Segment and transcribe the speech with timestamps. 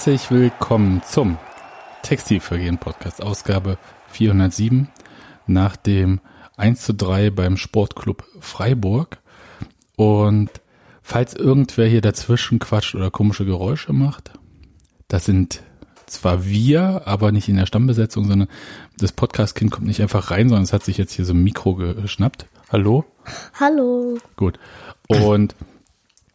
[0.00, 1.36] Herzlich willkommen zum
[2.02, 3.76] Textilvergehen Podcast, Ausgabe
[4.08, 4.88] 407
[5.46, 6.20] nach dem
[6.56, 9.18] 1 zu 3 beim Sportclub Freiburg.
[9.96, 10.48] Und
[11.02, 14.30] falls irgendwer hier dazwischen quatscht oder komische Geräusche macht,
[15.08, 15.62] das sind
[16.06, 18.48] zwar wir, aber nicht in der Stammbesetzung, sondern
[18.96, 21.74] das Podcast-Kind kommt nicht einfach rein, sondern es hat sich jetzt hier so ein Mikro
[21.74, 22.46] geschnappt.
[22.72, 23.04] Hallo?
[23.52, 24.16] Hallo.
[24.34, 24.58] Gut.
[25.08, 25.54] Und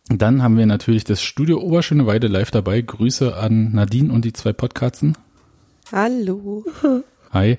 [0.08, 2.82] dann haben wir natürlich das Studio Oberschöneweide live dabei.
[2.82, 5.18] Grüße an Nadine und die zwei Podcasten.
[5.92, 6.64] Hallo.
[7.32, 7.58] Hi.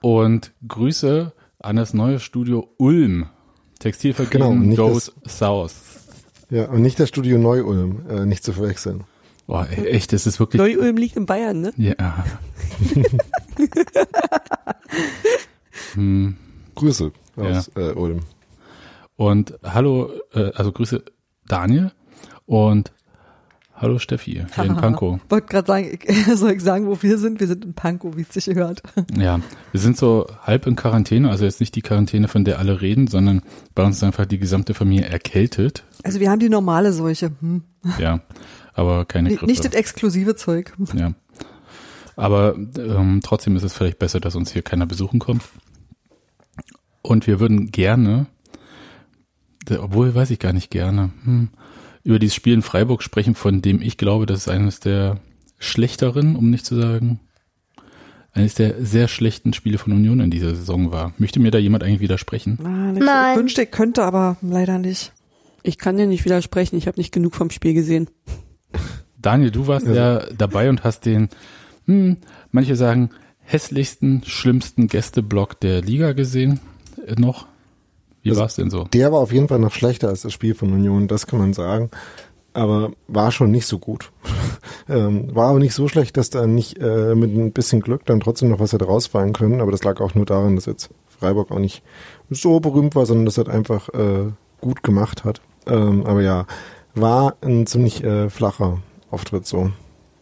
[0.00, 3.26] Und Grüße an das neue Studio Ulm.
[3.80, 5.74] Textilvergehen Genau, nicht goes south.
[6.50, 9.04] Ja, und nicht das Studio Neu-Ulm, äh, nicht zu verwechseln.
[9.46, 10.60] Boah, e- echt, das ist wirklich.
[10.60, 11.72] Neu-Ulm liegt in Bayern, ne?
[11.76, 12.24] Ja.
[15.94, 16.36] hm.
[16.74, 18.20] Grüße aus äh, Ulm.
[19.16, 21.04] Und hallo, äh, also Grüße
[21.48, 21.92] Daniel
[22.46, 22.92] und
[23.74, 25.20] hallo Steffi hier in Pankow.
[25.28, 27.40] Wollte gerade sagen, ich, soll ich sagen, wo wir sind?
[27.40, 28.82] Wir sind in Pankow, wie es sich hört.
[29.16, 29.40] Ja,
[29.72, 33.06] wir sind so halb in Quarantäne, also jetzt nicht die Quarantäne, von der alle reden,
[33.06, 33.42] sondern
[33.74, 35.84] bei uns ist einfach die gesamte Familie erkältet.
[36.02, 37.32] Also wir haben die normale Seuche.
[37.40, 37.62] Hm.
[37.98, 38.20] Ja,
[38.74, 39.46] aber keine Grippe.
[39.46, 40.72] nicht das exklusive Zeug.
[40.94, 41.14] Ja.
[42.16, 45.42] Aber ähm, trotzdem ist es vielleicht besser, dass uns hier keiner besuchen kommt.
[47.02, 48.26] Und wir würden gerne,
[49.70, 51.48] obwohl weiß ich gar nicht gerne, hm,
[52.02, 55.20] über dieses Spiel in Freiburg sprechen, von dem ich glaube, dass es eines der
[55.58, 57.20] schlechteren, um nicht zu sagen,
[58.32, 61.14] eines der sehr schlechten Spiele von Union in dieser Saison war.
[61.18, 62.58] Möchte mir da jemand eigentlich widersprechen?
[62.60, 62.96] Nein.
[62.96, 65.12] Ich wünschte, ich könnte, aber leider nicht.
[65.62, 68.10] Ich kann dir nicht widersprechen, ich habe nicht genug vom Spiel gesehen.
[69.16, 71.30] Daniel, du warst ja dabei und hast den,
[71.86, 72.18] hm,
[72.50, 76.60] manche sagen, hässlichsten, schlimmsten Gästeblock der Liga gesehen.
[77.06, 77.46] Äh, noch?
[78.24, 78.84] Wie Also- war es denn so?
[78.92, 81.52] Der war auf jeden Fall noch schlechter als das Spiel von Union, das kann man
[81.52, 81.90] sagen.
[82.54, 84.10] Aber war schon nicht so gut.
[84.88, 88.20] ähm, war auch nicht so schlecht, dass da nicht äh, mit ein bisschen Glück dann
[88.20, 89.60] trotzdem noch was hätte rausfallen können.
[89.60, 91.82] Aber das lag auch nur daran, dass jetzt Freiburg auch nicht
[92.30, 94.30] so berühmt war, sondern dass er einfach äh,
[94.60, 95.40] gut gemacht hat.
[95.66, 96.46] Ähm, aber ja,
[96.94, 98.78] war ein ziemlich äh, flacher
[99.10, 99.70] Auftritt so.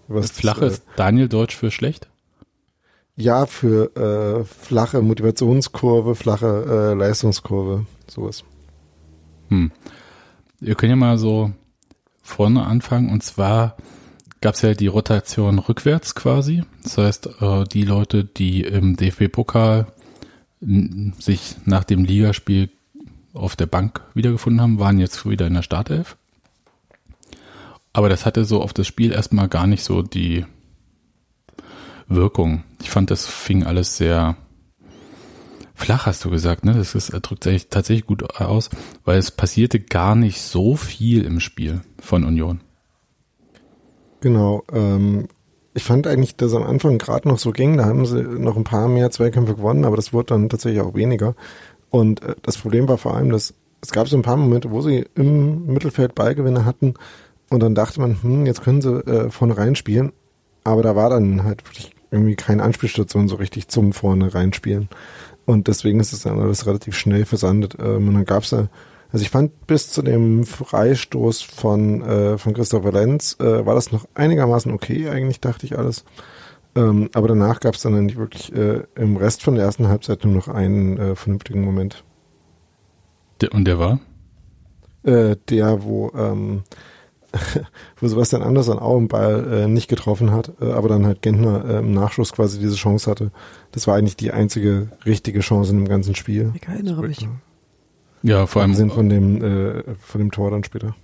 [0.09, 2.09] Was Das Flache äh, ist Daniel Deutsch für schlecht?
[3.17, 8.45] Ja, für äh, flache Motivationskurve, flache äh, Leistungskurve, sowas.
[9.49, 9.71] Hm.
[10.61, 11.53] Wir können ja mal so
[12.23, 13.77] vorne anfangen und zwar
[14.41, 16.63] gab es ja die Rotation rückwärts quasi.
[16.83, 19.87] Das heißt, äh, die Leute, die im DFB-Pokal
[21.19, 22.71] sich nach dem Ligaspiel
[23.35, 26.17] auf der Bank wiedergefunden haben, waren jetzt wieder in der Startelf.
[27.93, 30.45] Aber das hatte so auf das Spiel erstmal gar nicht so die
[32.15, 32.65] Wirkung.
[32.81, 34.37] Ich fand, das fing alles sehr
[35.75, 36.75] flach, hast du gesagt, ne?
[36.75, 38.71] Das ist, drückt sich tatsächlich gut aus,
[39.05, 42.61] weil es passierte gar nicht so viel im Spiel von Union.
[44.21, 44.63] Genau.
[44.73, 45.29] Ähm,
[45.75, 47.77] ich fand eigentlich, dass am Anfang gerade noch so ging.
[47.77, 50.95] Da haben sie noch ein paar mehr Zweikämpfe gewonnen, aber das wurde dann tatsächlich auch
[50.95, 51.35] weniger.
[51.91, 54.81] Und äh, das Problem war vor allem, dass es gab so ein paar Momente, wo
[54.81, 56.95] sie im Mittelfeld Ballgewinne hatten
[57.51, 60.13] und dann dachte man, hm, jetzt können sie äh, vorne reinspielen.
[60.65, 64.89] Aber da war dann halt wirklich irgendwie keine Anspielstation so richtig zum vorne reinspielen.
[65.47, 67.77] Und deswegen ist es dann alles relativ schnell versandet.
[67.81, 68.69] Ähm, und dann gab's da,
[69.11, 73.91] also ich fand bis zu dem Freistoß von, äh, von Christopher Lenz äh, war das
[73.91, 76.05] noch einigermaßen okay, eigentlich dachte ich alles.
[76.75, 80.33] Ähm, aber danach gab's dann eigentlich wirklich äh, im Rest von der ersten Halbzeit nur
[80.35, 82.05] noch einen äh, vernünftigen Moment.
[83.41, 84.01] Der- Und der war?
[85.03, 86.63] Äh, der, wo, ähm,
[88.01, 91.65] wo Sebastian Andersson auch einen Ball äh, nicht getroffen hat, äh, aber dann halt Gentner
[91.65, 93.31] äh, im Nachschuss quasi diese Chance hatte.
[93.73, 96.53] Das war eigentlich die einzige richtige Chance in dem ganzen Spiel.
[96.55, 97.29] Ich erinnere mich.
[98.23, 100.95] Ja, vor allem, sind von dem äh, von dem Tor dann später.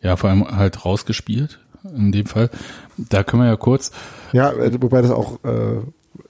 [0.00, 1.60] ja, vor allem halt rausgespielt.
[1.94, 2.50] In dem Fall.
[2.96, 3.92] Da können wir ja kurz,
[4.32, 5.80] Ja, äh, wobei das auch äh,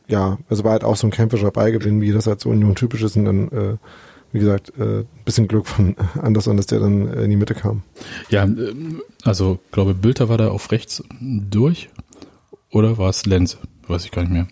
[0.09, 3.03] ja, also war halt auch so ein kämpferischer Beigewinn, wie das halt so Union typisch
[3.03, 3.77] ist und dann äh,
[4.37, 7.83] wie gesagt, äh, bisschen Glück von Andersson, dass der dann in die Mitte kam.
[8.29, 11.89] ja, ähm, also glaube Bülter war da auf rechts durch
[12.71, 13.57] oder war es Lenz?
[13.89, 14.47] Weiß ich gar nicht mehr.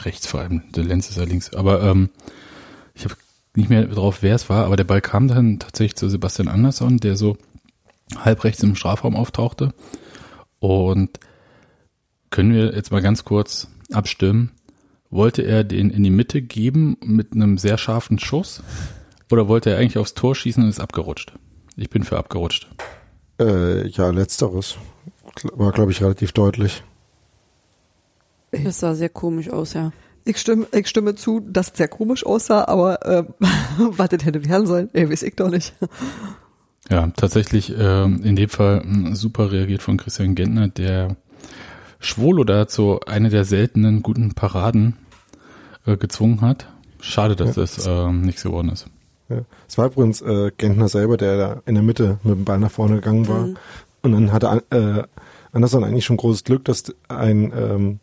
[0.00, 1.52] Rechts vor allem, der Lenz ist ja links.
[1.52, 2.08] Aber ähm,
[2.94, 3.14] ich habe
[3.54, 6.96] nicht mehr drauf, wer es war, aber der Ball kam dann tatsächlich zu Sebastian Andersson,
[6.96, 7.36] der so
[8.16, 9.74] halb rechts im Strafraum auftauchte.
[10.60, 11.20] Und
[12.30, 14.52] können wir jetzt mal ganz kurz abstimmen?
[15.10, 18.62] Wollte er den in die Mitte geben mit einem sehr scharfen Schuss?
[19.30, 21.32] Oder wollte er eigentlich aufs Tor schießen und ist abgerutscht?
[21.76, 22.68] Ich bin für abgerutscht.
[23.40, 24.76] Äh, ja, letzteres
[25.54, 26.82] war, glaube ich, relativ deutlich.
[28.50, 29.92] Das sah sehr komisch aus, ja.
[30.24, 33.24] Ich stimme, ich stimme zu, dass es sehr komisch aussah, aber äh,
[33.78, 35.72] was das hätte werden sollen, ey, weiß ich doch nicht.
[36.90, 41.16] Ja, tatsächlich ähm, in dem Fall mh, super reagiert von Christian Gentner, der
[42.00, 44.96] Schwolo dazu eine der seltenen guten Paraden
[45.86, 46.68] äh, gezwungen hat.
[47.00, 47.62] Schade, dass Ja.
[47.62, 48.86] das ähm, nichts geworden ist.
[49.30, 49.42] Ja.
[49.68, 52.70] Es war übrigens äh, Gentner selber, der da in der Mitte mit dem Ball nach
[52.70, 53.46] vorne gegangen war.
[53.46, 53.56] Mhm.
[54.02, 55.02] Und dann hatte äh,
[55.52, 58.00] Anderson eigentlich schon großes Glück, dass ein ähm,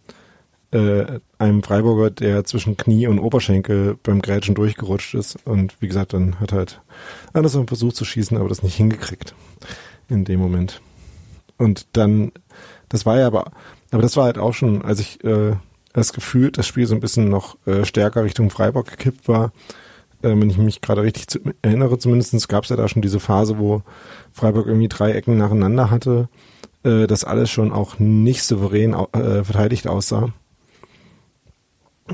[0.71, 5.37] äh, einem Freiburger, der zwischen Knie und Oberschenkel beim Grätschen durchgerutscht ist.
[5.45, 6.81] Und wie gesagt, dann hat halt
[7.33, 9.33] Anderson versucht zu schießen, aber das nicht hingekriegt
[10.09, 10.81] in dem Moment.
[11.57, 12.31] Und dann,
[12.89, 13.51] das war ja aber,
[13.91, 15.55] aber das war halt auch schon, als ich äh,
[15.93, 19.51] das Gefühl, das Spiel so ein bisschen noch äh, stärker Richtung Freiburg gekippt war,
[20.21, 23.57] äh, wenn ich mich gerade richtig erinnere, zumindest gab es ja da schon diese Phase,
[23.59, 23.83] wo
[24.31, 26.29] Freiburg irgendwie drei Ecken nacheinander hatte,
[26.83, 30.29] äh, das alles schon auch nicht souverän äh, verteidigt aussah.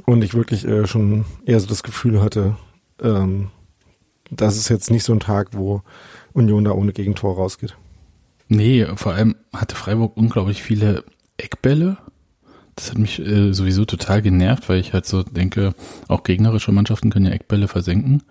[0.05, 2.55] Und ich wirklich schon eher so das Gefühl hatte,
[2.99, 3.51] ähm,
[4.31, 5.83] das ist jetzt nicht so ein Tag, wo
[6.33, 7.77] Union da ohne Gegentor rausgeht.
[8.47, 11.03] Nee, vor allem hatte Freiburg unglaublich viele
[11.37, 11.97] Eckbälle.
[12.75, 15.73] Das hat mich äh, sowieso total genervt, weil ich halt so denke,
[16.07, 18.23] auch gegnerische Mannschaften können ja Eckbälle versenken.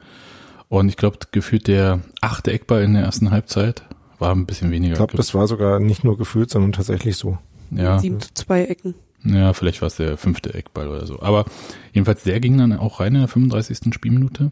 [0.69, 3.85] Und ich glaube, gefühlt der achte Eckball in der ersten Halbzeit
[4.19, 4.95] war ein bisschen weniger.
[4.95, 7.39] Ich glaube, das war sogar nicht nur gefühlt, sondern tatsächlich so.
[7.71, 8.95] ja, Sieben zu zwei Ecken.
[9.25, 11.21] ja, vielleicht war es der fünfte Eckball oder so.
[11.21, 11.45] Aber
[11.93, 13.93] jedenfalls der ging dann auch rein in der 35.
[13.95, 14.51] Spielminute.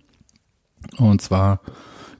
[0.98, 1.60] Und zwar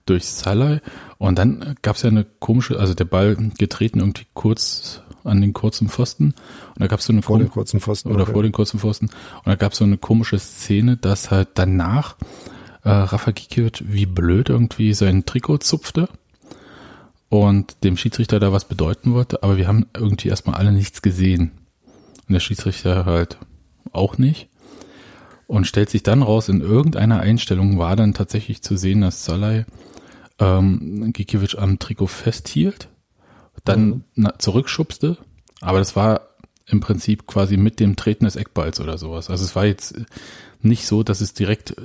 [0.05, 0.81] durch Salai.
[1.17, 5.53] Und dann gab es ja eine komische, also der Ball getreten irgendwie kurz an den
[5.53, 6.27] kurzen Pfosten.
[6.69, 8.11] Und da gab es so eine Vor kom- kurzen Pfosten.
[8.11, 9.05] oder auch, vor den kurzen Pfosten.
[9.07, 12.15] Und da gab es so eine komische Szene, dass halt danach
[12.83, 16.09] äh, Rafa Gikiewicz wie blöd irgendwie sein Trikot zupfte
[17.29, 21.51] und dem Schiedsrichter da was bedeuten wollte, aber wir haben irgendwie erstmal alle nichts gesehen.
[22.27, 23.37] Und der Schiedsrichter halt
[23.93, 24.47] auch nicht.
[25.47, 29.65] Und stellt sich dann raus, in irgendeiner Einstellung war dann tatsächlich zu sehen, dass Salai
[30.39, 32.87] ähm, Gikiewicz am Trikot festhielt,
[33.63, 34.29] dann Mhm.
[34.37, 35.17] zurückschubste,
[35.59, 36.21] aber das war
[36.65, 39.29] im Prinzip quasi mit dem Treten des Eckballs oder sowas.
[39.29, 39.95] Also es war jetzt
[40.61, 41.75] nicht so, dass es direkt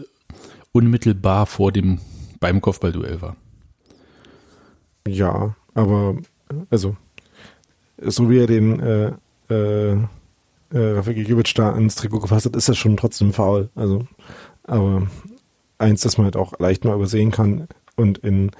[0.73, 2.01] unmittelbar vor dem
[2.41, 3.37] beim Kopfballduell war.
[5.09, 6.17] Ja, aber
[6.71, 6.97] also
[8.01, 9.13] so wie er den äh,
[9.51, 9.99] äh, äh,
[10.73, 13.71] Rafael Gikiewicz da ans Trikot gefasst hat, ist das schon trotzdem faul.
[13.75, 14.07] Also,
[14.65, 15.07] aber
[15.79, 18.51] eins, das man halt auch leicht mal übersehen kann und in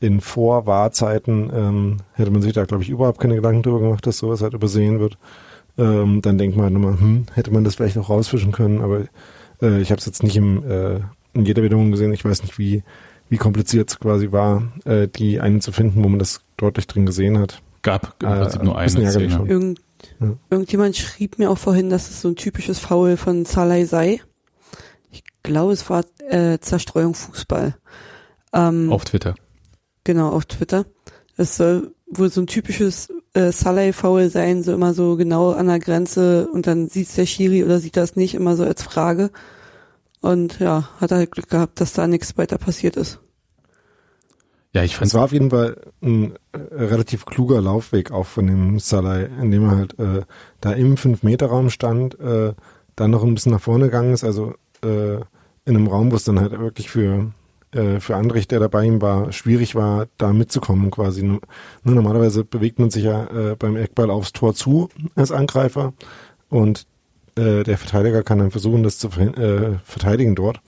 [0.00, 4.18] in Vorwahrzeiten ähm, hätte man sich da, glaube ich, überhaupt keine Gedanken drüber gemacht, dass
[4.18, 5.18] sowas halt übersehen wird.
[5.78, 9.02] Ähm, dann denkt man halt nochmal, hm, hätte man das vielleicht auch rausfischen können, aber
[9.62, 11.00] äh, ich habe es jetzt nicht im, äh,
[11.34, 12.12] in jeder Wiederholung gesehen.
[12.12, 12.82] Ich weiß nicht, wie,
[13.28, 17.06] wie kompliziert es quasi war, äh, die einen zu finden, wo man das deutlich drin
[17.06, 17.62] gesehen hat.
[17.82, 19.30] Gab im Äh, Prinzip nur eine ärgerlich Szene.
[19.30, 19.48] schon.
[19.48, 19.80] Irgend,
[20.18, 20.32] Ja.
[20.50, 24.20] Irgendjemand schrieb mir auch vorhin, dass es so ein typisches Foul von Salai sei.
[25.10, 27.76] Ich glaube, es war äh, Zerstreuung Fußball.
[28.52, 29.34] Ähm, Auf Twitter.
[30.04, 30.86] Genau, auf Twitter.
[31.36, 35.78] Es soll wohl so ein typisches äh, Salai-Foul sein, so immer so genau an der
[35.78, 39.30] Grenze und dann sieht's der Schiri oder sieht das nicht, immer so als Frage.
[40.20, 43.20] Und ja, hat er halt Glück gehabt, dass da nichts weiter passiert ist.
[44.72, 48.46] Ja, ich Es fand war auf jeden Fall ein äh, relativ kluger Laufweg auch von
[48.46, 50.22] dem Salai, indem er halt äh,
[50.60, 52.52] da im 5-Meter-Raum stand, äh,
[52.94, 54.54] dann noch ein bisschen nach vorne gegangen ist, also
[54.84, 57.32] äh, in einem Raum, wo es dann halt wirklich für
[57.72, 61.22] äh, für Andrich, der dabei ihm war, schwierig war, da mitzukommen quasi.
[61.22, 61.40] Nur
[61.84, 65.92] normalerweise bewegt man sich ja äh, beim Eckball aufs Tor zu als Angreifer
[66.48, 66.86] und
[67.36, 70.60] äh, der Verteidiger kann dann versuchen, das zu äh, verteidigen dort.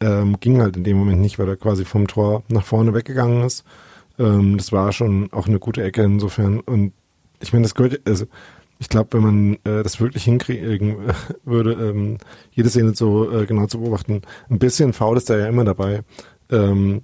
[0.00, 3.42] Ähm, ging halt in dem Moment nicht, weil er quasi vom Tor nach vorne weggegangen
[3.42, 3.64] ist.
[4.18, 6.60] Ähm, das war schon auch eine gute Ecke insofern.
[6.60, 6.92] Und
[7.40, 8.26] ich meine, das gehört, also
[8.78, 12.18] ich glaube, wenn man äh, das wirklich hinkriegen äh, würde, ähm,
[12.52, 16.02] jede Szene so äh, genau zu beobachten, ein bisschen faul ist da ja immer dabei.
[16.50, 17.02] Ähm,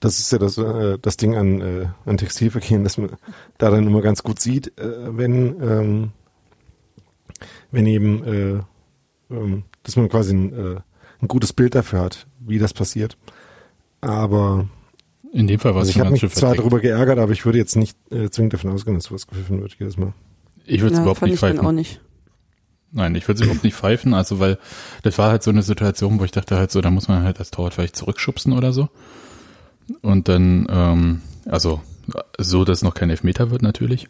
[0.00, 3.10] das ist ja das, äh, das Ding an, äh, an Textilverkehren, dass man
[3.58, 6.10] da dann immer ganz gut sieht, äh, wenn, ähm,
[7.70, 8.60] wenn eben, äh,
[9.34, 10.80] ähm, dass man quasi ein, äh,
[11.22, 13.16] ein gutes Bild dafür hat, wie das passiert.
[14.00, 14.68] Aber
[15.32, 17.44] in dem Fall war es also ich schon habe mich zwar darüber geärgert, aber ich
[17.44, 20.12] würde jetzt nicht äh, zwingend davon ausgehen, dass sowas gepfiffen wird jedes Mal.
[20.70, 21.60] Ich würde es Ja, überhaupt nicht ich pfeifen.
[21.60, 22.00] auch nicht.
[22.92, 24.58] Nein, ich würde es überhaupt nicht pfeifen, also weil
[25.02, 27.38] das war halt so eine Situation, wo ich dachte halt so, da muss man halt
[27.38, 28.88] als Torwart vielleicht zurückschubsen oder so.
[30.02, 31.80] Und dann, ähm, also
[32.38, 34.08] so, dass noch kein Elfmeter wird natürlich.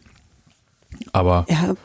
[1.13, 1.75] Aber Ja,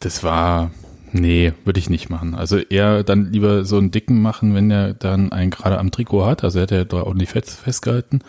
[0.00, 0.70] das war,
[1.12, 2.34] nee, würde ich nicht machen.
[2.34, 6.26] Also eher dann lieber so einen dicken machen, wenn er dann einen gerade am Trikot
[6.26, 6.44] hat.
[6.44, 8.20] Also er hat ja da ordentlich fest, festgehalten,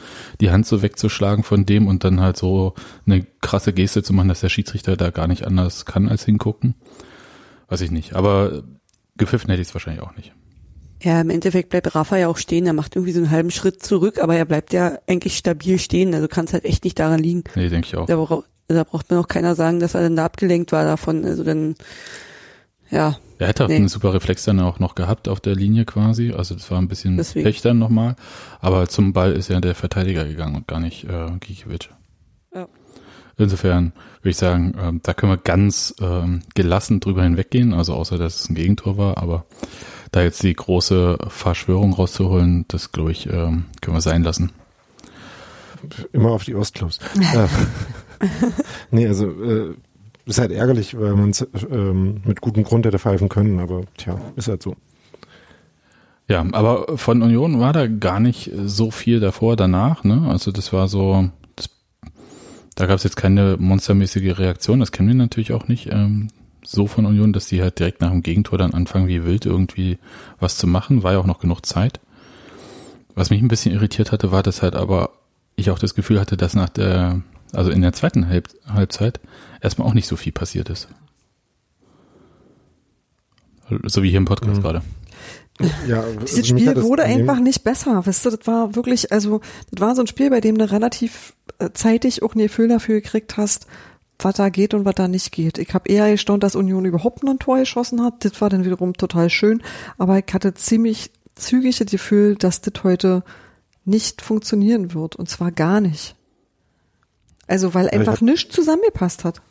[0.42, 2.74] die Hand so wegzuschlagen von dem und dann halt so
[3.06, 6.76] eine krasse Geste zu machen, dass der Schiedsrichter da gar nicht anders kann als hingucken.
[7.68, 8.14] Weiß ich nicht.
[8.14, 8.64] Aber
[9.18, 10.34] gepfiffen hätte ich es wahrscheinlich auch nicht.
[11.02, 12.66] ja, im Endeffekt bleibt Rafa ja auch stehen.
[12.66, 16.14] Er macht irgendwie so einen halben Schritt zurück, aber er bleibt ja eigentlich stabil stehen.
[16.14, 17.44] Also kann es halt echt nicht daran liegen.
[17.56, 18.06] Nee, denke ich auch.
[18.06, 21.26] Bra da braucht mir auch keiner sagen, dass er dann da abgelenkt war davon.
[21.26, 21.76] Also dann,
[22.92, 23.18] ja.
[23.38, 23.78] Er hätte auch Nee.
[23.78, 26.34] einen super Reflex dann auch noch gehabt auf der Linie quasi.
[26.34, 27.46] Also das war ein bisschen Deswegen.
[27.46, 28.16] Pech dann nochmal.
[28.60, 31.88] Aber zum Ball ist ja der Verteidiger gegangen und gar nicht äh, Gikiewicz.
[32.54, 32.68] Ja.
[33.38, 37.74] Insofern würde ich sagen, ähm, da können wir ganz ähm, gelassen drüber hinweggehen.
[37.74, 39.18] Also außer, dass es ein Gegentor war.
[39.18, 39.46] Aber
[40.12, 44.52] da jetzt die große Verschwörung rauszuholen, das glaube ich, ähm, können wir sein lassen.
[46.12, 47.00] Immer auf die Ostclubs.
[47.34, 47.48] äh,
[48.92, 49.76] nee, also äh,
[50.30, 54.20] ist halt ärgerlich, weil man es ähm, mit gutem Grund hätte pfeifen können, aber tja,
[54.36, 54.76] ist halt so.
[56.28, 60.04] Ja, aber von Union war da gar nicht so viel davor, danach.
[60.04, 60.28] Ne?
[60.30, 61.70] Also das war so, das,
[62.76, 64.80] da gab es jetzt keine monstermäßige Reaktion.
[64.80, 66.28] Das kennen wir natürlich auch nicht ähm,
[66.64, 69.98] so von Union, dass die halt direkt nach dem Gegentor dann anfangen, wie wild irgendwie
[70.40, 71.02] was zu machen.
[71.02, 72.00] War ja auch noch genug Zeit.
[73.16, 75.10] Was mich ein bisschen irritiert hatte, war, dass halt aber
[75.56, 77.22] ich auch das Gefühl hatte, dass nach der,
[77.54, 79.20] also in der zweiten Halb, Halbzeit
[79.62, 80.88] erstmal auch nicht so viel passiert ist.
[83.86, 84.62] So wie hier im Podcast Mhm.
[84.62, 84.82] gerade.
[85.88, 88.06] Ja, Dieses Spiel wurde einfach nicht besser.
[88.06, 91.34] Weißt du, das war wirklich, also, das war so ein Spiel, bei dem du relativ
[91.60, 93.68] äh, zeitig auch ein Gefühl dafür gekriegt hast,
[94.18, 95.58] was da geht und was da nicht geht.
[95.60, 98.26] Ich habe eher gestaunt, dass Union überhaupt noch ein Tor geschossen hat.
[98.26, 99.62] Das war dann wiederum total schön.
[99.98, 103.24] Aber ich hatte ziemlich zügig das Gefühl, dass das heute
[103.86, 105.16] nicht funktionieren wird.
[105.16, 106.16] Und zwar gar nicht.
[107.48, 109.42] Also, weil einfach nichts zusammengepasst hat.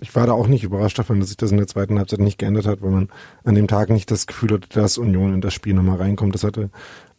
[0.00, 2.38] Ich war da auch nicht überrascht davon, dass sich das in der zweiten Halbzeit nicht
[2.38, 3.08] geändert hat, weil man
[3.44, 6.34] an dem Tag nicht das Gefühl hatte, dass Union in das Spiel nochmal reinkommt.
[6.34, 6.70] Das hatte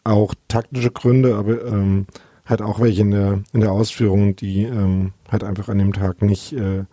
[0.03, 2.07] auch taktische Gründe, aber ähm,
[2.45, 6.21] halt auch welche in der in der Ausführung, die ähm, halt einfach an dem Tag
[6.21, 6.85] nicht äh,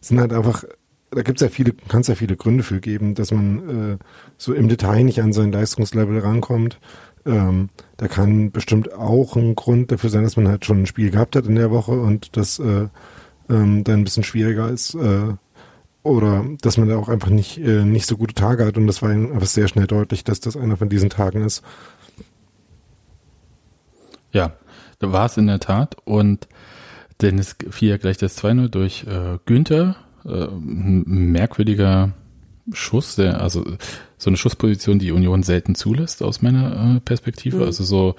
[0.00, 0.64] sind halt einfach.
[1.10, 3.98] Da gibt's ja viele, kann es ja viele Gründe für geben, dass man äh,
[4.36, 6.80] so im Detail nicht an sein Leistungslevel rankommt.
[7.24, 11.10] Ähm, da kann bestimmt auch ein Grund dafür sein, dass man halt schon ein Spiel
[11.10, 12.88] gehabt hat in der Woche und das äh,
[13.48, 14.94] ähm, dann ein bisschen schwieriger ist.
[14.94, 15.34] Äh,
[16.02, 19.00] oder dass man da auch einfach nicht, äh, nicht so gute Tage hat und das
[19.00, 21.62] war ihm einfach sehr schnell deutlich, dass das einer von diesen Tagen ist.
[24.32, 24.52] Ja,
[24.98, 25.96] da war es in der Tat.
[26.04, 26.48] Und
[27.22, 29.96] Dennis fiel ja gleich das 2-0 durch äh, Günther.
[30.24, 32.12] Äh, ein merkwürdiger
[32.72, 33.64] Schuss, der, also
[34.18, 37.58] so eine Schussposition, die Union selten zulässt aus meiner äh, Perspektive.
[37.58, 37.62] Mhm.
[37.62, 38.16] Also so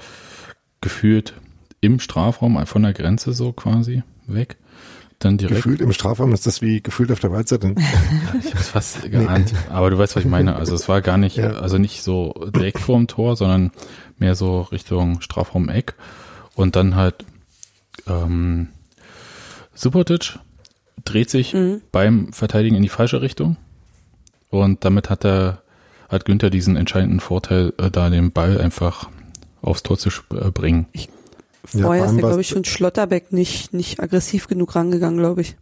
[0.82, 1.34] gefühlt
[1.82, 4.58] im Strafraum, von der Grenze so quasi weg.
[5.26, 5.56] Dann direkt.
[5.64, 7.74] Gefühlt im Strafraum ist das wie gefühlt auf der Waldseite.
[8.44, 10.56] Ich hab's fast geahnt, aber du weißt, was ich meine.
[10.56, 11.54] Also es war gar nicht, Ja.
[11.54, 13.72] also nicht so direkt vorm Tor, sondern
[14.20, 15.96] mehr so Richtung Strafraum-Eck.
[16.54, 17.26] Und dann halt
[18.08, 18.68] ähm,
[19.74, 20.38] Subotic
[21.06, 21.82] dreht sich Mhm.
[21.92, 23.58] beim Verteidigen in die falsche Richtung.
[24.50, 25.64] Und damit hat er,
[26.08, 29.10] hat Günther diesen entscheidenden Vorteil, äh, da den Ball einfach
[29.64, 30.86] aufs Tor zu äh, bringen.
[30.94, 31.02] Ja,
[31.66, 35.58] Vorher vor ist ja, glaube ich, schon Schlotterbeck nicht, nicht aggressiv genug rangegangen, glaube ich.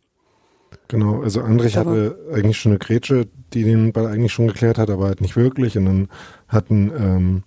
[0.88, 4.78] Genau, also Andrich Aber- hatte eigentlich schon eine Grätsche, die den Ball eigentlich schon geklärt
[4.78, 5.78] hat, aber halt nicht wirklich.
[5.78, 6.08] Und dann
[6.48, 7.44] hatten, ähm,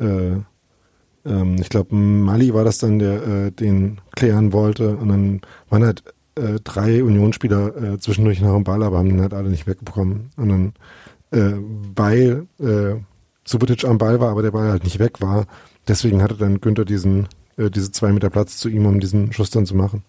[0.00, 4.96] äh, ähm, ich glaube, Mali war das dann, der äh, den klären wollte.
[4.96, 5.40] Und dann
[5.70, 6.02] waren halt
[6.36, 10.30] äh, drei Unionsspieler äh, zwischendurch nach dem Ball, aber haben den halt alle nicht wegbekommen.
[10.36, 10.72] Und dann,
[11.32, 11.58] äh,
[11.96, 12.94] weil äh,
[13.44, 15.46] Subotic am Ball war, aber der Ball halt nicht weg war,
[15.88, 17.28] deswegen hatte dann Günther diesen,
[17.58, 20.02] äh, diese zwei Meter Platz zu ihm, um diesen Schuss dann zu machen.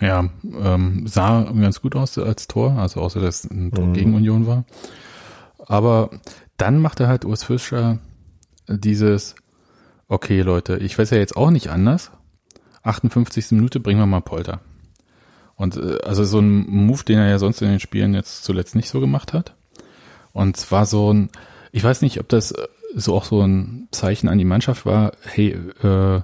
[0.00, 0.28] Ja,
[0.60, 3.92] ähm, sah ganz gut aus als Tor, also außer dass ein Tor Mhm.
[3.92, 4.64] gegen Union war.
[5.66, 6.10] Aber
[6.56, 7.98] dann machte halt Urs Fischer
[8.68, 9.36] dieses,
[10.08, 12.10] okay Leute, ich weiß ja jetzt auch nicht anders.
[12.82, 13.52] 58.
[13.52, 14.60] Minute bringen wir mal Polter.
[15.56, 18.74] Und äh, also so ein Move, den er ja sonst in den Spielen jetzt zuletzt
[18.74, 19.54] nicht so gemacht hat.
[20.32, 21.30] Und zwar so ein,
[21.70, 22.66] ich weiß nicht, ob das äh,
[22.96, 26.20] so auch so ein Zeichen an die Mannschaft war, hey, äh,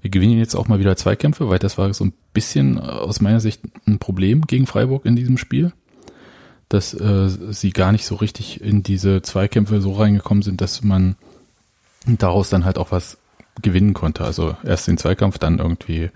[0.00, 3.20] wir gewinnen jetzt auch mal wieder Zweikämpfe, weil das war so ein bisschen äh, aus
[3.20, 5.72] meiner Sicht ein Problem gegen Freiburg in diesem Spiel,
[6.68, 11.16] dass äh, sie gar nicht so richtig in diese Zweikämpfe so reingekommen sind, dass man
[12.06, 13.18] daraus dann halt auch was
[13.60, 14.24] gewinnen konnte.
[14.24, 16.10] Also erst den Zweikampf, dann irgendwie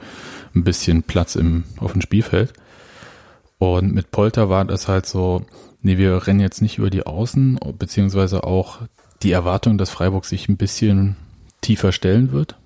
[0.54, 2.52] ein bisschen Platz im auf dem Spielfeld.
[3.58, 5.44] Und mit Polter war das halt so,
[5.82, 8.78] nee, wir rennen jetzt nicht über die Außen, beziehungsweise auch
[9.22, 11.16] die Erwartung, dass Freiburg sich ein bisschen
[11.60, 12.56] tiefer stellen wird.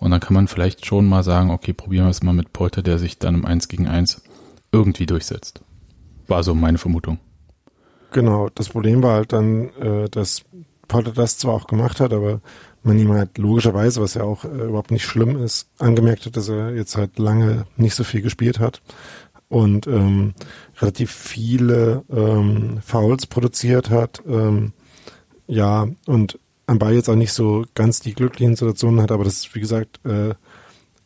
[0.00, 2.82] Und dann kann man vielleicht schon mal sagen, okay, probieren wir es mal mit Polter,
[2.82, 4.22] der sich dann im 1 gegen 1
[4.72, 5.62] irgendwie durchsetzt.
[6.26, 7.18] War so meine Vermutung.
[8.12, 10.44] Genau, das Problem war halt dann, äh, dass
[10.86, 12.40] Potter das zwar auch gemacht hat, aber
[12.82, 16.48] man ihm halt logischerweise, was ja auch äh, überhaupt nicht schlimm ist, angemerkt hat, dass
[16.48, 18.80] er jetzt halt lange nicht so viel gespielt hat
[19.48, 20.34] und ähm,
[20.80, 24.22] relativ viele ähm, Fouls produziert hat.
[24.26, 24.72] Ähm,
[25.46, 26.38] ja, und
[26.68, 29.60] am Ball jetzt auch nicht so ganz die glücklichen Situationen hat, aber das ist, wie
[29.60, 30.34] gesagt, äh,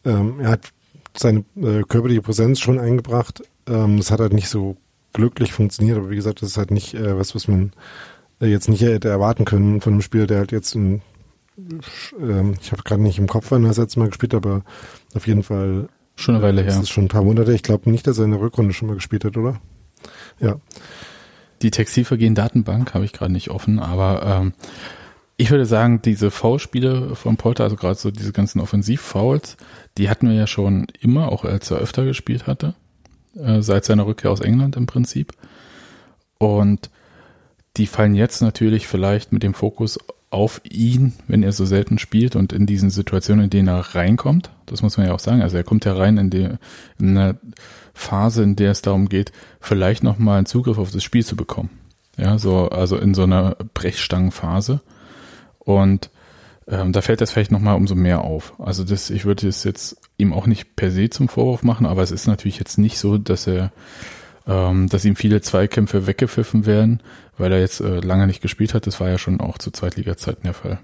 [0.05, 0.73] ähm, er hat
[1.17, 3.43] seine äh, körperliche Präsenz schon eingebracht.
[3.69, 4.77] Ähm, das hat halt nicht so
[5.13, 7.73] glücklich funktioniert, aber wie gesagt, das ist halt nicht äh, was, was man
[8.41, 11.01] äh, jetzt nicht hätte erwarten können von einem Spieler, der halt jetzt ein,
[11.57, 14.63] äh, ich habe gerade nicht im Kopf, wann er das letzte Mal gespielt hat, aber
[15.15, 16.73] auf jeden Fall Schon eine Weile her.
[16.73, 17.55] das ist schon ein paar Monate.
[17.55, 19.61] Ich glaube nicht, dass er in der Rückrunde schon mal gespielt hat, oder?
[20.41, 20.57] Ja.
[21.63, 24.53] Die Textilvergehen-Datenbank habe ich gerade nicht offen, aber ähm,
[25.43, 29.57] ich würde sagen, diese V-Spiele von Polter, also gerade so diese ganzen Offensiv-Fouls,
[29.99, 32.75] die hatten wir ja schon immer, auch als er öfter gespielt hatte,
[33.37, 35.33] äh, seit seiner Rückkehr aus England im Prinzip.
[36.39, 36.91] Und
[37.77, 39.99] die fallen jetzt natürlich vielleicht mit dem Fokus
[40.31, 44.51] auf ihn, wenn er so selten spielt und in diesen Situationen, in denen er reinkommt.
[44.67, 45.43] Das muss man ja auch sagen.
[45.43, 46.51] Also er kommt ja rein in, die,
[47.01, 47.37] in eine
[47.95, 51.71] Phase, in der es darum geht, vielleicht nochmal einen Zugriff auf das Spiel zu bekommen.
[52.17, 54.83] Ja, so, also in so einer Brechstangenphase.
[55.65, 56.11] Und
[56.69, 58.55] ähm, da fällt das vielleicht nochmal umso mehr auf.
[58.59, 62.03] Also das, ich würde es jetzt ihm auch nicht per se zum Vorwurf machen, aber
[62.03, 63.73] es ist natürlich jetzt nicht so, dass er,
[64.47, 67.01] ähm, dass ihm viele Zweikämpfe weggepfiffen werden,
[67.37, 68.87] weil er jetzt äh, lange nicht gespielt hat.
[68.87, 70.79] Das war ja schon auch zu Zweitliga-Zeiten der Fall.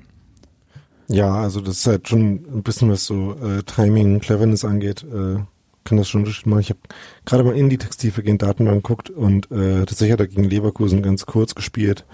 [1.08, 5.38] Ja, also das ist halt schon ein bisschen was so äh, Timing, Cleverness angeht, äh,
[5.85, 6.61] kann das schon richtig machen.
[6.61, 6.80] Ich habe
[7.25, 11.54] gerade mal in die Textilvergehen-Datenbank geguckt und äh, tatsächlich hat er gegen Leverkusen ganz kurz
[11.54, 12.04] gespielt,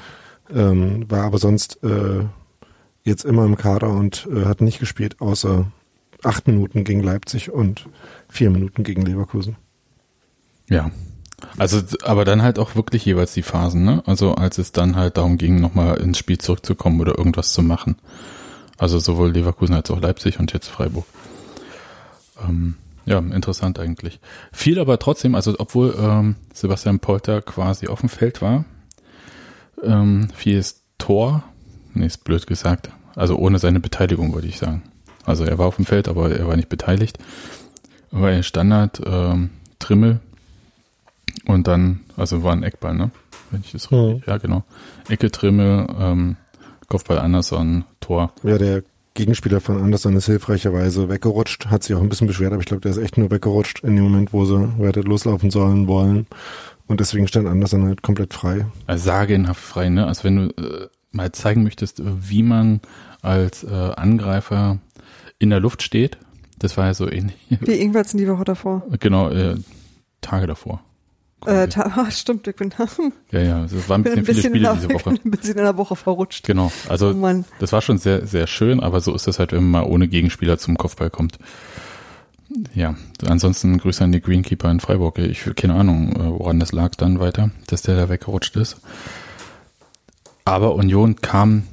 [0.54, 2.24] ähm, war aber sonst äh,
[3.04, 5.66] jetzt immer im Kader und äh, hat nicht gespielt, außer
[6.22, 7.86] acht Minuten gegen Leipzig und
[8.28, 9.56] vier Minuten gegen Leverkusen.
[10.68, 10.90] Ja.
[11.58, 14.02] Also, aber dann halt auch wirklich jeweils die Phasen, ne?
[14.06, 17.96] Also als es dann halt darum ging, nochmal ins Spiel zurückzukommen oder irgendwas zu machen.
[18.78, 21.04] Also sowohl Leverkusen als auch Leipzig und jetzt Freiburg.
[22.42, 24.20] Ähm, ja, interessant eigentlich.
[24.52, 28.64] Viel aber trotzdem, also obwohl ähm, Sebastian Polter quasi auf dem Feld war,
[29.82, 31.44] ähm, vieles Tor,
[31.94, 34.82] nee, ist blöd gesagt, also ohne seine Beteiligung, würde ich sagen.
[35.24, 37.18] Also er war auf dem Feld, aber er war nicht beteiligt.
[38.10, 40.20] War Standard, ähm, Trimmel
[41.46, 43.10] und dann, also war ein Eckball, ne?
[43.50, 44.64] Wenn ich das richtig, ja genau.
[45.08, 46.36] Ecke, Trimmel, ähm,
[46.88, 48.32] Kopfball Anderson, Tor.
[48.42, 48.82] Ja, der
[49.14, 52.80] Gegenspieler von Anderson ist hilfreicherweise weggerutscht, hat sich auch ein bisschen beschwert, aber ich glaube,
[52.80, 56.26] der ist echt nur weggerutscht in dem Moment, wo sie weiter loslaufen sollen wollen.
[56.86, 58.66] Und deswegen stand Anderson halt komplett frei.
[58.86, 60.06] Also sagenhaft frei, ne?
[60.06, 62.80] Also wenn du äh, mal zeigen möchtest, wie man
[63.22, 64.78] als äh, Angreifer
[65.38, 66.18] in der Luft steht,
[66.58, 67.36] das war ja so ähnlich.
[67.48, 68.82] Wie irgendwas in die Woche davor.
[69.00, 69.56] Genau, äh,
[70.20, 70.82] Tage davor.
[71.46, 72.72] Äh, ta ah, stimmt, ich bin,
[73.30, 75.10] ja, ja, es waren ein bisschen viele Spiele ein bisschen, in der, diese Woche.
[75.24, 76.46] ein bisschen in der Woche verrutscht.
[76.46, 79.68] Genau, also Oh das war schon sehr, sehr schön, aber so ist das halt, wenn
[79.68, 81.38] man mal ohne Gegenspieler zum Kopfball kommt.
[82.74, 82.94] Ja,
[83.26, 85.18] ansonsten Grüße an die Greenkeeper in Freiburg.
[85.18, 88.80] Ich keine Ahnung, äh, woran das lag dann weiter, dass der da weggerutscht ist.
[90.44, 91.64] Aber Union kam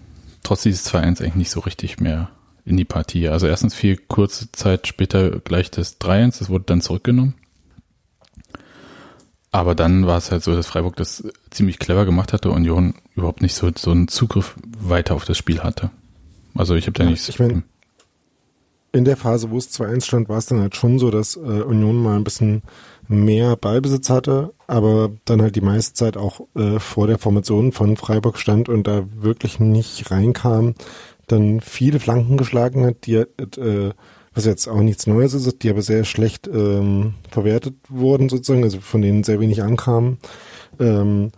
[0.44, 2.30] trotz dieses 2-1 eigentlich nicht so richtig mehr
[2.66, 3.28] in die Partie.
[3.28, 7.34] Also erstens viel kurze Zeit später gleich das 3-1, das wurde dann zurückgenommen.
[9.52, 13.42] Aber dann war es halt so, dass Freiburg das ziemlich clever gemacht hatte, Union überhaupt
[13.42, 15.90] nicht so, so einen Zugriff weiter auf das Spiel hatte.
[16.56, 17.28] Also ich habe da Ja, nicht.
[17.28, 17.64] ich mein-
[18.94, 21.40] In der Phase, wo es 2-1 stand, war es dann halt schon so, dass äh,
[21.40, 22.62] Union mal ein bisschen
[23.12, 27.98] mehr Ballbesitz hatte, aber dann halt die meiste Zeit auch äh, vor der Formation von
[27.98, 30.76] Freiburg stand und da wirklich nicht reinkam,
[31.28, 33.92] dann viele Flanken geschlagen hat, die äh,
[34.34, 38.80] was jetzt auch nichts Neues ist, die aber sehr schlecht ähm, verwertet wurden sozusagen, also
[38.80, 40.20] von denen sehr wenig ankamen.
[40.80, 41.32] Ähm,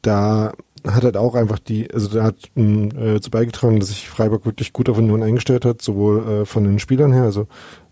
[0.00, 0.52] da
[0.86, 4.46] hat halt auch einfach die, also da hat mh, äh, dazu beigetragen, dass sich Freiburg
[4.46, 7.46] wirklich gut auf Union eingestellt hat, sowohl äh, von den Spielern her, also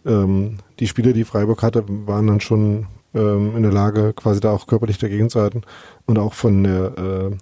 [0.06, 4.52] ähm, die Spieler, die Freiburg hatte, waren dann schon ähm, in der Lage, quasi da
[4.52, 5.62] auch körperlich dagegen zu halten
[6.06, 7.36] und auch von der äh,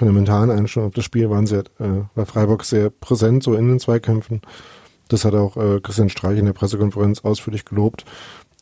[0.00, 3.42] von der mentalen Einstellung auf das Spiel waren sie, halt, äh, war Freiburg sehr präsent,
[3.42, 4.40] so in den Zweikämpfen.
[5.08, 8.06] Das hat auch äh, Christian Streich in der Pressekonferenz ausführlich gelobt.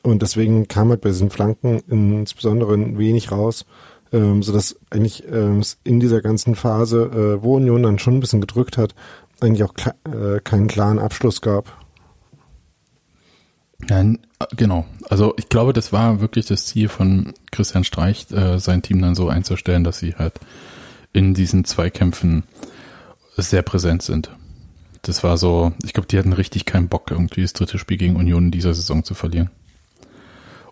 [0.02, 3.66] Und deswegen kam halt bei diesen Flanken insbesondere wenig raus,
[4.12, 8.40] ähm, sodass eigentlich ähm, in dieser ganzen Phase, äh, wo Union dann schon ein bisschen
[8.40, 8.96] gedrückt hat,
[9.40, 9.74] eigentlich auch
[10.06, 11.72] äh, keinen klaren Abschluss gab.
[13.88, 14.18] Ja, n-
[14.56, 14.86] genau.
[15.08, 19.14] Also ich glaube, das war wirklich das Ziel von Christian Streich, äh, sein Team dann
[19.14, 20.34] so einzustellen, dass sie halt
[21.12, 22.44] in diesen Zweikämpfen
[23.36, 24.30] sehr präsent sind.
[25.02, 28.16] Das war so, ich glaube, die hatten richtig keinen Bock, irgendwie das dritte Spiel gegen
[28.16, 29.50] Union in dieser Saison zu verlieren.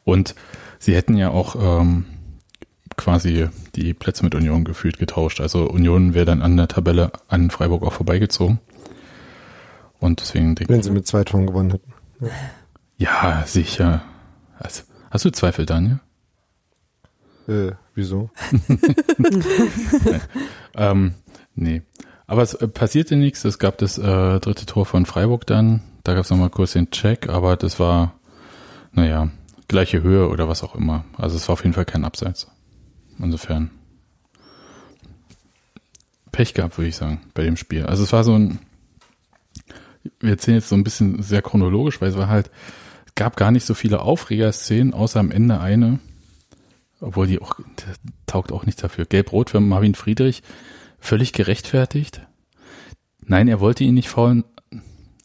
[0.05, 0.35] Und
[0.79, 2.05] sie hätten ja auch ähm,
[2.97, 5.41] quasi die Plätze mit Union gefühlt getauscht.
[5.41, 8.59] Also Union wäre dann an der Tabelle an Freiburg auch vorbeigezogen.
[10.01, 11.93] Und deswegen denke Wenn sie mit zwei Toren gewonnen hätten.
[12.21, 12.29] ja,
[13.47, 14.03] sicher.
[14.59, 16.01] Also, hast du Zweifel, Daniel?
[17.49, 18.31] Äh, wieso?
[20.79, 21.15] Ähm,
[21.55, 21.81] nee.
[22.27, 23.47] Aber es äh, passierte nichts.
[23.47, 25.81] Es gab das äh, dritte Tor von Freiburg dann.
[26.05, 28.13] Da gab es nochmal kurz den Check, aber das war
[28.97, 29.31] naja,
[29.69, 31.05] gleiche Höhe oder was auch immer.
[31.17, 32.49] Also es war auf jeden Fall kein Abseits.
[33.19, 33.71] Insofern
[36.33, 37.85] Pech gehabt, würde ich sagen, bei dem Spiel.
[37.85, 38.59] Also es war so ein,
[40.21, 42.51] wir erzählen jetzt so ein bisschen sehr chronologisch, weil es war halt,
[43.17, 45.99] gab gar nicht so viele Aufreger-Szenen, außer am Ende eine,
[47.01, 47.59] obwohl die auch,
[48.27, 49.07] taugt auch nicht dafür.
[49.07, 50.43] Gelb-Rot für Marvin Friedrich,
[51.01, 52.21] völlig gerechtfertigt.
[53.23, 54.45] Nein, er wollte ihn nicht faulen,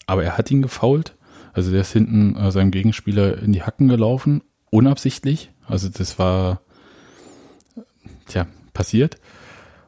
[0.08, 1.16] aber er hat ihn gefault.
[1.54, 5.52] Also der ist hinten äh, seinem Gegenspieler in die Hacken gelaufen, unabsichtlich.
[5.68, 6.62] Also das war,
[8.28, 9.18] tja, passiert.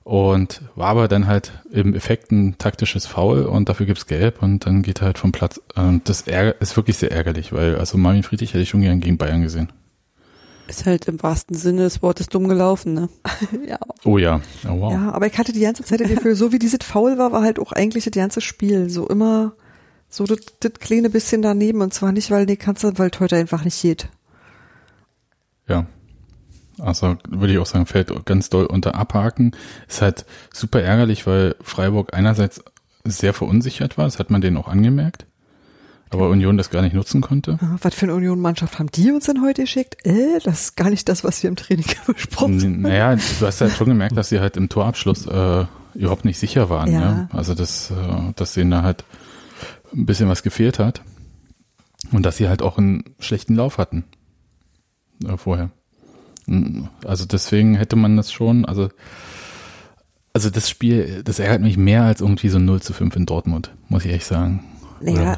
[0.04, 4.66] Und war aber dann halt im Effekt ein taktisches Foul und dafür gibt's Gelb und
[4.66, 5.62] dann geht er halt vom Platz.
[5.76, 6.26] Und das
[6.60, 9.72] ist wirklich sehr ärgerlich, weil also Marvin Friedrich hätte ich schon gern gegen Bayern gesehen.
[10.68, 13.10] Ist halt im wahrsten Sinne des Wortes dumm gelaufen, ne?
[13.68, 13.80] ja.
[14.04, 14.42] Oh ja.
[14.66, 14.94] Oh, wow.
[14.94, 17.42] Ja, aber ich hatte die ganze Zeit das Gefühl, so wie dieses Foul war, war
[17.42, 18.89] halt auch eigentlich das ganze Spiel.
[18.89, 19.54] So immer
[20.10, 23.66] so das, das kleine bisschen daneben und zwar nicht, weil die Kanzler, weil heute einfach
[23.66, 24.10] nicht geht.
[25.68, 25.86] Ja.
[26.80, 29.52] Also würde ich auch sagen, fällt ganz doll unter Abhaken.
[29.88, 32.64] Ist halt super ärgerlich, weil Freiburg einerseits
[33.06, 35.26] sehr verunsichert war, das hat man denen auch angemerkt,
[36.10, 37.60] aber Union das gar nicht nutzen konnte.
[37.62, 39.98] Ah, Was für eine Union-Mannschaft haben die uns denn heute geschickt?
[40.06, 42.82] Äh, das ist gar nicht das, was wir im Training besprochen haben.
[42.82, 46.70] Naja, du hast halt schon gemerkt, dass sie halt im Torabschluss äh, überhaupt nicht sicher
[46.70, 46.92] waren.
[46.92, 47.00] Ja.
[47.02, 47.30] Ja.
[47.32, 49.04] Also dass, äh, dass denen da halt
[49.94, 51.02] ein bisschen was gefehlt hat
[52.12, 54.06] und dass sie halt auch einen schlechten Lauf hatten
[55.28, 55.72] äh, vorher.
[57.06, 58.90] Also deswegen hätte man das schon, also
[60.34, 63.72] also das Spiel, das ärgert mich mehr als irgendwie so 0 zu 5 in Dortmund,
[63.88, 64.64] muss ich echt sagen.
[65.00, 65.38] Naja,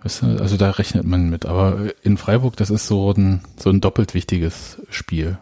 [0.00, 1.46] Weißt du, also da rechnet man mit.
[1.46, 5.38] Aber in Freiburg, das ist so ein, so ein doppelt wichtiges Spiel.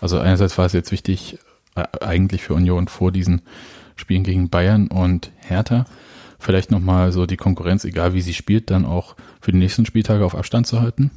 [0.00, 1.38] Also einerseits war es jetzt wichtig,
[1.74, 3.42] äh, eigentlich für Union vor diesen
[3.96, 5.86] Spielen gegen Bayern und Hertha,
[6.38, 10.24] vielleicht nochmal so die Konkurrenz, egal wie sie spielt, dann auch für die nächsten Spieltage
[10.24, 11.10] auf Abstand zu halten.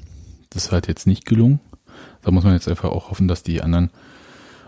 [0.49, 1.59] Das ist halt jetzt nicht gelungen.
[2.23, 3.89] Da muss man jetzt einfach auch hoffen, dass die anderen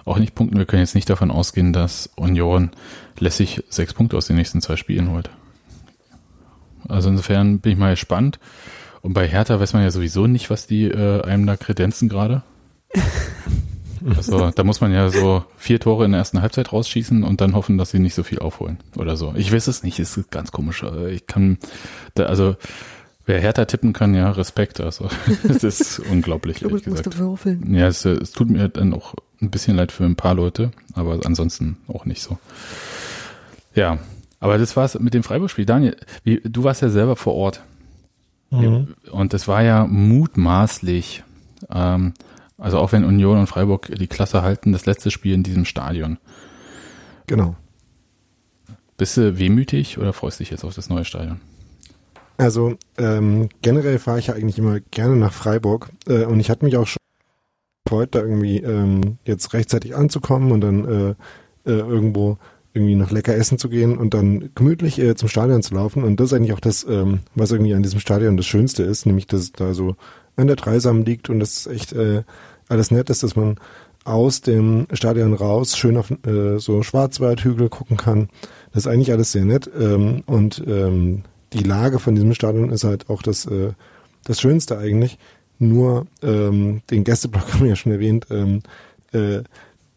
[0.05, 0.57] auch nicht punkten.
[0.57, 2.71] Wir können jetzt nicht davon ausgehen, dass Union
[3.19, 5.29] lässig sechs Punkte aus den nächsten zwei Spielen holt.
[6.87, 8.39] Also insofern bin ich mal gespannt.
[9.01, 12.43] Und bei Hertha weiß man ja sowieso nicht, was die äh, einem da kredenzen gerade.
[14.15, 17.53] Also da muss man ja so vier Tore in der ersten Halbzeit rausschießen und dann
[17.53, 19.33] hoffen, dass sie nicht so viel aufholen oder so.
[19.35, 20.83] Ich weiß es nicht, es ist ganz komisch.
[21.09, 21.57] Ich kann,
[22.15, 22.55] da, also
[23.29, 24.81] wer Hertha tippen kann, ja, Respekt.
[24.81, 25.07] Also
[25.47, 27.23] es ist unglaublich, ich glaube, ehrlich ich musste gesagt.
[27.23, 27.75] würfeln.
[27.75, 31.19] Ja, es, es tut mir dann auch ein bisschen leid für ein paar Leute, aber
[31.23, 32.39] ansonsten auch nicht so.
[33.75, 33.99] Ja,
[34.39, 35.65] aber das war's mit dem Freiburg-Spiel.
[35.65, 37.61] Daniel, wie, du warst ja selber vor Ort.
[38.49, 38.95] Mhm.
[39.11, 41.23] Und das war ja mutmaßlich,
[41.69, 42.15] ähm,
[42.57, 46.17] also auch wenn Union und Freiburg die Klasse halten, das letzte Spiel in diesem Stadion.
[47.27, 47.55] Genau.
[48.97, 51.39] Bist du wehmütig oder freust dich jetzt auf das neue Stadion?
[52.39, 56.63] Also ähm, generell fahre ich ja eigentlich immer gerne nach Freiburg äh, und ich hatte
[56.63, 57.01] mich auch schon
[57.83, 61.09] gefreut, da irgendwie ähm, jetzt rechtzeitig anzukommen und dann äh,
[61.69, 62.37] äh, irgendwo
[62.73, 66.01] irgendwie noch lecker essen zu gehen und dann gemütlich äh, zum Stadion zu laufen.
[66.05, 69.05] Und das ist eigentlich auch das, ähm, was irgendwie an diesem Stadion das Schönste ist,
[69.05, 69.97] nämlich dass es da so
[70.37, 72.23] an der Dreisam liegt und das echt äh,
[72.69, 73.57] alles nett ist, dass man
[74.05, 78.29] aus dem Stadion raus schön auf äh, so Schwarzwaldhügel gucken kann.
[78.71, 82.83] Das ist eigentlich alles sehr nett ähm, und ähm, die Lage von diesem Stadion ist
[82.83, 83.73] halt auch das, äh,
[84.23, 85.17] das Schönste eigentlich.
[85.57, 88.61] Nur ähm, den Gästeblock haben wir ja schon erwähnt, ähm,
[89.11, 89.41] äh,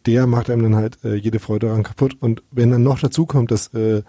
[0.06, 2.16] der macht einem dann halt äh, jede Freude daran kaputt.
[2.20, 4.02] Und wenn dann noch dazu kommt, dass äh,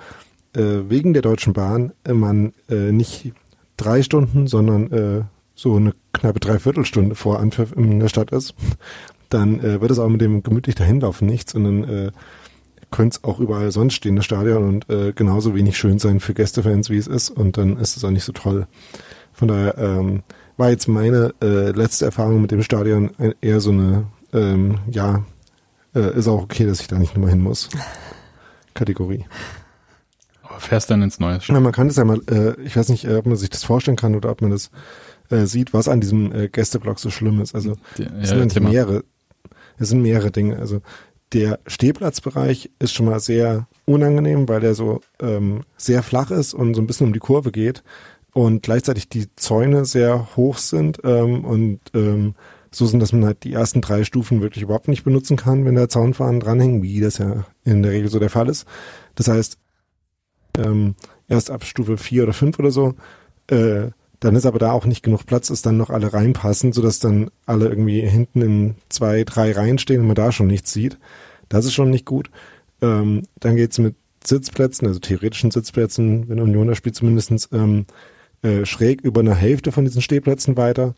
[0.55, 3.31] äh, wegen der Deutschen Bahn äh, man äh, nicht
[3.77, 5.21] drei Stunden, sondern äh,
[5.55, 8.55] so eine knappe Dreiviertelstunde vor Anpfiff in der Stadt ist,
[9.29, 12.11] dann äh, wird es auch mit dem gemütlich dahinlaufen nichts und dann äh,
[12.93, 16.33] könnte es auch überall sonst stehen, das Stadion, und äh, genauso wenig schön sein für
[16.33, 18.67] Gästefans, wie es ist, und dann ist es auch nicht so toll.
[19.33, 20.23] Von daher ähm,
[20.57, 23.09] war jetzt meine äh, letzte Erfahrung mit dem Stadion
[23.41, 25.25] eher so eine, ähm, ja,
[25.95, 27.69] äh, ist auch okay, dass ich da nicht nochmal hin muss.
[28.75, 29.25] Kategorie.
[30.43, 31.63] Aber fährst dann ins neue Stadion?
[31.63, 33.97] man kann das ja mal, äh, ich weiß nicht, äh, ob man sich das vorstellen
[33.97, 34.69] kann oder ob man das
[35.31, 37.55] äh, sieht, was an diesem äh, Gästeblock so schlimm ist.
[37.55, 38.71] Also Ja, es sind mal.
[38.71, 39.03] mehrere,
[39.79, 40.59] es sind mehrere Dinge.
[40.59, 40.81] Also
[41.33, 46.75] der Stehplatzbereich ist schon mal sehr unangenehm, weil der so ähm, sehr flach ist und
[46.75, 47.83] so ein bisschen um die Kurve geht
[48.33, 52.35] und gleichzeitig die Zäune sehr hoch sind ähm, und ähm,
[52.71, 55.75] so sind, dass man halt die ersten drei Stufen wirklich überhaupt nicht benutzen kann, wenn
[55.75, 58.65] da Zaunfahnen dranhängen, wie das ja in der Regel so der Fall ist.
[59.15, 59.57] Das heißt,
[60.57, 60.95] ähm,
[61.27, 62.95] erst ab Stufe vier oder fünf oder so,
[63.47, 66.99] äh, dann ist aber da auch nicht genug Platz, dass dann noch alle reinpassen, sodass
[66.99, 70.97] dann alle irgendwie hinten in zwei, drei Reihen stehen und man da schon nichts sieht.
[71.49, 72.29] Das ist schon nicht gut.
[72.81, 77.85] Ähm, dann geht's mit Sitzplätzen, also theoretischen Sitzplätzen, wenn Union da spielt zumindestens, ähm,
[78.41, 80.95] äh, schräg über eine Hälfte von diesen Stehplätzen weiter.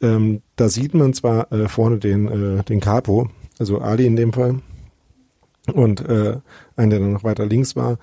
[0.00, 4.32] Ähm, da sieht man zwar äh, vorne den, äh, den Capo, also Ali in dem
[4.32, 4.60] Fall,
[5.72, 6.38] und äh,
[6.76, 7.98] einen, der dann noch weiter links war,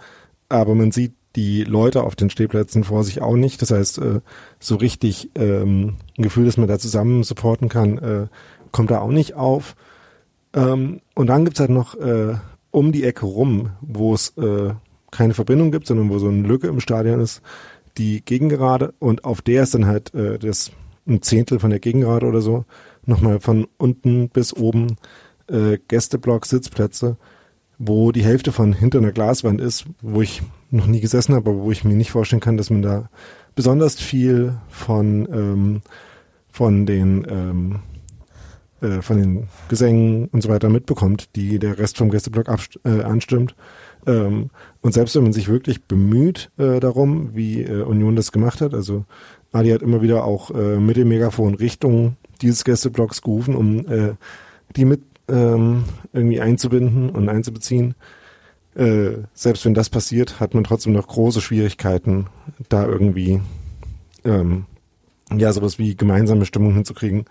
[0.50, 3.62] aber man sieht die Leute auf den Stehplätzen vor sich auch nicht.
[3.62, 4.20] Das heißt, äh,
[4.60, 8.28] so richtig ähm, ein Gefühl, dass man da zusammen supporten kann, äh,
[8.72, 9.76] kommt da auch nicht auf.
[10.54, 12.36] Ähm, und dann gibt's halt noch äh,
[12.72, 14.74] um die Ecke rum, wo es äh,
[15.12, 17.42] keine Verbindung gibt, sondern wo so eine Lücke im Stadion ist,
[17.98, 18.94] die Gegengerade.
[19.00, 20.72] Und auf der ist dann halt äh, das
[21.08, 22.66] ein Zehntel von der Gegengerade oder so,
[23.06, 24.98] nochmal von unten bis oben
[25.48, 27.18] äh, Gästeblock, Sitzplätze,
[27.80, 31.60] wo die Hälfte von hinter einer Glaswand ist, wo ich noch nie gesessen habe, aber
[31.60, 33.10] wo ich mir nicht vorstellen kann, dass man da
[33.56, 35.82] besonders viel von ähm,
[36.52, 37.80] von den ähm,
[38.82, 42.48] äh, von den Gesängen und so weiter mitbekommt, die der Rest vom Gästeblock
[42.84, 43.56] äh, anstimmt.
[44.08, 44.50] Ähm,
[44.82, 48.74] und selbst wenn man sich wirklich bemüht äh, darum, wie äh, Union das gemacht hat,
[48.74, 49.06] also
[49.52, 54.14] Ali hat immer wieder auch äh, mit dem Megafon Richtung dieses Gästeblocks gerufen, um äh,
[54.76, 57.96] die mit ähm, irgendwie einzubinden und einzubeziehen.
[59.34, 62.28] Selbst wenn das passiert, hat man trotzdem noch große Schwierigkeiten,
[62.70, 63.42] da irgendwie
[64.24, 64.66] ähm,
[65.36, 67.26] ja sowas wie gemeinsame Stimmung hinzukriegen.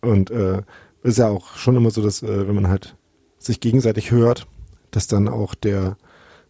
[0.00, 0.62] Und äh,
[1.02, 2.96] ist ja auch schon immer so, dass äh, wenn man halt
[3.38, 4.46] sich gegenseitig hört,
[4.90, 5.96] dass dann auch der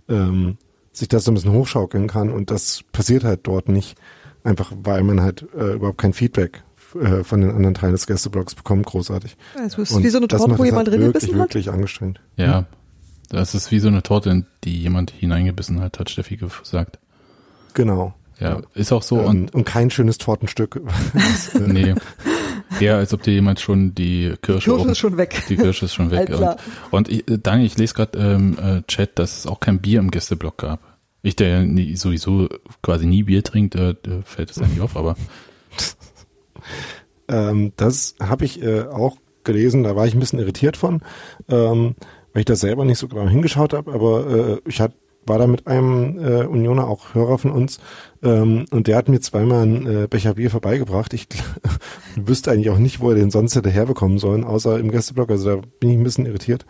[0.08, 0.58] ähm,
[0.92, 3.96] sich das so ein bisschen hochschaukeln kann und das passiert halt dort nicht,
[4.42, 6.64] einfach weil man halt äh, überhaupt kein Feedback
[7.00, 9.36] äh, von den anderen Teilen des Gästeblocks bekommt, großartig.
[9.64, 11.54] Es ist und wie so eine Torte, wo jemand halt reingebissen wirklich, hat.
[11.54, 12.20] wirklich angestrengt.
[12.36, 12.66] Ja,
[13.28, 16.98] das ist wie so eine Torte, in die jemand hineingebissen hat, hat Steffi gesagt.
[17.74, 18.14] Genau.
[18.40, 19.20] Ja, ist auch so.
[19.20, 20.80] Ähm, und, und kein schönes Tortenstück.
[21.54, 21.94] nee.
[22.78, 25.42] Eher als ob dir jemand schon die Kirsche, Die Kirsche oben- ist schon weg.
[25.48, 26.30] Die Kirsche ist schon weg.
[26.30, 26.56] Und
[26.92, 29.98] und ich, äh, Daniel, ich lese gerade ähm, äh, Chat, dass es auch kein Bier
[29.98, 30.80] im Gästeblock gab.
[31.22, 32.48] Ich, der ja nie, sowieso
[32.82, 35.16] quasi nie Bier trinkt, äh, äh, fällt es eigentlich auf, aber
[37.28, 41.00] Ähm, das habe ich äh, auch gelesen, da war ich ein bisschen irritiert von,
[41.48, 41.94] ähm,
[42.32, 44.92] weil ich da selber nicht so genau hingeschaut habe, aber äh, ich hat,
[45.26, 47.78] war da mit einem äh, Unioner, auch Hörer von uns,
[48.22, 51.14] ähm, und der hat mir zweimal ein äh, Becher Bier vorbeigebracht.
[51.14, 51.28] Ich
[52.16, 55.56] wüsste eigentlich auch nicht, wo er den sonst hätte herbekommen sollen, außer im Gästeblock, also
[55.56, 56.66] da bin ich ein bisschen irritiert.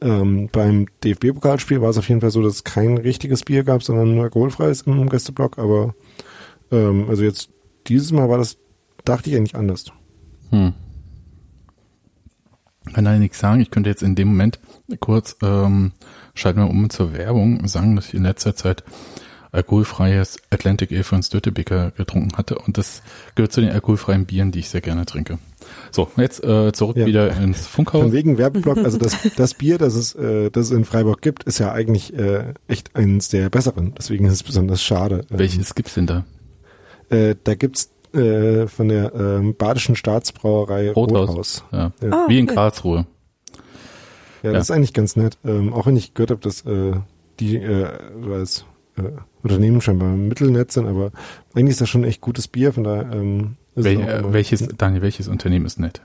[0.00, 3.82] Ähm, beim DFB-Pokalspiel war es auf jeden Fall so, dass es kein richtiges Bier gab,
[3.82, 5.94] sondern nur alkoholfreies im Gästeblock, aber
[6.70, 7.50] ähm, also jetzt
[7.86, 8.58] dieses Mal war das,
[9.04, 9.86] dachte ich eigentlich anders.
[10.50, 10.74] hm.
[12.92, 13.60] Kann da nichts sagen.
[13.60, 14.58] Ich könnte jetzt in dem Moment
[15.00, 15.92] kurz ähm,
[16.34, 18.84] schalten wir um zur Werbung, sagen, dass ich in letzter Zeit
[19.52, 23.02] alkoholfreies Atlantic Ale von Stötebeker getrunken hatte und das
[23.36, 25.38] gehört zu den alkoholfreien Bieren, die ich sehr gerne trinke.
[25.92, 27.06] So, jetzt äh, zurück Ja.
[27.06, 28.02] wieder ins Funkhaus.
[28.02, 31.44] Von wegen Werbeblock, also das, das Bier, das es, äh, das es in Freiburg gibt,
[31.44, 33.94] ist ja eigentlich äh, echt eines der besseren.
[33.96, 35.24] Deswegen ist es besonders schade.
[35.30, 36.24] Ähm, Welches gibt's denn da?
[37.10, 41.28] Äh, da gibt's äh, von der ähm, Badischen Staatsbrauerei Rothaus.
[41.28, 41.64] Rothaus.
[41.72, 41.92] Ja.
[42.02, 42.10] Ja.
[42.12, 42.54] Ah, Wie in okay.
[42.54, 43.06] Karlsruhe.
[44.42, 45.38] Ja, das ist eigentlich ganz nett.
[45.44, 46.92] Ähm, auch wenn ich gehört habe, dass äh,
[47.40, 47.88] die äh,
[48.30, 48.64] als
[48.96, 49.02] äh,
[49.42, 51.10] Unternehmen scheinbar mittelnett sind, aber
[51.54, 55.02] eigentlich ist das schon echt gutes Bier, von daher ähm, ist Wel äh, welches, Daniel,
[55.02, 56.02] welches Unternehmen ist nett?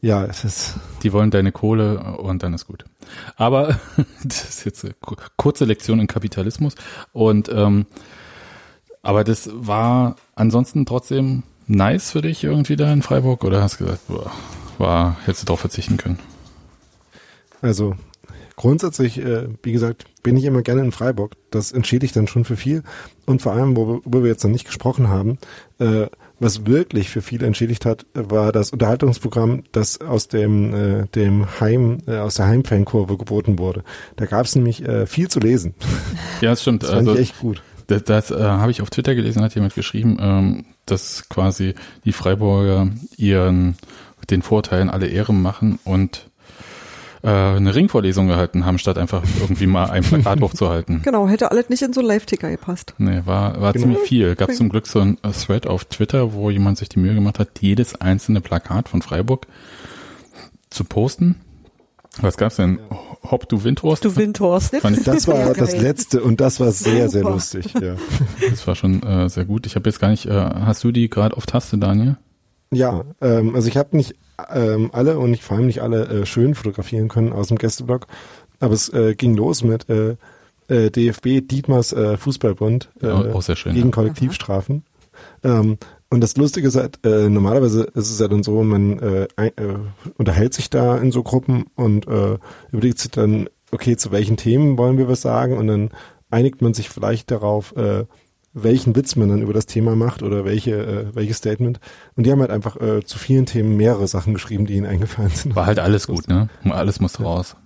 [0.00, 2.84] Ja, es ist Die wollen deine Kohle und dann ist gut.
[3.36, 3.80] Aber
[4.24, 6.76] das ist jetzt eine ku- kurze Lektion in Kapitalismus.
[7.12, 7.86] Und ähm,
[9.08, 13.86] aber das war ansonsten trotzdem nice für dich irgendwie da in Freiburg oder hast du
[13.86, 14.30] gesagt, boah,
[14.76, 16.18] war, hättest du drauf verzichten können?
[17.62, 17.96] Also
[18.54, 21.36] grundsätzlich, äh, wie gesagt, bin ich immer gerne in Freiburg.
[21.50, 22.82] Das entschädigt dann schon für viel.
[23.24, 25.38] Und vor allem, worüber wir jetzt noch nicht gesprochen haben,
[25.78, 31.46] äh, was wirklich für viel entschädigt hat, war das Unterhaltungsprogramm, das aus dem, äh, dem
[31.60, 33.84] Heim, äh, aus der Heimfankurve geboten wurde.
[34.16, 35.72] Da gab es nämlich äh, viel zu lesen.
[36.42, 36.82] Ja, das stimmt.
[36.82, 37.62] Das fand also, ich echt gut.
[37.88, 41.74] Das, das äh, habe ich auf Twitter gelesen, hat jemand geschrieben, ähm, dass quasi
[42.04, 43.76] die Freiburger ihren
[44.30, 46.26] den Vorteilen alle Ehre machen und
[47.22, 51.02] äh, eine Ringvorlesung gehalten haben, statt einfach irgendwie mal ein Plakat hochzuhalten.
[51.02, 52.94] Genau, hätte alles nicht in so einen Live-Ticker gepasst.
[52.98, 53.84] Nee, war, war Genau.
[53.86, 54.34] ziemlich viel.
[54.36, 57.38] Gab zum Glück so ein äh, Thread auf Twitter, wo jemand sich die Mühe gemacht
[57.38, 59.46] hat, jedes einzelne Plakat von Freiburg
[60.70, 61.36] zu posten.
[62.20, 62.78] Was gab's denn?
[63.30, 64.04] Hopp, du Windhorst?
[64.04, 64.76] Du Windhorst.
[64.76, 67.32] Fand ich, Das war Ja, das letzte und das war sehr, sehr Super.
[67.34, 67.74] lustig.
[67.74, 67.94] Ja,
[68.50, 69.66] das war schon äh, sehr gut.
[69.66, 72.16] Ich habe jetzt gar nicht, äh, hast du die gerade auf Taste, Daniel?
[72.70, 74.14] ja ähm, also ich habe nicht
[74.52, 78.06] ähm, alle und ich vor allem nicht alle äh, schön fotografieren können aus dem Gästeblock,
[78.60, 80.16] aber es äh, ging los mit äh,
[80.68, 83.92] äh, DFB Dietmars äh, Fußballbund äh, Ja, auch sehr schön, gegen ja.
[83.92, 84.82] Kollektivstrafen.
[85.42, 85.78] Ähm,
[86.10, 89.48] und das Lustige ist halt, äh, normalerweise ist es ja dann so, man äh, ein,
[89.56, 89.78] äh,
[90.16, 92.38] unterhält sich da in so Gruppen und äh,
[92.72, 95.90] überlegt sich dann, okay, zu welchen Themen wollen wir was sagen und dann
[96.30, 98.04] einigt man sich vielleicht darauf, äh,
[98.54, 101.78] welchen Witz man dann über das Thema macht oder welche, äh, welches Statement.
[102.16, 105.30] Und die haben halt einfach äh, zu vielen Themen mehrere Sachen geschrieben, die ihnen eingefallen
[105.30, 105.54] sind.
[105.54, 106.48] War halt alles gut, ne?
[106.64, 107.56] Alles muss raus.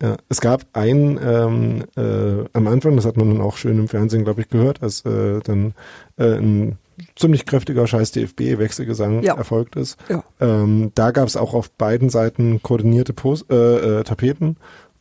[0.00, 3.88] Ja, es gab ein ähm, äh, am Anfang, das hat man dann auch schön im
[3.88, 5.74] Fernsehen, glaube ich, gehört, als äh, dann
[6.16, 6.78] äh, ein
[7.16, 9.34] ziemlich kräftiger scheiß DFB-Wechselgesang Ja.
[9.36, 9.96] erfolgt ist.
[10.08, 10.22] Ja.
[10.40, 14.56] Ähm, da gab es auch auf beiden Seiten koordinierte Post äh, äh, Tapeten,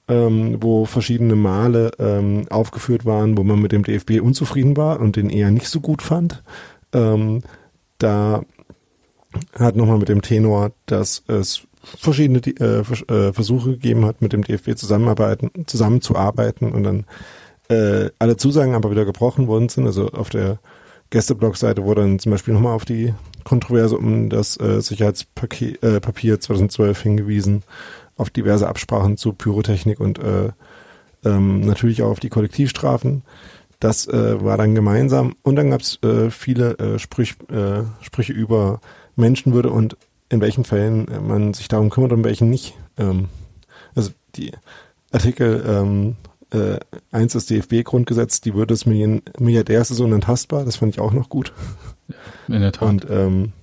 [0.07, 5.15] ähm, wo verschiedene Male ähm, aufgeführt waren, wo man mit dem DFB unzufrieden war und
[5.15, 6.43] den eher nicht so gut fand.
[6.93, 7.41] Ähm,
[7.97, 8.43] da
[9.57, 14.43] hat nochmal mit dem Tenor, dass es verschiedene äh, äh, Versuche gegeben hat, mit dem
[14.43, 17.05] DFB zusammenarbeiten, zusammenzuarbeiten und dann
[17.69, 19.85] äh, alle Zusagen aber wieder gebrochen worden sind.
[19.87, 20.59] Also auf der
[21.11, 26.39] Gästeblog-Seite wurde dann zum Beispiel nochmal auf die Kontroverse um das äh, Sicherheitspapier äh, Papier
[26.39, 27.63] 2012 hingewiesen,
[28.17, 30.51] auf diverse Absprachen zu Pyrotechnik und äh,
[31.23, 33.23] ähm, natürlich auch auf die Kollektivstrafen.
[33.79, 38.33] Das äh, war dann gemeinsam und dann gab es äh, viele äh, Sprüch, äh, Sprüche
[38.33, 38.79] über
[39.15, 39.97] Menschenwürde und
[40.29, 42.77] in welchen Fällen man sich darum kümmert und welchen nicht.
[42.97, 43.27] Ähm,
[43.95, 44.51] also die
[45.11, 46.15] Artikel ähm,
[46.51, 46.79] äh,
[47.11, 51.53] 1 des DFB-Grundgesetz, die Würde des Milliardärs ist unantastbar, das fand ich auch noch gut.
[52.47, 52.89] In der Tat.
[52.89, 53.53] Und ähm,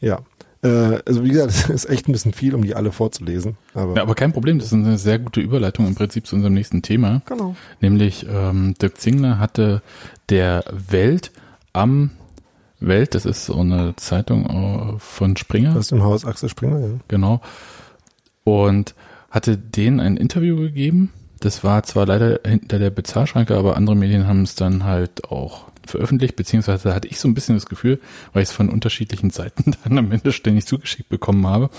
[0.00, 0.20] ja,
[0.62, 3.56] äh, also wie gesagt, es ist echt ein bisschen viel, um die alle vorzulesen.
[3.74, 6.54] Aber, ja, aber kein Problem, das ist eine sehr gute Überleitung im Prinzip zu unserem
[6.54, 7.22] nächsten Thema.
[7.26, 7.56] Genau.
[7.80, 9.82] Nämlich ähm, Dirk Zingler hatte
[10.28, 11.32] der Welt
[11.72, 12.10] am
[12.80, 16.80] Welt, das ist so eine Zeitung äh, von Springer, das ist im Haus Axel Springer,
[16.80, 16.88] ja.
[17.08, 17.42] genau,
[18.42, 18.94] und
[19.30, 21.12] hatte denen ein Interview gegeben.
[21.40, 25.70] Das war zwar leider hinter der Bezahlschranke, aber andere Medien haben es dann halt auch
[25.86, 27.98] veröffentlicht, beziehungsweise hatte ich so ein bisschen das Gefühl,
[28.32, 31.70] weil ich es von unterschiedlichen Seiten dann am Ende ständig zugeschickt bekommen habe,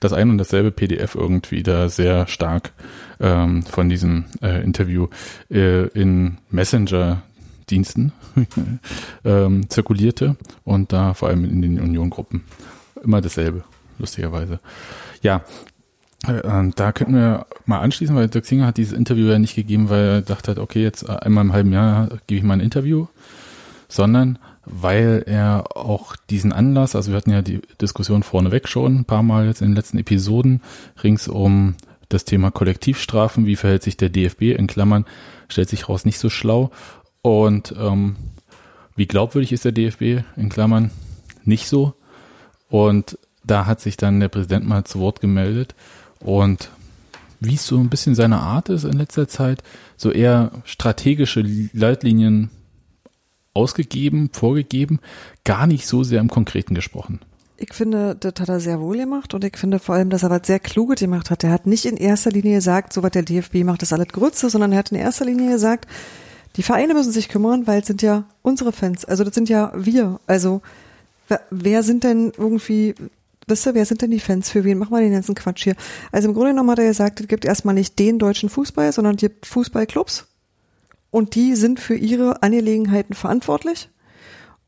[0.00, 2.72] dass ein und dasselbe PDF irgendwie da sehr stark
[3.20, 5.08] ähm, von diesem äh, Interview
[5.50, 8.12] äh, in Messenger-Diensten
[9.24, 12.44] ähm, zirkulierte und da vor allem in den Union-Gruppen
[13.02, 13.64] immer dasselbe,
[13.98, 14.60] lustigerweise.
[15.22, 15.44] Ja,
[16.22, 20.04] da könnten wir mal anschließen, weil Dirk Singer hat dieses Interview ja nicht gegeben, weil
[20.04, 23.06] er dachte hat, okay, jetzt einmal im halben Jahr gebe ich mal ein Interview,
[23.88, 29.04] sondern weil er auch diesen Anlass, also wir hatten ja die Diskussion vorneweg schon ein
[29.04, 30.60] paar Mal jetzt in den letzten Episoden,
[31.02, 31.74] rings um
[32.10, 35.06] das Thema Kollektivstrafen, wie verhält sich der DFB, in Klammern,
[35.48, 36.70] stellt sich raus nicht so schlau.
[37.22, 38.16] Und ähm,
[38.94, 40.90] wie glaubwürdig ist der DFB, in Klammern,
[41.44, 41.94] nicht so.
[42.68, 45.74] Und da hat sich dann der Präsident mal zu Wort gemeldet
[46.20, 46.70] und
[47.40, 49.62] wie es so ein bisschen seine Art ist in letzter Zeit,
[49.96, 52.50] so eher strategische Leitlinien
[53.54, 55.00] ausgegeben, vorgegeben,
[55.44, 57.20] gar nicht so sehr im Konkreten gesprochen.
[57.56, 60.30] Ich finde, das hat er sehr wohl gemacht und ich finde vor allem, dass er
[60.30, 61.44] was sehr Kluges gemacht hat.
[61.44, 64.48] Er hat nicht in erster Linie gesagt, so was der DFB macht, ist alles Grütze,
[64.48, 65.86] sondern er hat in erster Linie gesagt,
[66.56, 69.04] die Vereine müssen sich kümmern, weil es sind ja unsere Fans.
[69.04, 70.20] Also das sind ja wir.
[70.26, 70.62] Also
[71.28, 72.94] wer, wer sind denn irgendwie,
[73.50, 74.50] wisst ihr, wer sind denn die Fans?
[74.50, 75.74] Für wen machen wir den ganzen Quatsch hier?
[76.12, 79.16] Also im Grunde genommen hat er gesagt, es gibt erstmal nicht den deutschen Fußball, sondern
[79.16, 80.26] es gibt Fußballclubs
[81.10, 83.90] und die sind für ihre Angelegenheiten verantwortlich.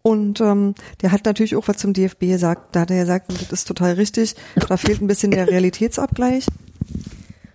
[0.02, 2.74] Und ähm, der hat natürlich auch was zum DFB gesagt.
[2.74, 4.34] Da hat er gesagt, das ist total richtig,
[4.68, 6.46] da fehlt ein bisschen der Realitätsabgleich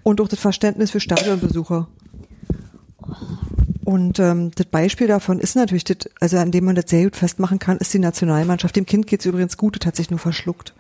[0.04, 1.90] und auch das Verständnis für Stadionbesucher.
[3.84, 7.16] Und ähm, das Beispiel davon ist natürlich, das, also an dem man das sehr gut
[7.16, 8.76] festmachen kann, ist die Nationalmannschaft.
[8.76, 10.74] Dem Kind geht's übrigens gut, das hat sich nur verschluckt.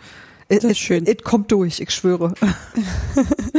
[0.49, 1.05] Das ist schön.
[1.05, 2.33] Es kommt durch, ich schwöre.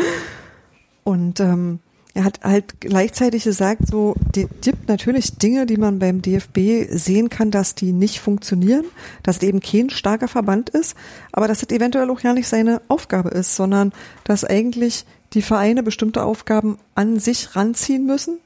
[1.05, 1.81] Und ähm,
[2.15, 7.29] er hat halt gleichzeitig gesagt, so, die gibt natürlich Dinge, die man beim DFB sehen
[7.29, 8.85] kann, dass die nicht funktionieren,
[9.23, 10.97] dass es eben kein starker Verband ist,
[11.33, 13.93] aber dass es eventuell auch ja nicht seine Aufgabe ist, sondern
[14.25, 18.39] dass eigentlich die Vereine bestimmte Aufgaben an sich ranziehen müssen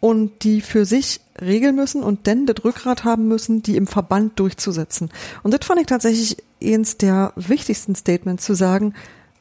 [0.00, 4.38] und die für sich regeln müssen und dann das Rückgrat haben müssen, die im Verband
[4.38, 5.10] durchzusetzen.
[5.42, 8.94] Und das fand ich tatsächlich eins der wichtigsten Statements zu sagen,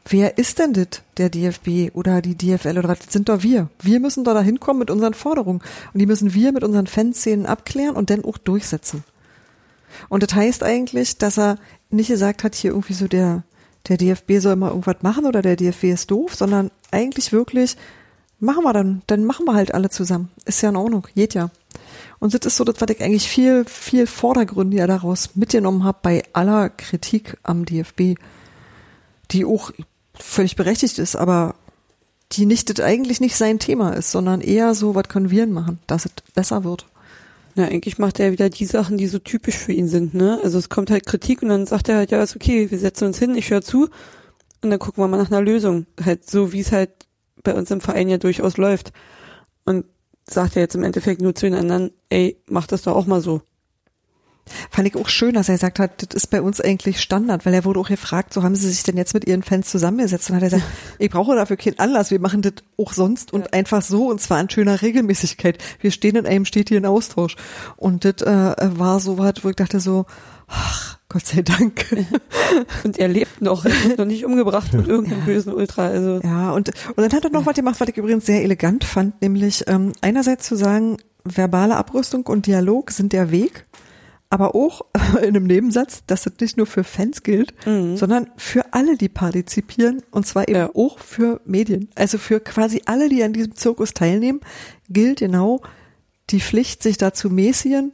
[0.05, 2.99] wer ist denn das, der DFB oder die DFL oder was?
[2.99, 3.70] Das sind doch wir.
[3.82, 5.61] Wir müssen doch da hinkommen mit unseren Forderungen.
[5.93, 9.03] Und die müssen wir mit unseren Fanszenen abklären und dann auch durchsetzen.
[10.07, 11.57] Und das heißt eigentlich, dass er
[11.89, 13.43] nicht gesagt hat, hier irgendwie so der,
[13.88, 17.78] der DFB soll mal irgendwas machen oder der DFB ist doof, sondern eigentlich wirklich,
[18.39, 20.30] machen wir dann, dann machen wir halt alle zusammen.
[20.45, 21.49] Ist ja in Ordnung, geht ja.
[22.20, 26.24] Und das ist so das, was ich eigentlich viel, viel vordergründiger daraus mitgenommen habe bei
[26.34, 28.15] aller Kritik am DFB,
[29.32, 29.72] die auch
[30.13, 31.55] völlig berechtigt ist, aber
[32.34, 35.80] die nicht das eigentlich nicht sein Thema ist, sondern eher so, was können wir machen,
[35.88, 36.86] dass es besser wird.
[37.55, 40.39] Ja, eigentlich macht er wieder die Sachen, die so typisch für ihn sind, ne?
[40.43, 43.05] Also es kommt halt Kritik und dann sagt er halt, ja, ist okay, wir setzen
[43.05, 43.89] uns hin, ich höre zu
[44.61, 45.86] und dann gucken wir mal nach einer Lösung.
[46.03, 46.91] Halt so, wie es halt
[47.43, 48.91] bei uns im Verein ja durchaus läuft.
[49.65, 49.86] Und
[50.30, 53.21] sagt er jetzt im Endeffekt nur zu den anderen, ey, mach das doch auch mal
[53.21, 53.41] so.
[54.71, 57.53] Fand ich auch schön, dass er gesagt hat, das ist bei uns eigentlich Standard, weil
[57.53, 60.36] er wurde auch gefragt, so haben sie sich denn jetzt mit ihren Fans zusammengesetzt und
[60.36, 63.82] hat er gesagt, ich brauche dafür keinen Anlass, wir machen das auch sonst und einfach
[63.82, 65.57] so und zwar in schöner Regelmäßigkeit.
[65.82, 67.36] Wir stehen in einem stetigen Austausch
[67.77, 70.05] und das äh, war so was, wo ich dachte so,
[70.49, 71.85] ach, Gott sei Dank.
[72.83, 75.87] Und er lebt noch, er ist noch nicht umgebracht mit irgendeinem bösen Ultra.
[75.87, 78.83] Also Ja, und, und dann hat er noch was gemacht, was ich übrigens sehr elegant
[78.83, 83.65] fand, nämlich ähm, einerseits zu sagen, verbale Abrüstung und Dialog sind der Weg,
[84.29, 84.81] aber auch
[85.21, 90.03] in einem Nebensatz, dass das nicht nur für Fans gilt, sondern für alle, die partizipieren,
[90.11, 90.69] und zwar eben Ja.
[90.75, 91.89] auch für Medien.
[91.95, 94.41] Also für quasi alle, die an diesem Zirkus teilnehmen,
[94.89, 95.61] gilt genau
[96.29, 97.93] die Pflicht, sich da zu mäßigen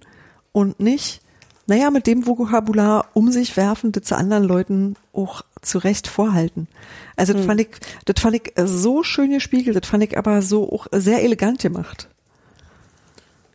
[0.52, 1.22] und nicht,
[1.68, 6.68] naja, mit dem Vokabular um sich werfen, das zu anderen Leuten auch zurecht vorhalten.
[7.16, 7.70] Also das fand ich,
[8.06, 12.10] das fand ich so schön gespiegelt, das fand ich aber so auch sehr elegant gemacht.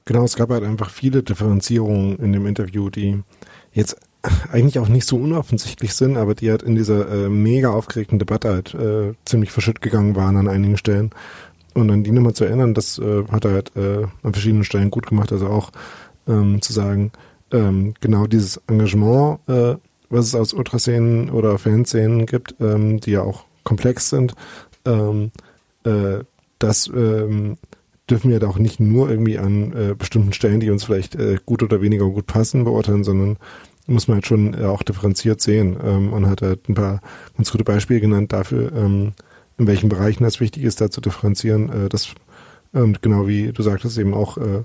[0.06, 3.22] Genau, es gab halt einfach viele Differenzierungen in dem Interview, die
[3.72, 3.96] jetzt
[4.50, 8.50] eigentlich auch nicht so unoffensichtlich sind, aber die halt in dieser äh, mega aufgeregten Debatte
[8.50, 11.10] halt äh, ziemlich verschütt gegangen waren an einigen Stellen.
[11.74, 14.90] Und an die nochmal zu erinnern, das äh, hat er halt äh, an verschiedenen Stellen
[14.90, 15.70] gut gemacht, also auch
[16.26, 17.12] ähm, zu sagen,
[17.52, 19.76] ähm, genau dieses Engagement, äh,
[20.08, 24.34] was es aus Ultraszenen oder Fanszenen gibt, ähm, die ja auch komplex sind,
[24.84, 25.30] ähm,
[25.84, 26.24] äh,
[26.58, 27.56] das ähm,
[28.08, 31.38] dürfen wir da auch nicht nur irgendwie an äh, bestimmten Stellen, die uns vielleicht äh,
[31.46, 33.36] gut oder weniger gut passen, beurteilen, sondern
[33.86, 35.76] muss man halt schon äh, auch differenziert sehen.
[35.82, 37.00] Ähm, und hat halt ein paar
[37.36, 39.12] ganz gute Beispiele genannt dafür, ähm,
[39.58, 41.70] in welchen Bereichen das wichtig ist, da zu differenzieren.
[41.70, 42.08] Äh, das
[42.72, 44.62] und genau wie du sagtest eben auch, äh,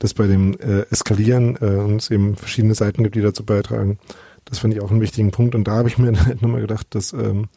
[0.00, 3.98] dass bei dem äh, Eskalieren äh, uns eben verschiedene Seiten gibt, die dazu beitragen.
[4.46, 5.54] Das fand ich auch einen wichtigen Punkt.
[5.54, 7.48] Und da habe ich mir halt nochmal gedacht, dass ähm,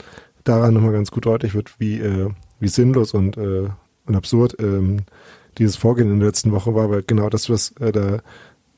[0.43, 2.29] daran nochmal ganz gut deutlich wird, wie, äh,
[2.59, 3.69] wie sinnlos und, äh,
[4.05, 4.97] und absurd ähm,
[5.57, 8.19] dieses Vorgehen in der letzten Woche war, weil genau das, was äh, da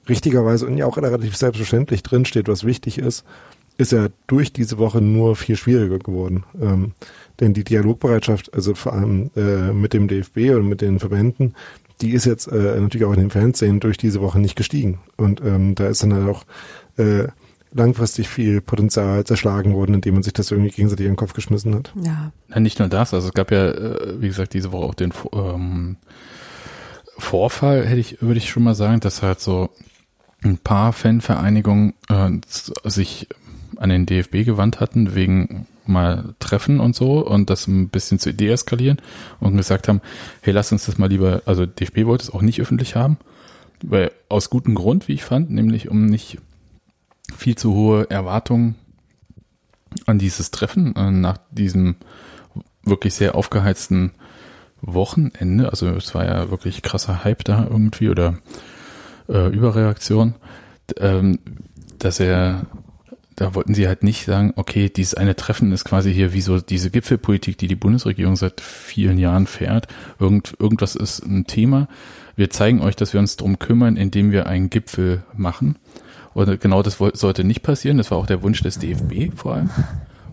[0.08, 3.26] richtigerweise und ja auch relativ selbstverständlich drinsteht, was wichtig ist,
[3.78, 6.44] ist ja durch diese Woche nur viel schwieriger geworden.
[6.62, 6.94] Ähm,
[7.40, 11.56] denn die Dialogbereitschaft, also vor allem äh, mit dem DFB und mit den Verbänden,
[12.02, 15.00] die ist jetzt äh, natürlich auch in den Fernsehen durch diese Woche nicht gestiegen.
[15.18, 16.44] Und ähm, da ist dann halt auch
[16.98, 17.28] äh,
[17.74, 21.76] langfristig viel Potenzial zerschlagen worden, indem man sich das irgendwie gegenseitig in den Kopf geschmissen
[21.76, 21.94] hat.
[22.02, 22.32] Ja.
[22.50, 25.14] Ja, nicht nur das, also es gab ja, äh, wie gesagt, diese Woche auch den
[25.34, 25.98] ähm,
[27.18, 29.70] Vorfall, hätte ich, würde ich schon mal sagen, dass halt so
[30.42, 32.30] ein paar Fanvereinigungen äh,
[32.84, 33.28] sich
[33.80, 38.34] an den DFB gewandt hatten, wegen mal Treffen und so und das ein bisschen zu
[38.34, 38.98] deeskalieren
[39.40, 40.02] und gesagt haben,
[40.42, 43.18] hey, lass uns das mal lieber, also DFB wollte es auch nicht öffentlich haben,
[43.84, 46.40] weil aus gutem Grund, wie ich fand, nämlich um nicht
[47.36, 48.76] viel zu hohe Erwartungen
[50.06, 51.96] an dieses Treffen äh, nach diesem
[52.84, 54.12] wirklich sehr aufgeheizten
[54.82, 55.70] Wochenende.
[55.70, 58.38] Also es war ja wirklich krasser Hype da irgendwie oder
[59.28, 60.36] äh, Überreaktion,
[60.98, 61.40] ähm,
[61.98, 62.66] dass er
[63.36, 66.60] da wollten sie halt nicht sagen, okay, dieses eine Treffen ist quasi hier wie so
[66.60, 69.88] diese Gipfelpolitik, die die Bundesregierung seit vielen Jahren fährt.
[70.20, 71.88] Irgend, irgendwas ist ein Thema.
[72.36, 75.78] Wir zeigen euch, dass wir uns drum kümmern, indem wir einen Gipfel machen.
[76.34, 77.98] Und genau das sollte nicht passieren.
[77.98, 79.70] Das war auch der Wunsch des DFB vor allem.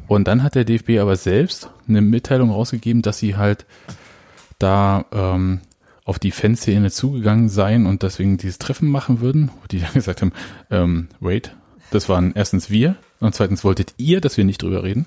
[0.09, 3.67] Und dann hat der DFB aber selbst eine Mitteilung rausgegeben, dass sie halt
[4.59, 5.61] da ähm,
[6.05, 10.33] auf die Fanszene zugegangen seien und deswegen dieses Treffen machen würden, die dann gesagt haben,
[10.71, 11.55] ähm, wait,
[11.93, 15.07] das waren erstens wir und zweitens wolltet ihr, dass wir nicht drüber reden.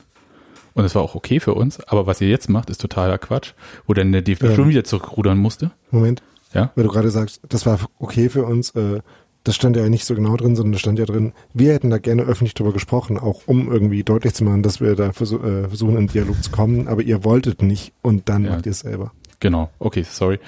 [0.73, 3.53] Und das war auch okay für uns, aber was ihr jetzt macht, ist totaler Quatsch,
[3.87, 4.55] wo dann der DFB Ähm.
[4.55, 5.71] schon wieder zurückrudern musste.
[5.91, 6.21] Moment,
[6.53, 8.99] Ja, weil du gerade sagst, das war okay für uns, äh,
[9.45, 11.97] das stand ja nicht so genau drin, sondern da stand ja drin, wir hätten da
[11.99, 15.67] gerne öffentlich drüber gesprochen, auch um irgendwie deutlich zu machen, dass wir da versuch, äh,
[15.69, 18.51] versuchen, in Dialog zu kommen, aber ihr wolltet nicht und dann Ja.
[18.51, 19.11] macht ihr es selber.
[19.39, 20.39] Genau, okay, sorry.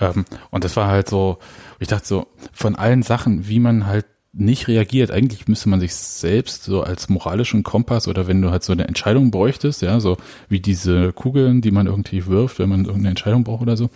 [0.00, 1.38] Ähm, und das war halt so,
[1.78, 4.06] ich dachte so, von allen Sachen, wie man halt
[4.38, 8.62] nicht reagiert, eigentlich müsste man sich selbst so als moralischen Kompass oder wenn du halt
[8.62, 10.18] so eine Entscheidung bräuchtest, ja, so
[10.48, 13.88] wie diese Kugeln, die man irgendwie wirft, wenn man irgendeine Entscheidung braucht oder so,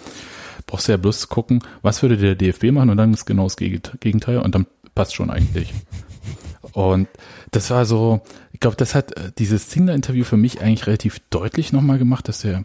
[0.67, 3.57] brauchst du ja bloß gucken, was würde der DFB machen und dann ist genau das
[3.57, 5.75] Gegent- Gegenteil und dann passt schon eigentlich.
[6.73, 7.09] Und
[7.51, 8.21] das war so,
[8.53, 12.43] ich glaube, das hat äh, dieses Zingler-Interview für mich eigentlich relativ deutlich nochmal gemacht, dass
[12.43, 12.65] der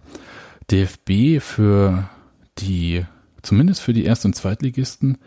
[0.71, 2.09] DFB für
[2.59, 3.05] die,
[3.41, 5.17] zumindest für die Erst- und Zweitligisten,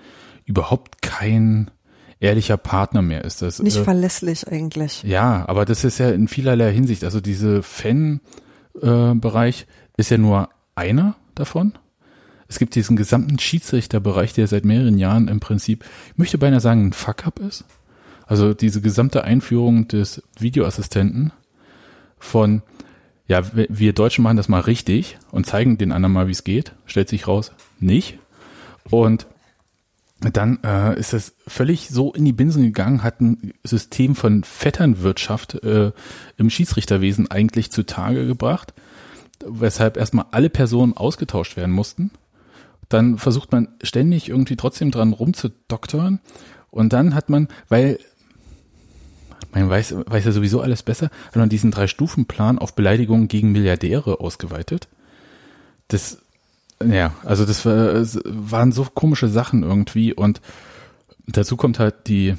[0.45, 1.71] überhaupt kein
[2.21, 3.43] ehrlicher Partner mehr ist.
[3.43, 5.03] Das, Nicht äh, verlässlich eigentlich.
[5.05, 7.05] ja, aber das ist ja in vielerlei Hinsicht.
[7.05, 9.67] Also diese Fan-Bereich
[9.97, 11.75] ist ja nur einer davon.
[12.49, 16.87] Es gibt diesen gesamten Schiedsrichterbereich, der seit mehreren Jahren im Prinzip, ich möchte beinahe sagen,
[16.89, 17.65] ein Fuck-up ist.
[18.27, 21.33] Also diese gesamte Einführung des Videoassistenten
[22.19, 22.63] von,
[23.27, 26.45] ja, wir- wir Deutschen machen das mal richtig und zeigen den anderen mal, wie es
[26.45, 28.19] geht, stellt sich raus, nicht.
[28.91, 29.27] Und
[30.21, 35.63] dann äh, ist es völlig so in die Binsen gegangen, hat ein System von Vetternwirtschaft
[35.63, 35.93] äh,
[36.37, 38.75] im Schiedsrichterwesen eigentlich zutage gebracht,
[39.47, 42.11] weshalb erstmal alle Personen ausgetauscht werden mussten.
[42.89, 46.21] Dann versucht man ständig irgendwie trotzdem dran rumzudoktern
[46.71, 48.01] und dann hat man, weil
[49.53, 54.21] man weiß, weiß ja sowieso alles besser, hat man diesen Drei-Stufen-Plan auf Beleidigungen gegen Milliardäre
[54.21, 54.89] ausgeweitet.
[55.87, 56.19] Das
[56.85, 60.41] ja, also das war, waren so komische Sachen irgendwie und
[61.27, 62.35] dazu kommt halt die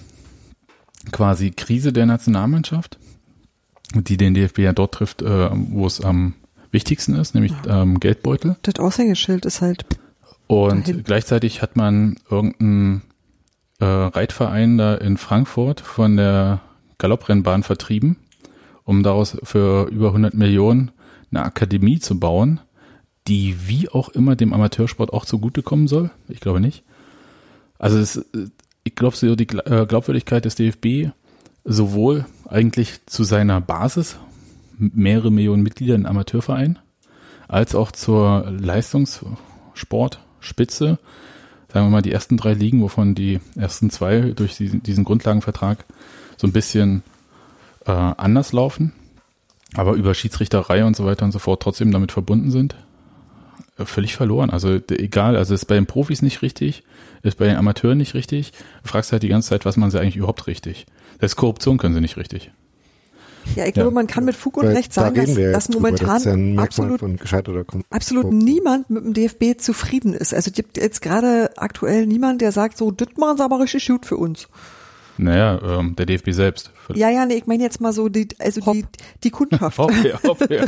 [1.11, 2.97] quasi Krise der Nationalmannschaft,
[3.93, 6.35] die den DFB ja dort trifft, äh, wo es am
[6.71, 8.57] wichtigsten ist, nämlich ähm, Geldbeutel.
[8.61, 9.85] Das Aushängeschild ist halt.
[10.47, 11.03] Und dahin.
[11.03, 13.01] gleichzeitig hat man irgendeinen
[13.79, 16.61] äh, Reitverein da in Frankfurt von der
[16.97, 18.17] Galopprennbahn vertrieben,
[18.83, 20.91] um daraus für über 100 Millionen
[21.31, 22.59] eine Akademie zu bauen
[23.28, 26.09] die wie auch immer dem Amateursport auch zugutekommen soll?
[26.28, 26.84] Ich glaube nicht.
[27.78, 28.26] Also es,
[28.84, 31.11] ich glaube, so die äh, Glaubwürdigkeit des DFB
[31.63, 34.17] sowohl eigentlich zu seiner Basis,
[34.78, 36.80] mehrere Millionen Mitglieder in Amateurverein,
[37.47, 40.99] als auch zur Leistungssportspitze,
[41.72, 45.86] sagen wir mal die ersten drei Ligen, wovon die ersten zwei durch diesen, diesen Grundlagenvertrag
[46.38, 47.03] so ein bisschen
[47.86, 48.93] äh, anders laufen,
[49.76, 52.76] aber über Schiedsrichterei und so weiter und so fort trotzdem damit verbunden sind
[53.86, 54.49] völlig verloren.
[54.49, 56.84] Also egal, also ist bei den Profis nicht richtig,
[57.23, 58.51] ist bei den Amateuren nicht richtig.
[58.84, 60.86] Du fragst halt die ganze Zeit, was man sie eigentlich überhaupt richtig.
[61.19, 62.51] Das ist Korruption können sie nicht richtig.
[63.55, 67.01] Ja, ich glaube, man kann mit Fug und Recht sagen, dass, dass momentan das absolut,
[67.89, 70.34] absolut niemand mit dem DFB zufrieden ist.
[70.34, 74.05] Also gibt jetzt gerade aktuell niemand, der sagt, so, das machen sie aber richtig gut
[74.05, 74.47] für uns.
[75.22, 76.72] Naja, ähm, der DFB selbst.
[76.95, 78.86] Ja, ja, nee, ich meine jetzt mal so die, also die,
[79.22, 79.78] die Kundschaft.
[79.78, 80.63] hopp, ja, hopp, ja.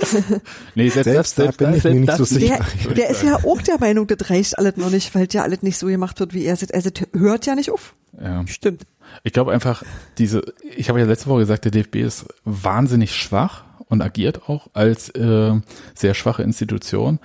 [0.74, 2.64] nee, selbst, selbst da bin ich mir nicht so sicher.
[2.86, 5.60] Der, der ist ja auch der Meinung, das reicht alles noch nicht, weil ja alles
[5.60, 6.70] nicht so gemacht wird, wie er es.
[6.70, 7.94] Also hört ja nicht auf.
[8.18, 8.46] Ja.
[8.46, 8.86] Stimmt.
[9.24, 9.82] Ich glaube einfach,
[10.16, 10.42] diese,
[10.74, 15.10] ich habe ja letzte Woche gesagt, der DFB ist wahnsinnig schwach und agiert auch als
[15.10, 15.52] äh,
[15.94, 17.18] sehr schwache Institution.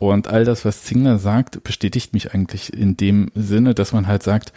[0.00, 4.24] Und all das, was Zingler sagt, bestätigt mich eigentlich in dem Sinne, dass man halt
[4.24, 4.52] sagt,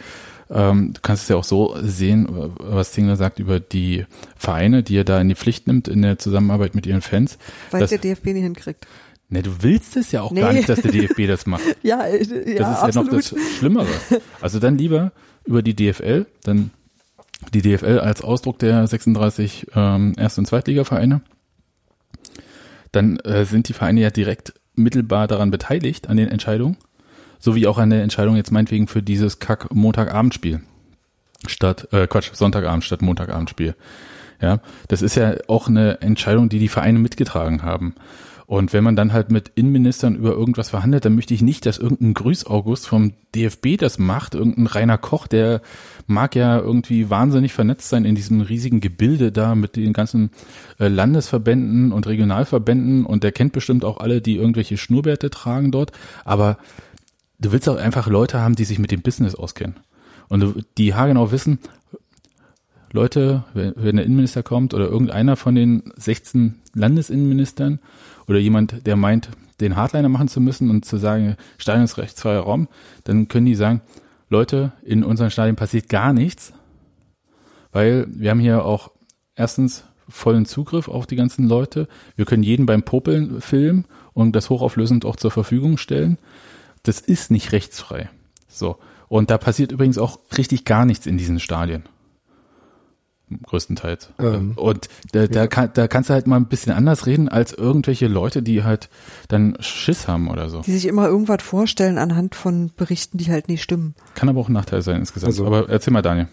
[0.50, 2.26] ähm, du kannst es ja auch so sehen,
[2.58, 6.18] was Zingler sagt über die Vereine, die er da in die Pflicht nimmt in der
[6.18, 7.38] Zusammenarbeit mit ihren Fans.
[7.70, 8.86] Weil der DFB nicht hinkriegt.
[9.30, 10.40] Ne, du willst es ja auch nee.
[10.40, 11.62] gar nicht, dass der DFB das macht.
[11.82, 13.12] ja, äh, ja, Das ist absolut.
[13.12, 13.86] ja noch das Schlimmere.
[14.40, 15.12] Also dann lieber
[15.44, 16.70] über die DFL, dann
[17.52, 21.20] die DFL als Ausdruck der 36 ähm, Erst- und Zweitligavereine.
[22.90, 26.78] Dann äh, sind die Vereine ja direkt mittelbar daran beteiligt an den Entscheidungen
[27.38, 30.60] sowie auch eine Entscheidung jetzt meinetwegen für dieses Kack Montagabendspiel
[31.46, 33.74] statt äh, Quatsch Sonntagabend statt Montagabendspiel.
[34.40, 37.94] Ja, das ist ja auch eine Entscheidung, die die Vereine mitgetragen haben.
[38.46, 41.76] Und wenn man dann halt mit Innenministern über irgendwas verhandelt, dann möchte ich nicht, dass
[41.76, 45.60] irgendein Grüß-August vom DFB das macht, irgendein Rainer Koch, der
[46.06, 50.30] mag ja irgendwie wahnsinnig vernetzt sein in diesem riesigen Gebilde da mit den ganzen
[50.78, 55.92] äh, Landesverbänden und Regionalverbänden und der kennt bestimmt auch alle, die irgendwelche Schnurrbärte tragen dort,
[56.24, 56.56] aber
[57.38, 59.76] du willst auch einfach Leute haben, die sich mit dem Business auskennen.
[60.28, 61.58] Und die haargenau wissen,
[62.92, 67.80] Leute, wenn, wenn der Innenminister kommt oder irgendeiner von den 16 Landesinnenministern
[68.26, 69.30] oder jemand, der meint,
[69.60, 72.68] den Hardliner machen zu müssen und zu sagen, Stadion ist rechtsfreier Raum,
[73.04, 73.82] dann können die sagen,
[74.30, 76.52] Leute, in unseren Stadien passiert gar nichts,
[77.72, 78.90] weil wir haben hier auch
[79.34, 81.88] erstens vollen Zugriff auf die ganzen Leute.
[82.16, 83.84] Wir können jeden beim Popeln filmen
[84.14, 86.18] und das hochauflösend auch zur Verfügung stellen
[86.88, 88.08] das ist nicht rechtsfrei.
[88.48, 88.78] So.
[89.08, 91.84] Und da passiert übrigens auch richtig gar nichts in diesen Stadien.
[93.42, 94.08] Größtenteils.
[94.18, 97.52] Ähm, und da, da, kann, da kannst du halt mal ein bisschen anders reden als
[97.52, 98.88] irgendwelche Leute, die halt
[99.28, 100.62] dann Schiss haben oder so.
[100.62, 103.94] Die sich immer irgendwas vorstellen anhand von Berichten, die halt nicht stimmen.
[104.14, 105.28] Kann aber auch ein Nachteil sein insgesamt.
[105.32, 106.28] Also, aber erzähl mal, Daniel.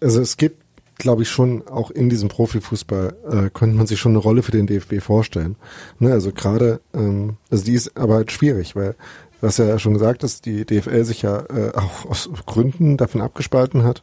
[0.00, 0.64] Also es gibt
[0.96, 4.52] glaube ich, schon auch in diesem Profifußball äh, könnte man sich schon eine Rolle für
[4.52, 5.56] den DFB vorstellen.
[5.98, 8.94] Ne, also gerade, ähm, also die ist aber halt schwierig, weil
[9.44, 13.20] Du hast ja schon gesagt, dass die DFL sich ja äh, auch aus Gründen davon
[13.20, 14.02] abgespalten hat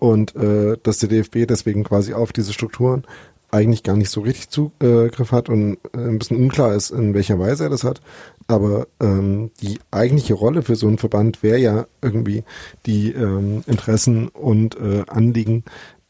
[0.00, 3.04] und äh, dass der DFB deswegen quasi auf diese Strukturen
[3.52, 7.38] eigentlich gar nicht so richtig Zugriff hat und äh, ein bisschen unklar ist, in welcher
[7.38, 8.00] Weise er das hat.
[8.48, 12.42] Aber ähm, die eigentliche Rolle für so einen Verband wäre ja irgendwie
[12.84, 15.62] die ähm, Interessen und äh, Anliegen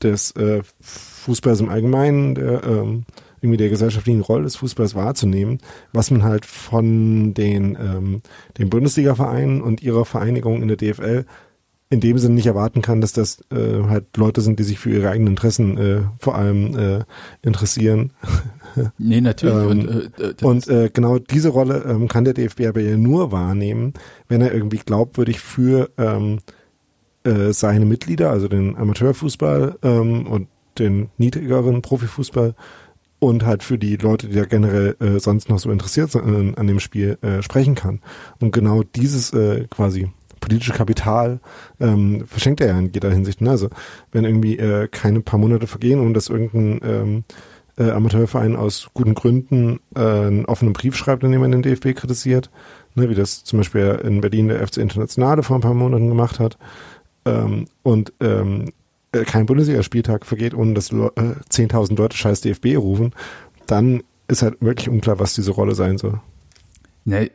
[0.03, 3.05] des äh, Fußballs im Allgemeinen, der ähm,
[3.43, 5.59] irgendwie der gesellschaftlichen Rolle des Fußballs wahrzunehmen,
[5.93, 8.23] was man halt von den, ähm,
[8.57, 11.27] den Bundesliga-Vereinen und ihrer Vereinigung in der DFL
[11.91, 14.91] in dem Sinne nicht erwarten kann, dass das äh, halt Leute sind, die sich für
[14.91, 17.05] ihre eigenen Interessen äh, vor allem äh,
[17.43, 18.13] interessieren.
[18.97, 19.55] Nee, natürlich.
[19.55, 22.97] Ähm, und äh, das Und äh, genau diese Rolle ähm, kann der DFB aber ja
[22.97, 23.93] nur wahrnehmen,
[24.29, 26.39] wenn er irgendwie glaubwürdig für ähm,
[27.25, 32.55] äh, seine Mitglieder, also den Amateurfußball ähm, und den niedrigeren Profifußball
[33.23, 36.55] und halt für die Leute, die da generell äh, sonst noch so interessiert sind an,
[36.57, 38.01] an dem Spiel, äh, sprechen kann.
[38.41, 40.11] Und genau dieses äh, quasi
[40.41, 41.39] politische Kapital
[41.79, 43.41] ähm, verschenkt er ja in jeder Hinsicht.
[43.41, 43.51] Ne?
[43.51, 43.69] Also
[44.11, 47.25] wenn irgendwie äh, keine paar Monate vergehen, ohne dass irgendein ähm,
[47.79, 51.95] äh, Amateurverein aus guten Gründen äh, einen offenen Brief schreibt, in dem man den DFB
[51.95, 52.51] kritisiert,
[52.97, 56.41] ne, wie das zum Beispiel in Berlin der FC Internationale vor ein paar Monaten gemacht
[56.41, 56.59] hat,
[57.25, 58.73] ähm, und ähm,
[59.13, 63.13] äh, kein Bundesligaspieltag vergeht, ohne dass äh, 10.000 Leute scheiß DFB rufen,
[63.67, 66.21] dann ist halt wirklich unklar, was diese Rolle sein soll.
[67.05, 67.31] Nee,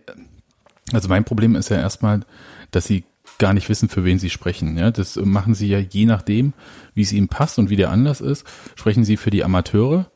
[0.93, 2.21] also mein Problem ist ja erstmal,
[2.71, 3.03] dass sie
[3.39, 4.77] gar nicht wissen, für wen sie sprechen.
[4.77, 6.53] Ja, das machen sie ja je nachdem,
[6.93, 10.09] wie es ihnen passt und wie der Anlass ist, sprechen sie für die Amateure,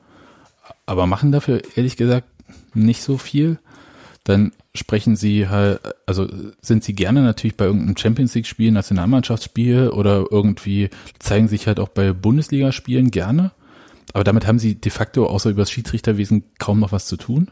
[0.85, 2.27] aber machen dafür ehrlich gesagt
[2.73, 3.59] nicht so viel.
[4.23, 6.27] Dann sprechen sie halt, also
[6.61, 11.79] sind sie gerne natürlich bei irgendeinem Champions League Spiel, Nationalmannschaftsspiel oder irgendwie zeigen sich halt
[11.79, 13.51] auch bei Bundesligaspielen gerne.
[14.13, 17.49] Aber damit haben sie de facto außer über das Schiedsrichterwesen kaum noch was zu tun.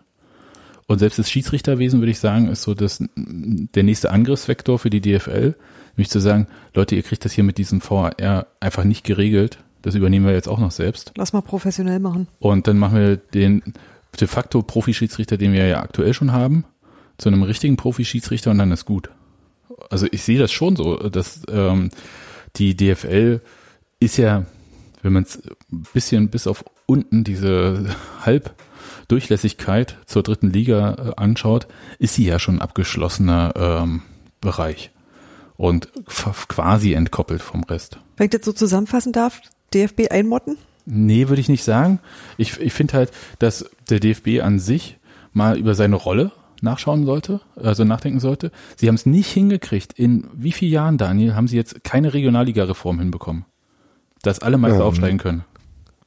[0.88, 5.02] Und selbst das Schiedsrichterwesen, würde ich sagen, ist so das, der nächste Angriffsvektor für die
[5.02, 5.56] DFL.
[5.96, 8.16] Nämlich zu sagen, Leute, ihr kriegt das hier mit diesem VAR
[8.60, 9.60] einfach nicht geregelt.
[9.82, 11.14] Das übernehmen wir jetzt auch noch selbst.
[11.16, 12.28] Lass mal professionell machen.
[12.40, 13.62] Und dann machen wir den
[14.20, 16.66] de facto Profischiedsrichter, den wir ja aktuell schon haben,
[17.18, 19.10] zu einem richtigen Profischiedsrichter und dann ist gut.
[19.90, 21.90] Also ich sehe das schon so, dass ähm,
[22.56, 23.42] die DFL
[24.00, 24.46] ist ja,
[25.02, 25.42] wenn man es
[25.72, 31.68] ein bisschen bis auf unten diese Halbdurchlässigkeit zur dritten Liga äh, anschaut,
[32.00, 34.02] ist sie ja schon ein abgeschlossener ähm,
[34.42, 34.92] Bereich
[35.58, 35.90] und
[36.48, 38.00] quasi entkoppelt vom Rest.
[38.16, 39.42] Wenn ich das so zusammenfassen darf,
[39.74, 40.58] DFB einmotten?
[40.92, 42.00] Nee, würde ich nicht sagen.
[42.38, 44.98] Ich, ich finde halt, dass der DFB an sich
[45.34, 46.32] mal über seine Rolle
[46.62, 48.52] nachschauen sollte, also nachdenken sollte.
[48.76, 49.94] Sie haben es nicht hingekriegt.
[49.94, 53.46] In wie vielen Jahren, Daniel, haben sie jetzt keine Regionalliga-Reform hinbekommen?
[54.24, 55.46] Dass alle Meister Ja, aufsteigen können.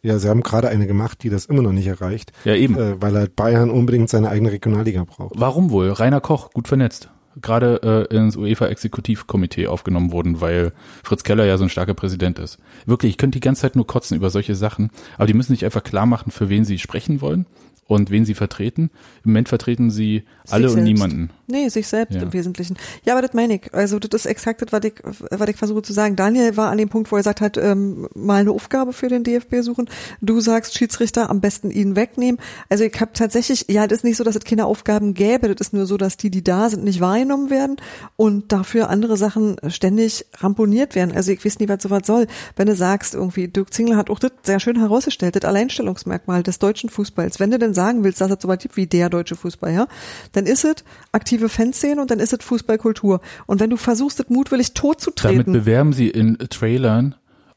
[0.03, 2.77] Ja, sie haben gerade eine gemacht, die das immer noch nicht erreicht, Ja, eben.
[2.77, 5.35] äh, weil halt Bayern unbedingt seine eigene Regionalliga braucht.
[5.37, 5.91] Warum wohl?
[5.91, 7.09] Rainer Koch, gut vernetzt.
[7.41, 10.73] Gerade äh, ins UEFA-Exekutivkomitee aufgenommen wurden, weil
[11.03, 12.59] Fritz Keller ja so ein starker Präsident ist.
[12.85, 15.65] Wirklich, ich könnte die ganze Zeit nur kotzen über solche Sachen, aber die müssen sich
[15.65, 17.47] einfach klar machen, für wen sie sprechen wollen
[17.95, 18.91] und wen sie vertreten.
[19.25, 21.01] Im Moment vertreten sie alle Sich und selbst.
[21.01, 21.31] niemanden.
[21.47, 22.23] Nee, sich selbst Ja.
[22.23, 22.77] im Wesentlichen.
[23.05, 23.73] Ja, aber das meine ich.
[23.75, 24.95] Also das ist exakt das, was ich,
[25.31, 26.17] was ich versuche zu sagen.
[26.17, 29.23] Daniel war an dem Punkt, wo er sagt hat, ähm, mal eine Aufgabe für den
[29.25, 29.89] DFB suchen.
[30.21, 32.41] Du sagst, Schiedsrichter am besten ihn wegnehmen.
[32.69, 35.49] Also ich habe tatsächlich, ja, das ist nicht so, dass es keine Aufgaben gäbe.
[35.55, 37.77] Das ist nur so, dass die, die da sind, nicht wahrgenommen werden
[38.17, 41.15] und dafür andere Sachen ständig ramponiert werden.
[41.15, 42.27] Also ich weiß nie, was sowas soll.
[42.57, 46.59] Wenn du sagst, irgendwie, Dirk Zingler hat auch das sehr schön herausgestellt, das Alleinstellungsmerkmal des
[46.59, 47.41] deutschen Fußballs.
[47.41, 49.87] Wenn du denn sagen willst, dass es sowas gibt wie der deutsche Fußball, ja,
[50.33, 50.77] dann ist es
[51.13, 53.21] aktive Fanszene und dann ist es Fußballkultur.
[53.47, 57.15] Und wenn du versuchst, das mutwillig Damit totzutreten, bewerben sie in Trailern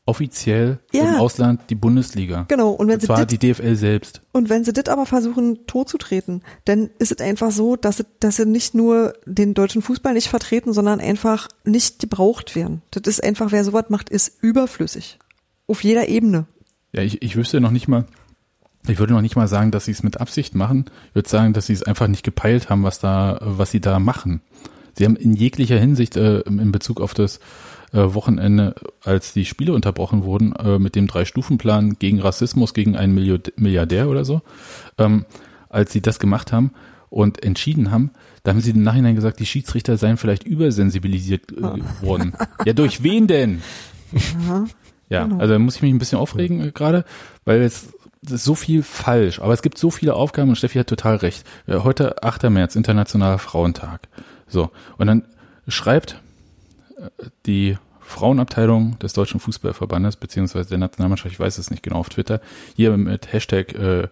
[0.08, 1.10] offiziell Ja.
[1.10, 2.46] im Ausland die Bundesliga.
[2.48, 4.22] genau, und wenn Und sie zwar das die DFL selbst.
[4.34, 8.36] Und wenn sie das aber versuchen totzutreten, dann ist es einfach so, dass sie, dass
[8.36, 12.82] sie nicht nur den deutschen Fußball nicht vertreten, sondern einfach nicht gebraucht werden.
[12.92, 15.18] Das ist einfach, wer sowas macht, ist überflüssig.
[15.68, 16.46] Auf jeder Ebene.
[16.94, 18.06] Ja, ich, ich wüsste noch nicht mal,
[18.88, 20.86] ich würde noch nicht mal sagen, dass sie es mit Absicht machen.
[21.10, 24.00] Ich würde sagen, dass sie es einfach nicht gepeilt haben, was da, was sie da
[24.00, 24.42] machen.
[24.98, 27.40] Sie haben in jeglicher Hinsicht äh, in Bezug auf das
[27.92, 33.14] äh, Wochenende, als die Spiele unterbrochen wurden, äh, mit dem Drei-Stufen-Plan gegen Rassismus, gegen einen
[33.14, 34.42] Milliard- Milliardär oder so,
[34.98, 35.26] ähm,
[35.70, 36.72] als sie das gemacht haben
[37.10, 38.12] und entschieden haben,
[38.44, 41.62] da haben sie im Nachhinein gesagt, die Schiedsrichter seien vielleicht übersensibilisiert äh,
[42.06, 42.34] worden.
[42.66, 43.62] Ja, durch wen denn?
[45.08, 45.38] Ja, Genau.
[45.38, 47.06] also da muss ich mich ein bisschen aufregen äh, gerade,
[47.46, 47.94] weil ist
[48.30, 49.40] so viel falsch.
[49.40, 51.46] Aber es gibt so viele Aufgaben und Steffi hat total recht.
[51.68, 52.50] Äh, Heute 8.
[52.50, 54.08] März, Internationaler Frauentag.
[54.48, 55.24] So, und dann
[55.68, 56.22] schreibt
[56.98, 57.10] äh,
[57.46, 62.40] die Frauenabteilung des Deutschen Fußballverbandes, beziehungsweise der Nationalmannschaft, ich weiß es nicht genau, auf Twitter,
[62.76, 64.08] hier mit Hashtag äh,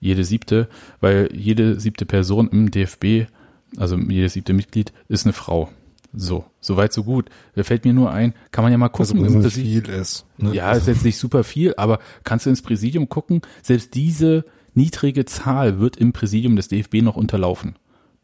[0.00, 0.68] jede siebte,
[1.00, 3.30] weil jede siebte Person im DFB,
[3.76, 5.70] also jedes siebte Mitglied, ist eine Frau.
[6.12, 7.30] So, soweit so gut.
[7.54, 9.22] Da fällt mir nur ein, kann man ja mal Also gucken.
[9.32, 10.26] nicht Präsidium- viel ist.
[10.38, 10.54] Ne?
[10.54, 13.42] ja, ist jetzt nicht super viel, aber kannst du ins Präsidium gucken?
[13.62, 14.44] Selbst diese
[14.74, 17.76] niedrige Zahl wird im Präsidium des DFB noch unterlaufen.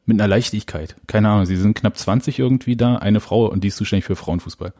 [0.04, 0.96] Mit einer Leichtigkeit.
[1.08, 4.14] Keine Ahnung, sie sind knapp 20 irgendwie da, eine Frau und die ist zuständig für
[4.16, 4.72] Frauenfußball.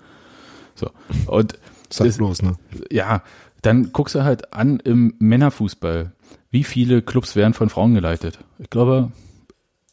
[0.75, 0.91] So.
[1.27, 1.59] Und
[1.91, 2.57] Sag das- bloß, ne?
[2.91, 3.23] ja,
[3.63, 6.13] dann guckst du halt an im Männerfußball.
[6.51, 8.39] Wie viele Clubs werden von Frauen geleitet?
[8.59, 9.11] Ich glaube,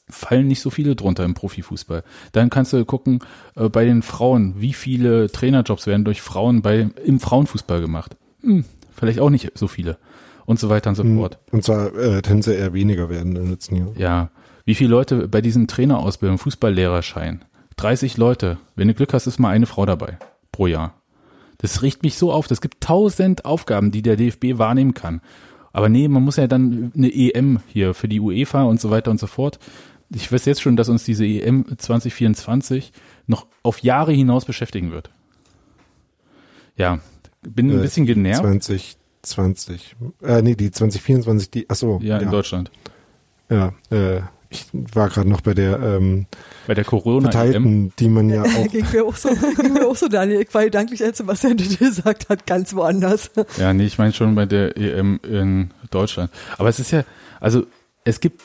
[0.09, 2.03] fallen nicht so viele drunter im Profifußball.
[2.31, 3.19] Dann kannst du gucken,
[3.55, 8.15] äh, bei den Frauen, wie viele Trainerjobs werden durch Frauen bei, im Frauenfußball gemacht?
[8.41, 9.97] Hm, vielleicht auch nicht so viele.
[10.45, 11.39] Und so weiter und so Hm, fort.
[11.51, 13.93] Und zwar äh, tendenziell eher weniger werden in den letzten Jahren.
[13.97, 14.29] Ja.
[14.65, 17.43] Wie viele Leute bei diesen Trainerausbildungen, Fußballlehrerschein?
[17.77, 18.57] 30 Leute.
[18.75, 20.17] Wenn du Glück hast, ist mal eine Frau dabei
[20.51, 20.93] pro Jahr.
[21.57, 22.51] Das riecht mich so auf.
[22.51, 25.21] Es gibt tausend Aufgaben, die der DFB wahrnehmen kann.
[25.71, 29.09] Aber nee, man muss ja dann eine EM hier für die UEFA und so weiter
[29.11, 29.59] und so fort.
[30.13, 32.91] Ich weiß jetzt schon, dass uns diese EM 2024
[33.27, 35.09] noch auf Jahre hinaus beschäftigen wird.
[36.75, 36.99] Ja,
[37.41, 38.41] bin ein Äh, bisschen genervt.
[38.63, 39.95] 2020.
[40.23, 41.99] Äh, nee, die 2024, die, ach so.
[42.01, 42.71] Ja, in Deutschland.
[43.49, 46.27] Ja, äh, ich war gerade noch bei der ähm,
[46.67, 47.31] Bei der Corona-EM.
[47.31, 50.41] Verteilten, die man ja auch ging, mir auch so, ging mir auch so, Daniel.
[50.41, 53.31] Ich war gedanklich, als Sebastian gesagt hat, ganz woanders.
[53.57, 56.31] Ja, nee, ich meine schon bei der EM in Deutschland.
[56.57, 57.03] Aber es ist ja,
[57.39, 57.65] also
[58.05, 58.41] es gibt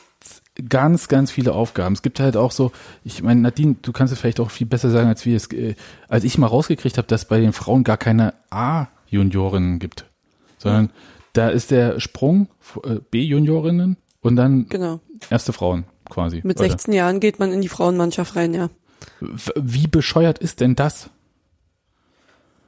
[0.67, 1.93] ganz, ganz viele Aufgaben.
[1.93, 2.71] Es gibt halt auch so,
[3.03, 5.75] ich meine, Nadine, du kannst es vielleicht auch viel besser sagen, als wir es, äh,
[6.07, 10.05] als ich mal rausgekriegt habe, dass bei den Frauen gar keine A-Juniorinnen gibt,
[10.57, 10.91] sondern
[11.33, 12.49] da ist der Sprung
[12.83, 14.99] äh, B-Juniorinnen und dann Genau.
[15.29, 16.41] erste Frauen quasi.
[16.43, 16.71] Mit weiter.
[16.71, 18.69] 16 Jahren geht man in die Frauenmannschaft rein, ja.
[19.55, 21.09] Wie bescheuert ist denn das?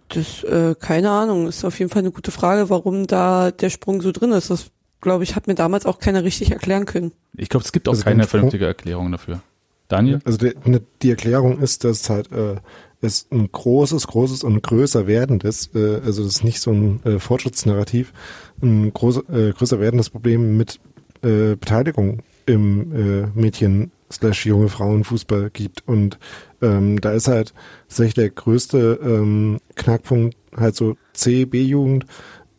[0.09, 4.01] Das, äh, keine Ahnung, ist auf jeden Fall eine gute Frage, warum da der Sprung
[4.01, 4.49] so drin ist.
[4.49, 4.69] Das,
[5.01, 7.11] glaube ich, hat mir damals auch keiner richtig erklären können.
[7.35, 9.41] Ich glaube, es gibt auch Also keine vernünftige Erklärung dafür.
[9.87, 10.19] Daniel?
[10.23, 12.55] Also die, ne, die Erklärung ist, dass halt äh,
[13.01, 17.19] es ein großes, großes und größer werdendes, äh, also das ist nicht so ein äh,
[17.19, 18.13] Fortschrittsnarrativ,
[18.61, 20.79] ein groß, äh, größer werdendes Problem mit
[21.23, 25.87] äh, Beteiligung im äh, Mädchen slash junge Frauenfußball gibt.
[25.87, 26.19] Und
[26.61, 27.53] ähm, da ist halt
[27.87, 32.05] tatsächlich der größte ähm, Knackpunkt halt so C, B-Jugend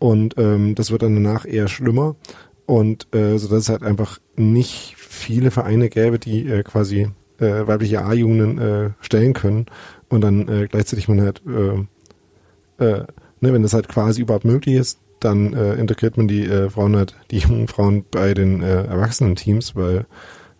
[0.02, 2.16] und ähm, das wird dann danach eher schlimmer.
[2.66, 7.66] Und äh, so dass es halt einfach nicht viele Vereine gäbe, die äh, quasi äh,
[7.68, 9.66] weibliche A-Jugenden äh, stellen können
[10.08, 13.04] und dann äh, gleichzeitig man halt, äh, äh,
[13.40, 16.96] ne, wenn das halt quasi überhaupt möglich ist, dann äh, integriert man die äh, Frauen
[16.96, 20.06] halt, die jungen Frauen bei den äh, erwachsenen Teams, weil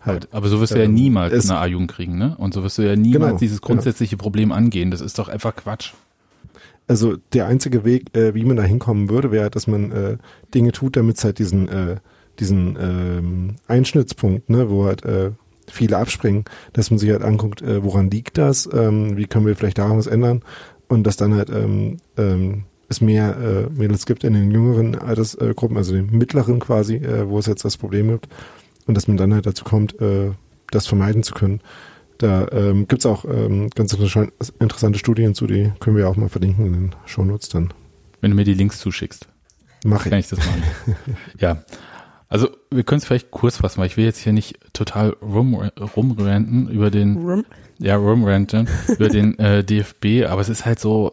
[0.00, 2.36] halt Aber so wirst du ja Ähm, niemals eine A-Jugend kriegen, ne?
[2.38, 3.74] Und so wirst du ja niemals Genau, dieses genau.
[3.74, 4.92] grundsätzliche Problem angehen.
[4.92, 5.94] Das ist doch einfach Quatsch.
[6.92, 10.18] Also der einzige Weg, äh, wie man da hinkommen würde, wäre, dass man äh,
[10.54, 11.96] Dinge tut, damit es halt diesen, äh,
[12.38, 15.30] diesen ähm, Einschnittspunkt, ne, wo halt äh,
[15.70, 19.56] viele abspringen, dass man sich halt anguckt, äh, woran liegt das, ähm, wie können wir
[19.56, 20.42] vielleicht daran was ändern
[20.86, 25.78] und dass dann halt ähm, ähm, es mehr äh, Mädels gibt in den jüngeren Altersgruppen,
[25.78, 28.28] also den mittleren quasi, äh, wo es jetzt das Problem gibt
[28.86, 30.32] und dass man dann halt dazu kommt, äh,
[30.70, 31.62] das vermeiden zu können.
[32.22, 36.28] Da ähm, gibt's auch ähm, ganz interessant- interessante Studien zu, die können wir auch mal
[36.28, 37.74] verlinken in den Shownotes dann.
[38.20, 39.26] Wenn du mir die Links zuschickst,
[39.84, 40.26] Mache kann ich.
[40.26, 40.62] ich das machen.
[41.40, 41.64] ja.
[42.28, 45.54] Also wir können es vielleicht kurz fassen, weil ich will jetzt hier nicht total rum,
[45.96, 47.44] rumranten über den,
[47.78, 51.12] ja, rumranten über den äh, DFB, aber es ist halt so,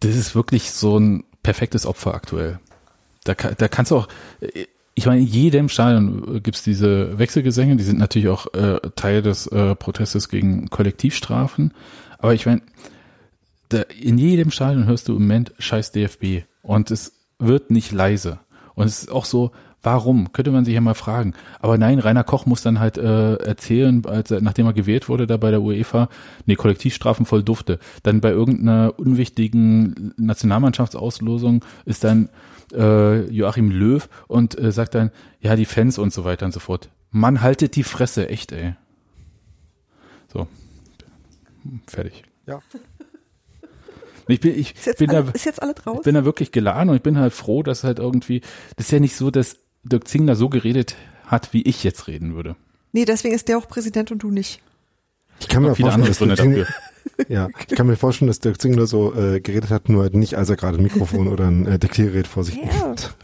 [0.00, 2.58] das ist wirklich so ein perfektes Opfer aktuell.
[3.22, 4.08] Da, da kannst du auch,
[4.40, 9.22] äh, ich meine, in jedem Stadion gibt's diese Wechselgesänge, die sind natürlich auch äh, Teil
[9.22, 11.74] des äh, Protestes gegen Kollektivstrafen.
[12.18, 12.62] Aber ich meine,
[13.70, 18.38] da, in jedem Stadion hörst du im Moment scheiß DFB und es wird nicht leise.
[18.74, 19.50] Und es ist auch so,
[19.84, 20.32] warum?
[20.32, 21.34] Könnte man sich ja mal fragen.
[21.60, 25.36] Aber nein, Rainer Koch muss dann halt äh, erzählen, als nachdem er gewählt wurde da
[25.36, 26.08] bei der UEFA,
[26.46, 27.78] nee, Kollektivstrafen voll Dufte.
[28.02, 32.30] Dann bei irgendeiner unwichtigen Nationalmannschaftsauslosung ist dann
[32.72, 35.10] äh, Joachim Löw und äh, sagt dann,
[35.40, 36.90] ja, die Fans und so weiter und so fort.
[37.10, 38.74] Mann, haltet die Fresse, echt, ey.
[40.32, 40.48] So.
[41.86, 42.24] Fertig.
[42.46, 42.60] Ja.
[44.26, 46.02] Ich bin, ich Ist jetzt, bin da, alle, ist jetzt alle ich draußen?
[46.02, 48.40] bin da wirklich geladen und ich bin halt froh, dass halt irgendwie,
[48.76, 52.34] das ist ja nicht so, dass Dirk Zingler so geredet hat, wie ich jetzt reden
[52.34, 52.56] würde.
[52.92, 54.60] Nee, deswegen ist der auch Präsident und du nicht.
[55.40, 56.66] Ich kann mir viele vorstellen, andere dass Gründe Dirk dafür.
[57.16, 60.14] Zingler, ja, ich kann mir vorstellen, dass Dirk Zingler so äh, geredet hat, nur halt
[60.14, 63.16] nicht, als er gerade ein Mikrofon oder ein äh, Diktiergerät vor sich Ja, hat.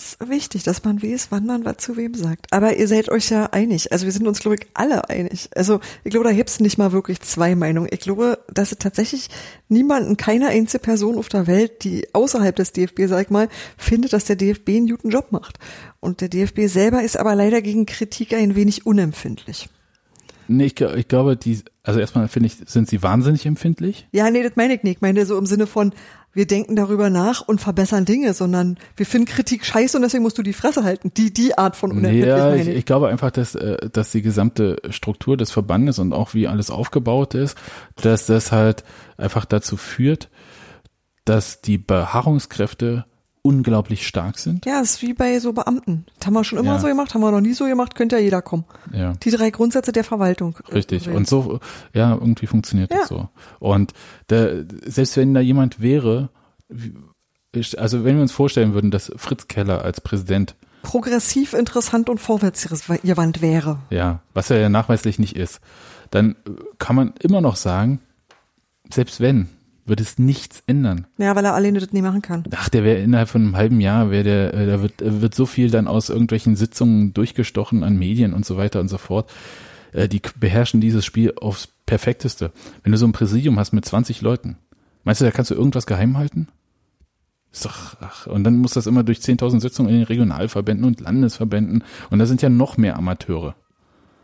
[0.00, 2.52] Ist wichtig, dass man weiß, wann man was zu wem sagt.
[2.52, 3.92] Aber ihr seid euch ja einig.
[3.92, 5.48] Also wir sind uns, glaube ich, alle einig.
[5.54, 7.88] Also ich glaube, da gibt's nicht mal wirklich zwei Meinungen.
[7.92, 9.28] Ich glaube, dass es tatsächlich
[9.68, 14.12] niemanden, keine einzige Person auf der Welt, die außerhalb des DFB, sag ich mal, findet,
[14.12, 15.58] dass der DFB einen guten Job macht.
[16.00, 19.68] Und der DFB selber ist aber leider gegen Kritik ein wenig unempfindlich.
[20.52, 24.08] Nee, ich, ich glaube, die, also erstmal finde ich, sind sie wahnsinnig empfindlich.
[24.10, 24.96] Ja, nee, das meine ich nicht.
[24.96, 25.92] Ich meine so im Sinne von,
[26.32, 30.38] wir denken darüber nach und verbessern Dinge, sondern wir finden Kritik scheiße und deswegen musst
[30.38, 31.10] du die Fresse halten.
[31.16, 32.76] Die, die Art von unempfindlich Ja, ich, ich.
[32.76, 36.70] ich glaube einfach, dass, äh, dass die gesamte Struktur des Verbandes und auch wie alles
[36.70, 37.56] aufgebaut ist,
[37.96, 38.84] dass das halt
[39.16, 40.30] einfach dazu führt,
[41.24, 43.06] dass die Beharrungskräfte
[43.42, 44.66] unglaublich stark sind.
[44.66, 46.04] Ja, ist wie bei so Beamten.
[46.18, 46.78] Das haben wir schon immer Ja.
[46.78, 48.64] so gemacht, haben wir noch nie so gemacht, könnte ja jeder kommen.
[48.92, 49.14] Ja.
[49.22, 50.56] Die drei Grundsätze der Verwaltung.
[50.72, 51.06] Richtig.
[51.06, 51.58] Äh, Und so,
[51.94, 52.98] ja, irgendwie funktioniert Ja.
[53.00, 53.28] das so.
[53.58, 53.94] Und
[54.28, 56.28] der, selbst wenn da jemand wäre,
[57.78, 63.42] also wenn wir uns vorstellen würden, dass Fritz Keller als Präsident, progressiv interessant und vorwärtsgewandt
[63.42, 63.78] wäre.
[63.90, 65.60] ja, was er ja nachweislich nicht ist,
[66.10, 66.36] dann
[66.78, 68.00] kann man immer noch sagen,
[68.92, 69.48] selbst wenn,
[69.90, 71.06] wird es nichts ändern.
[71.18, 72.44] Ja, weil er alleine das nie machen kann.
[72.56, 75.34] Ach, der wäre innerhalb von einem halben Jahr, wäre der, äh, da wird, äh, wird
[75.34, 79.30] so viel dann aus irgendwelchen Sitzungen durchgestochen an Medien und so weiter und so fort.
[79.92, 82.52] Äh, Die beherrschen dieses Spiel aufs Perfekteste.
[82.82, 84.56] Wenn du so ein Präsidium hast mit 20 Leuten,
[85.04, 86.48] meinst du, da kannst du irgendwas geheim halten?
[87.52, 91.00] Ist doch, ach, und dann muss das immer durch 10.000 Sitzungen in den Regionalverbänden und
[91.00, 91.82] Landesverbänden.
[92.08, 93.56] Und da sind ja noch mehr Amateure.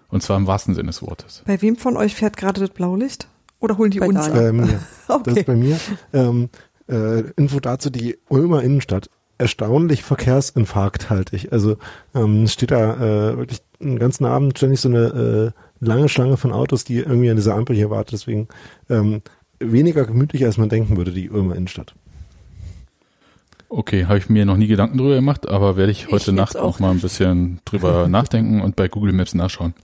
[0.09, 1.43] Und zwar im wahrsten Sinne des Wortes.
[1.45, 3.27] Bei wem von euch fährt gerade das Blaulicht?
[3.61, 4.49] Oder holen die Bei uns Daniel.
[4.49, 4.55] ab?
[4.55, 4.81] Mir.
[5.09, 5.39] Das Okay.
[5.41, 5.79] ist bei mir.
[6.13, 6.49] Ähm,
[6.89, 9.09] äh, Info dazu, die Ulmer Innenstadt.
[9.39, 11.53] Erstaunlich verkehrsinfarkthaltig.
[11.53, 11.77] Also
[12.15, 12.95] ähm, es steht da
[13.33, 17.31] äh, wirklich den ganzen Abend ständig so eine äh, lange Schlange von Autos, die irgendwie
[17.31, 18.15] an dieser Ampel hier wartet.
[18.15, 18.49] Deswegen
[18.89, 19.21] ähm,
[19.61, 21.95] weniger gemütlich, als man denken würde, die Ulmer Innenstadt.
[23.69, 26.37] Okay, habe ich mir noch nie Gedanken drüber gemacht, aber werde ich Ich heute jetzt
[26.37, 29.75] Nacht auch auch mal ein bisschen drüber nachdenken und bei Google Maps nachschauen,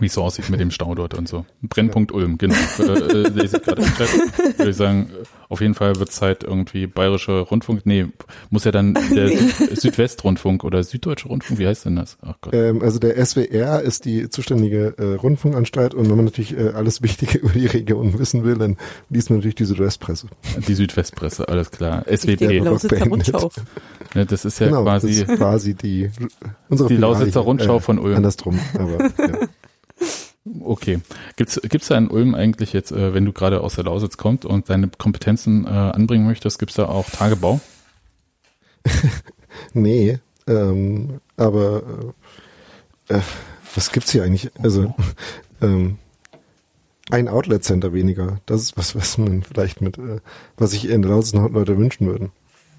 [0.00, 1.44] wie es so aussieht mit dem Stau dort und so.
[1.62, 2.54] Brennpunkt Ulm, genau.
[2.78, 4.58] äh, äh, lese ich gerade im Chat.
[4.58, 8.06] Würde ich sagen, äh, auf jeden Fall wird Zeit irgendwie bayerische Rundfunk, nee,
[8.48, 12.16] muss ja dann der Süd Südwestrundfunk oder Süddeutsche Rundfunk, wie heißt denn das?
[12.22, 12.54] Ach Gott.
[12.54, 17.02] Ähm, also der SWR ist die zuständige äh, Rundfunkanstalt und wenn man natürlich äh, alles
[17.02, 18.78] Wichtige über die Region wissen will, dann
[19.10, 20.28] liest man natürlich die Südwestpresse.
[20.66, 22.04] Die Südwestpresse, alles klar.
[22.04, 23.34] SWP, Lausitzer beendet.
[23.34, 23.50] Rundschau.
[24.14, 26.10] ne, das ist ja genau, quasi das ist quasi die
[26.70, 28.16] unsere die Lausitzer Rundschau von Ulm.
[28.16, 29.38] Andersrum, aber ja.
[30.60, 31.00] Okay.
[31.36, 34.44] Gibt's gibt's da in Ulm eigentlich jetzt, äh, wenn du gerade aus der Lausitz kommst
[34.44, 37.60] und deine Kompetenzen äh, anbringen möchtest, gibt's da auch Tagebau?
[39.74, 41.82] Nee, ähm, aber
[43.08, 43.20] äh, äh,
[43.74, 44.50] was gibt's hier eigentlich?
[44.62, 44.94] Also
[45.62, 45.98] ähm,
[47.10, 48.40] ein Outlet Center weniger.
[48.46, 50.20] Das ist was, was man vielleicht mit, äh,
[50.56, 52.32] was sich in der Lausitz noch Leute wünschen würden.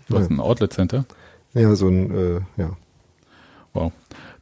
[0.10, 0.36] Du hast Ja.
[0.36, 1.06] ein Outlet Center.
[1.54, 2.76] Ja, so ein, äh, ja.
[3.74, 3.92] Wow.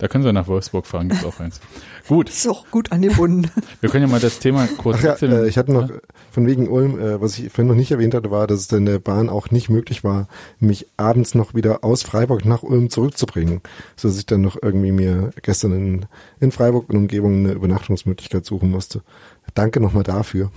[0.01, 1.61] Da können Sie nach Wolfsburg fahren, gibt's auch eins.
[2.07, 3.51] Gut, Ist auch gut angebunden.
[3.81, 5.91] wir können ja mal das Thema kurz Ach ja, äh, ich hatte noch
[6.31, 8.87] von wegen Ulm, äh, was ich vorhin noch nicht erwähnt hatte, war, dass es in
[8.87, 10.27] der Bahn auch nicht möglich war,
[10.59, 13.61] mich abends noch wieder aus Freiburg nach Ulm zurückzubringen,
[13.95, 16.05] so dass ich dann noch irgendwie mir gestern in,
[16.39, 19.03] in Freiburg und Umgebung eine Übernachtungsmöglichkeit suchen musste.
[19.53, 20.49] Danke nochmal dafür.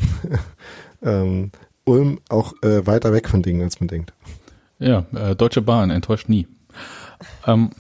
[1.03, 1.51] ähm,
[1.85, 4.15] Ulm auch äh, weiter weg von Dingen, als man denkt.
[4.79, 6.47] Ja, äh, Deutsche Bahn enttäuscht nie.
[7.47, 7.71] Ähm,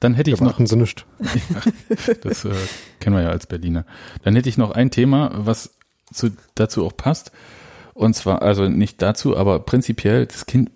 [0.00, 1.06] dann hätte ich noch, sie nicht.
[2.22, 2.52] das äh,
[3.00, 3.84] kennen wir ja als Berliner.
[4.22, 5.76] Dann hätte ich noch ein Thema, was
[6.12, 7.32] zu, dazu auch passt.
[7.94, 10.70] Und zwar, also nicht dazu, aber prinzipiell, das Kind,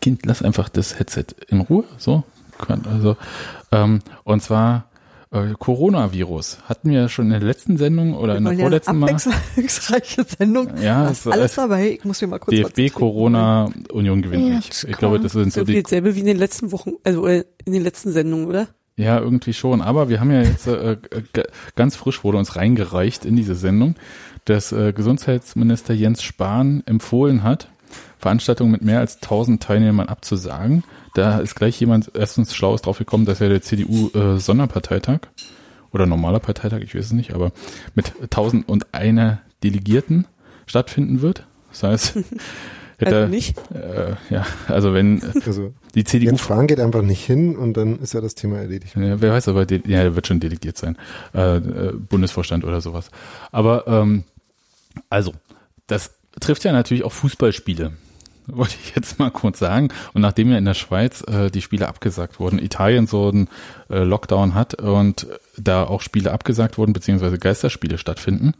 [0.00, 2.24] Kind, lass einfach das Headset in Ruhe, so.
[2.68, 3.16] Also,
[3.72, 4.89] ähm, und zwar
[5.32, 6.58] äh, Coronavirus.
[6.68, 9.10] Hatten wir schon in der letzten Sendung oder in der vorletzten eine Mal.
[9.12, 10.68] abwechslungsreiche Sendung.
[10.82, 11.90] Ja, ist alles dabei.
[11.92, 12.92] Ich muss mir mal kurz DFB.
[12.94, 14.84] Corona Union gewinnt Ja, nicht.
[14.88, 17.72] Ich glaube, das sind so die dasselbe wie in den letzten Wochen, also äh, in
[17.72, 18.68] den letzten Sendungen, oder?
[18.96, 19.80] Ja, irgendwie schon.
[19.80, 20.96] Aber wir haben ja jetzt äh,
[21.32, 21.42] g-
[21.74, 23.94] ganz frisch wurde uns reingereicht in diese Sendung,
[24.44, 27.68] dass äh, Gesundheitsminister Jens Spahn empfohlen hat,
[28.18, 30.84] Veranstaltungen mit mehr als 1000 Teilnehmern abzusagen.
[31.14, 35.20] Da ist gleich jemand erstens Schlaues drauf gekommen, dass ja der CDU äh, Sonderparteitag
[35.92, 37.52] oder normaler Parteitag, ich weiß es nicht, aber
[37.94, 40.26] mit 1001 Delegierten
[40.66, 41.46] stattfinden wird.
[41.70, 42.14] Das heißt,
[42.98, 43.58] hätte, Also nicht.
[43.74, 47.76] Äh, ja, also wenn äh, Also die CDU Jens Spahn geht einfach nicht hin und
[47.76, 48.96] dann ist ja das Thema erledigt.
[48.96, 50.96] Ja, wer weiß, aber ja, der wird schon delegiert sein.
[51.34, 53.10] Äh, äh, Bundesvorstand oder sowas.
[53.50, 54.24] Aber ähm,
[55.08, 55.32] also,
[55.86, 57.92] das trifft ja natürlich auch Fußballspiele.
[58.52, 59.88] Wollte ich jetzt mal kurz sagen.
[60.12, 63.48] Und nachdem ja in der Schweiz äh, die Spiele abgesagt wurden, Italien so einen
[63.88, 65.26] äh, Lockdown hat und
[65.56, 68.54] da auch Spiele abgesagt wurden, beziehungsweise Geisterspiele stattfinden.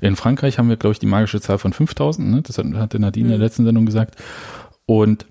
[0.00, 2.28] In Frankreich haben wir, glaube ich, die magische Zahl von 5000.
[2.28, 2.42] Ne?
[2.42, 4.16] Das hat, hatte Nadine in der letzten Sendung gesagt.
[4.86, 5.26] Und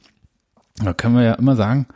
[0.84, 1.88] da können wir ja immer sagen,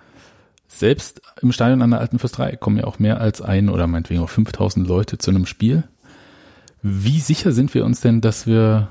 [0.67, 4.22] selbst im Stadion an der Alten Fürsterei kommen ja auch mehr als ein oder meinetwegen
[4.22, 5.84] auch 5000 Leute zu einem Spiel.
[6.82, 8.89] Wie sicher sind wir uns denn, dass wir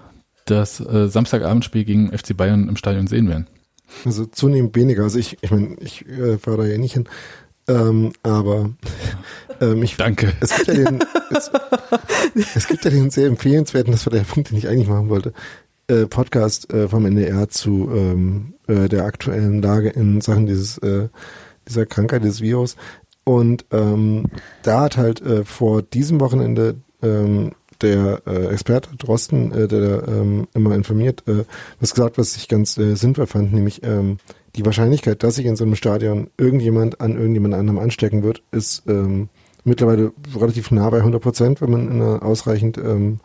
[0.50, 3.46] das äh, Samstagabendspiel gegen FC Bayern im Stadion sehen werden?
[4.04, 5.02] Also zunehmend weniger.
[5.02, 7.08] Also ich, ich meine, ich äh, fahre da ja nicht hin.
[7.68, 8.70] Ähm, aber
[9.60, 10.32] ähm, ich, Danke.
[10.40, 11.50] es gibt ja den, es,
[12.54, 15.34] es gibt ja den sehr empfehlenswerten, das war der Punkt, den ich eigentlich machen wollte,
[15.88, 21.08] äh, Podcast äh, vom NDR zu ähm, äh, der aktuellen Lage in Sachen dieses äh,
[21.68, 22.76] dieser Krankheit des Virus.
[23.24, 24.24] Und ähm,
[24.62, 27.52] da hat halt äh, vor diesem Wochenende ähm,
[27.82, 31.44] der äh, Experte Drosten, äh, der ähm, immer informiert, äh,
[31.80, 34.18] was gesagt, was ich ganz äh, sinnvoll fand, nämlich ähm,
[34.56, 38.82] die Wahrscheinlichkeit, dass sich in so einem Stadion irgendjemand an irgendjemand anderem anstecken wird, ist
[38.88, 39.28] ähm,
[39.64, 43.20] mittlerweile relativ nah bei 100 Prozent, wenn man in einer ausreichend ähm,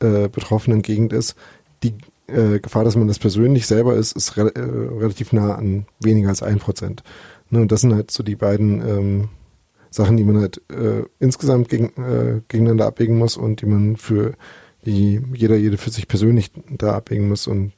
[0.00, 1.34] äh, betroffenen Gegend ist.
[1.82, 1.94] Die
[2.26, 4.60] äh, Gefahr, dass man das persönlich selber ist, ist re äh,
[4.98, 7.02] relativ nah an weniger als ein Prozent.
[7.50, 9.28] Ne, und das sind halt so die beiden ähm,
[9.90, 14.34] Sachen, die man halt äh, insgesamt gegen, äh, gegeneinander abwägen muss und die man für
[14.86, 17.46] die jeder, jede für sich persönlich da abwägen muss.
[17.46, 17.72] Und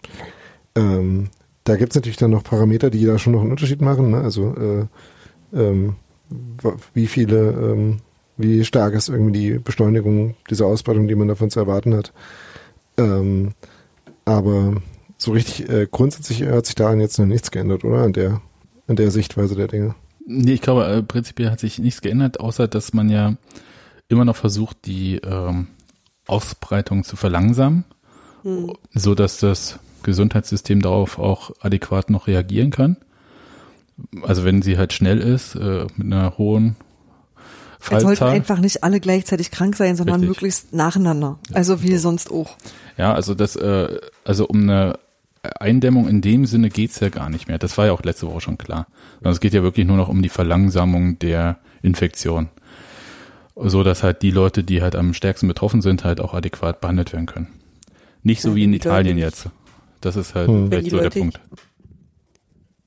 [0.76, 1.30] ähm,
[1.64, 4.10] da gibt's natürlich dann noch Parameter, die da schon noch einen Unterschied machen.
[4.10, 4.20] Ne?
[4.20, 5.96] Also äh, ähm,
[6.94, 7.98] wie viele, ähm,
[8.36, 12.12] wie stark ist irgendwie die Beschleunigung dieser Ausbreitung, die man davon zu erwarten hat.
[12.96, 13.52] Ähm,
[14.24, 14.74] aber
[15.18, 17.98] so richtig äh, grundsätzlich hat sich daran jetzt noch nichts geändert, oder?
[18.02, 18.40] An der,
[18.86, 19.94] an der Sichtweise der Dinge.
[20.26, 23.34] Nee, ich glaube, äh, prinzipiell hat sich nichts geändert, außer dass man ja
[24.08, 25.68] immer noch versucht, die ähm,
[26.26, 27.84] Ausbreitung zu verlangsamen,
[28.42, 28.72] hm.
[28.92, 32.96] so dass das Gesundheitssystem darauf auch adäquat noch reagieren kann.
[34.22, 36.76] Also wenn sie halt schnell ist, äh, mit einer hohen
[37.78, 38.12] Fallzahl.
[38.12, 40.28] Es sollten einfach nicht alle gleichzeitig krank sein, sondern Richtig.
[40.28, 41.38] möglichst nacheinander.
[41.52, 42.56] Also wie sonst auch.
[42.96, 44.98] Ja, also das, äh, also um eine
[45.42, 47.58] Eindämmung in dem Sinne geht's ja gar nicht mehr.
[47.58, 48.86] Das war ja auch letzte Woche schon klar.
[49.16, 52.48] Sondern es geht ja wirklich nur noch um die Verlangsamung der Infektion.
[53.56, 57.12] So dass halt die Leute, die halt am stärksten betroffen sind, halt auch adäquat behandelt
[57.12, 57.48] werden können.
[58.22, 59.48] Nicht so ja, wie in Italien jetzt.
[60.00, 60.68] Das ist halt hm.
[60.68, 61.40] vielleicht so Leute, der Punkt.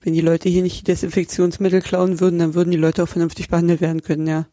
[0.01, 3.81] Wenn die Leute hier nicht Desinfektionsmittel klauen würden, dann würden die Leute auch vernünftig behandelt
[3.81, 4.47] werden können, ja.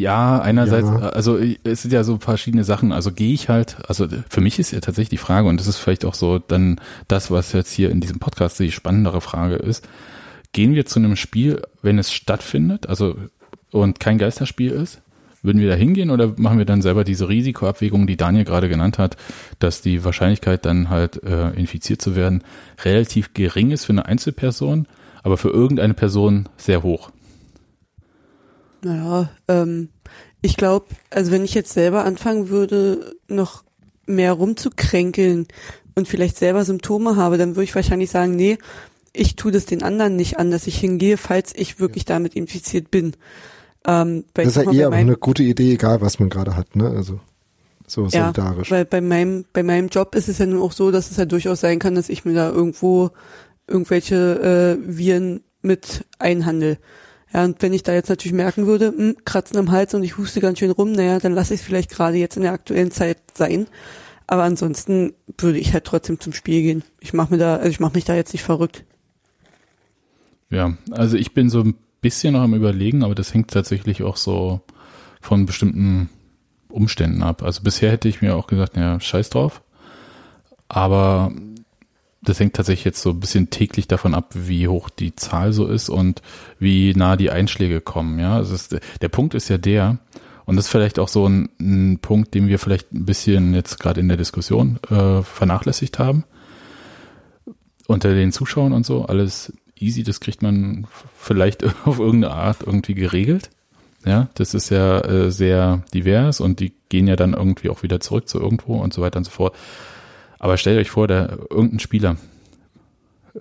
[0.00, 1.08] Ja, einerseits, ja.
[1.08, 2.92] also es sind ja so verschiedene Sachen.
[2.92, 5.78] Also gehe ich halt, also für mich ist ja tatsächlich die Frage, und das ist
[5.78, 9.88] vielleicht auch so dann das, was jetzt hier in diesem Podcast die spannendere Frage ist,
[10.52, 13.16] gehen wir zu einem Spiel, wenn es stattfindet, also
[13.70, 15.00] und kein Geisterspiel ist,
[15.42, 18.98] würden wir da hingehen oder machen wir dann selber diese Risikoabwägung, die Daniel gerade genannt
[18.98, 19.16] hat,
[19.58, 22.42] dass die Wahrscheinlichkeit dann halt äh, infiziert zu werden
[22.84, 24.86] relativ gering ist für eine Einzelperson,
[25.22, 27.10] aber für irgendeine Person sehr hoch?
[28.86, 29.88] Naja, ähm,
[30.42, 33.64] ich glaube, also wenn ich jetzt selber anfangen würde, noch
[34.06, 35.48] mehr rumzukränkeln
[35.96, 38.58] und vielleicht selber Symptome habe, dann würde ich wahrscheinlich sagen, nee,
[39.12, 42.92] ich tue das den anderen nicht an, dass ich hingehe, falls ich wirklich damit infiziert
[42.92, 43.14] bin.
[43.84, 46.90] Ähm, das ist ja eher eine gute Idee, egal was man gerade hat, ne?
[46.90, 47.18] Also
[47.88, 48.70] so solidarisch.
[48.70, 51.16] Ja, weil bei meinem, bei meinem Job ist es ja nun auch so, dass es
[51.16, 53.10] ja durchaus sein kann, dass ich mir da irgendwo
[53.66, 56.78] irgendwelche äh, Viren mit einhandel.
[57.32, 60.02] Ja, und wenn ich da jetzt natürlich merken würde, mh, hm, kratzen am Hals und
[60.02, 62.52] ich huste ganz schön rum, naja, dann lasse ich es vielleicht gerade jetzt in der
[62.52, 63.66] aktuellen Zeit sein.
[64.26, 66.84] Aber ansonsten würde ich halt trotzdem zum Spiel gehen.
[67.00, 68.84] Ich mache mir da, also ich mache mich da jetzt nicht verrückt.
[70.50, 74.16] Ja, also ich bin so ein bisschen noch am überlegen, aber das hängt tatsächlich auch
[74.16, 74.60] so
[75.20, 76.08] von bestimmten
[76.68, 77.42] Umständen ab.
[77.42, 79.62] Also bisher hätte ich mir auch gesagt, ja, scheiß drauf.
[80.68, 81.32] Aber
[82.28, 85.66] das hängt tatsächlich jetzt so ein bisschen täglich davon ab, wie hoch die Zahl so
[85.66, 86.22] ist und
[86.58, 88.18] wie nah die Einschläge kommen.
[88.18, 89.98] Ja, also ist, der Punkt ist ja der,
[90.44, 93.78] und das ist vielleicht auch so ein, ein Punkt, den wir vielleicht ein bisschen jetzt
[93.78, 96.24] gerade in der Diskussion äh, vernachlässigt haben.
[97.86, 102.94] Unter den Zuschauern und so, alles easy, das kriegt man vielleicht auf irgendeine Art irgendwie
[102.94, 103.50] geregelt.
[104.04, 107.98] Ja, das ist ja äh, sehr divers und die gehen ja dann irgendwie auch wieder
[107.98, 109.56] zurück zu irgendwo und so weiter und so fort.
[110.38, 112.16] Aber stellt euch vor, der irgendein Spieler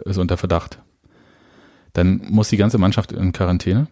[0.05, 0.79] ist unter Verdacht.
[1.93, 3.87] Dann muss die ganze Mannschaft in Quarantäne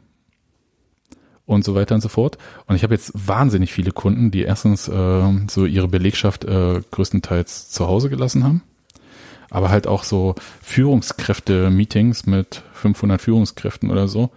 [1.46, 2.38] und so weiter und so fort.
[2.68, 7.70] Und ich habe jetzt wahnsinnig viele Kunden, die erstens äh, so ihre Belegschaft äh, größtenteils
[7.70, 8.62] zu Hause gelassen haben,
[9.50, 14.32] aber halt auch so Führungskräfte-Meetings mit 500 Führungskräften oder so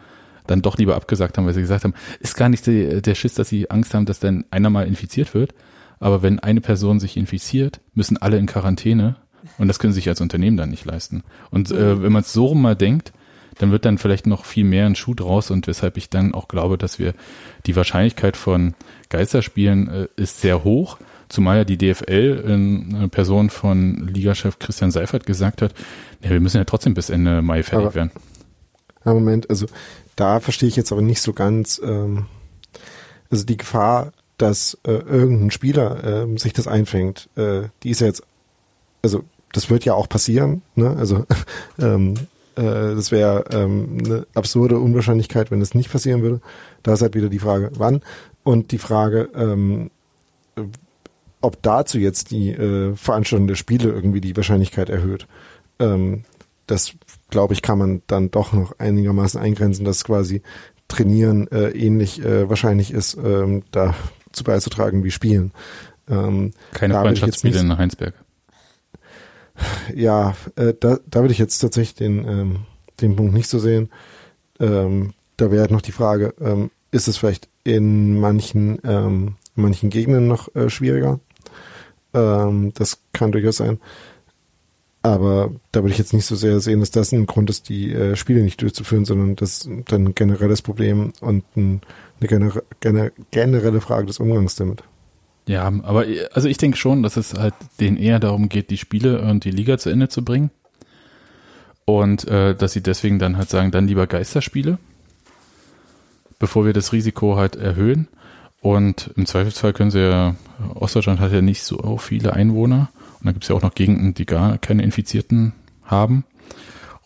[0.47, 3.35] dann doch lieber abgesagt haben, weil sie gesagt haben, ist gar nicht die, der Schiss,
[3.35, 5.55] dass sie Angst haben, dass dann einer mal infiziert wird,
[5.99, 9.17] aber wenn eine Person sich infiziert, müssen alle in Quarantäne
[9.59, 11.23] und das können sich als Unternehmen dann nicht leisten.
[11.51, 13.13] Und äh, wenn man es so rum mal denkt,
[13.59, 16.49] dann wird dann vielleicht noch viel mehr ein Schuh draus und weshalb ich dann auch
[16.49, 17.15] glaube, dass wir
[17.65, 18.75] die Wahrscheinlichkeit von
[19.09, 25.27] Geisterspielen äh, ist sehr hoch, zumal ja die DFL in Person von Ligachef Christian Seifert
[25.27, 25.75] gesagt hat,
[26.23, 28.11] ja, wir müssen ja trotzdem bis Ende Mai fertig aber, werden.
[29.05, 29.67] Ja, Moment, also
[30.17, 32.27] da verstehe ich jetzt aber nicht so ganz, ähm,
[33.31, 38.07] also die Gefahr dass äh, irgendein Spieler äh, sich das einfängt, äh, die ist ja
[38.07, 38.23] jetzt,
[39.03, 40.95] also das wird ja auch passieren, ne?
[40.97, 41.27] Also
[41.79, 42.15] ähm,
[42.57, 42.63] äh,
[42.95, 46.41] das wäre ähm, eine absurde Unwahrscheinlichkeit, wenn es nicht passieren würde.
[46.83, 48.03] Da ist halt wieder die Frage, wann
[48.43, 49.91] und die Frage, ähm,
[51.41, 55.27] ob dazu jetzt die äh, Veranstaltung der Spiele irgendwie die Wahrscheinlichkeit erhöht.
[55.79, 56.25] Ähm,
[56.67, 56.93] das
[57.31, 60.43] glaube ich, kann man dann doch noch einigermaßen eingrenzen, dass quasi
[60.89, 63.17] Trainieren äh, ähnlich äh, wahrscheinlich ist.
[63.17, 63.95] Ähm, da
[64.37, 65.53] zu beizutragen wie Spielen.
[66.09, 68.15] Ähm, Keine Freundschaftsspiele in Heinsberg.
[69.95, 72.57] Ja, äh, da, da würde ich jetzt tatsächlich den, ähm,
[73.01, 73.91] den Punkt nicht so sehen.
[74.61, 79.63] Ähm, da wäre halt noch die Frage, ähm, ist es vielleicht in manchen, ähm, in
[79.63, 81.21] manchen Gegenden noch äh, schwieriger?
[82.15, 83.79] Ähm, das kann durchaus sein.
[85.03, 87.93] Aber da würde ich jetzt nicht so sehr sehen, dass das ein Grund ist, die
[87.93, 91.81] äh, Spiele nicht durchzuführen, sondern das ist dann ein generelles Problem und ein,
[92.21, 94.83] eine gener gener generelle Frage des Umgangs damit.
[95.49, 99.23] Ja, aber also ich denke schon, dass es halt denen eher darum geht, die Spiele
[99.23, 100.51] und die Liga zu Ende zu bringen.
[101.85, 104.79] Und äh, dass sie deswegen dann halt sagen, dann lieber Geisterspiele,
[106.41, 108.09] bevor wir das Risiko halt erhöhen.
[108.61, 110.35] Und im Zweifelsfall können sie ja,
[110.75, 112.91] Ostdeutschland hat ja nicht so viele Einwohner.
[113.21, 115.53] Und dann gibt es ja auch noch Gegenden, die gar keine Infizierten
[115.85, 116.25] haben.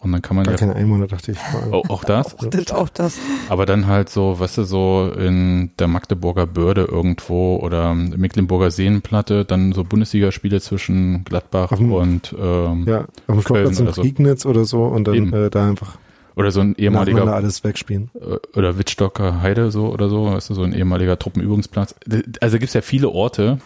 [0.02, 1.38] Und dann kann man Gar ja keine Einwohner, dachte ich.
[1.70, 2.34] auch, auch das.
[2.50, 3.18] Das auch das.
[3.50, 9.44] Aber dann halt so, weißt du, so in der Magdeburger Börde irgendwo oder Mecklenburger Seenplatte,
[9.44, 13.94] dann so Bundesligaspiele zwischen Gladbach Auf dem- und ähm, Ja, auf dem Sportplatz in oder
[13.94, 14.00] so.
[14.00, 15.98] Prignitz oder so und dann äh, da einfach
[16.36, 18.10] oder so ein ehemaliger alles wegspielen.
[18.14, 21.94] äh, oder Wittstocker Heide so oder so, weißt du, so ein ehemaliger Truppenübungsplatz.
[22.40, 23.58] Also gibt's ja viele Orte,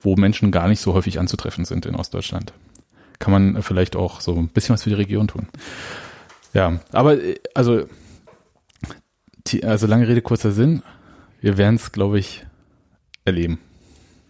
[0.00, 2.52] wo Menschen gar nicht so häufig anzutreffen sind in Ostdeutschland.
[3.20, 5.46] Kann man vielleicht auch so ein bisschen was für die Region tun.
[6.52, 7.84] Ja, aber äh, also,
[9.62, 10.82] also lange Rede, kurzer Sinn.
[11.40, 12.44] Wir werden es, glaube ich,
[13.24, 13.60] erleben.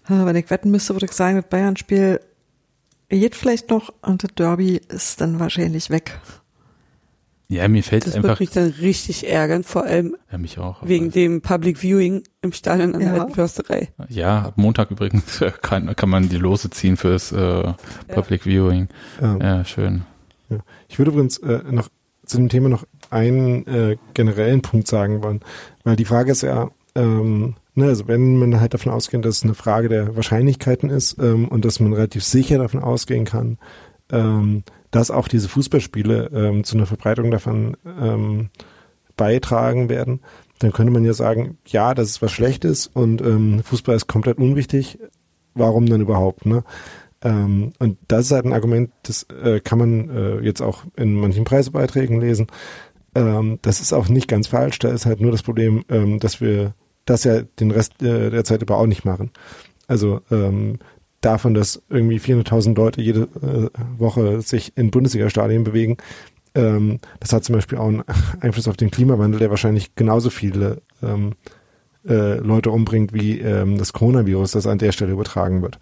[0.07, 2.21] Wenn ich wetten müsste, würde ich sagen, das Bayern-Spiel
[3.09, 6.19] geht vielleicht noch und das Derby ist dann wahrscheinlich weg.
[7.53, 10.87] Ja, mir fällt Das einfach, wird mich dann richtig ärgern, vor allem ja, mich auch.
[10.87, 13.23] wegen dem Public Viewing im Stadion an der Ja.
[13.23, 13.89] Alten Försterei.
[14.09, 17.73] Ja, ab Montag übrigens kann, kann man die Lose ziehen fürs äh,
[18.07, 18.87] Public Viewing.
[19.21, 20.03] Ähm, Ja, schön.
[20.89, 21.89] Ich würde übrigens äh, noch
[22.25, 25.41] zu dem Thema noch einen äh, generellen Punkt sagen wollen,
[25.83, 29.43] weil die Frage ist ja, ähm, ne, also wenn man halt davon ausgeht, dass es
[29.43, 33.59] eine Frage der Wahrscheinlichkeiten ist ähm, und dass man relativ sicher davon ausgehen kann,
[34.13, 38.51] ähm, dass auch diese Fußballspiele ähm, zu einer Verbreitung davon ähm,
[39.17, 40.21] beitragen werden,
[40.59, 44.39] dann könnte man ja sagen, ja, das ist was Schlechtes und ähm, Fußball ist komplett
[44.39, 44.99] unwichtig.
[45.55, 46.47] Warum dann überhaupt?
[46.47, 46.65] Ne?
[47.23, 51.15] Ähm, und das ist halt ein Argument, das äh, kann man äh, jetzt auch in
[51.15, 52.47] manchen Preisebeiträgen lesen.
[53.15, 54.79] Ähm, das ist auch nicht ganz falsch.
[54.79, 56.75] Da ist halt nur das Problem, ähm, dass wir
[57.05, 59.31] das ja den Rest äh, der Zeit über auch nicht machen.
[59.89, 60.79] Also ähm,
[61.21, 63.69] davon, dass irgendwie 400.000 Leute jede äh,
[63.99, 65.99] Woche sich in Bundesliga-Stadien bewegen,
[66.55, 68.05] ähm, das hat zum Beispiel auch einen
[68.41, 71.35] Einfluss auf den Klimawandel, der wahrscheinlich genauso viele ähm,
[72.07, 75.79] äh, Leute umbringt, wie ähm, das Coronavirus, das an der Stelle übertragen wird.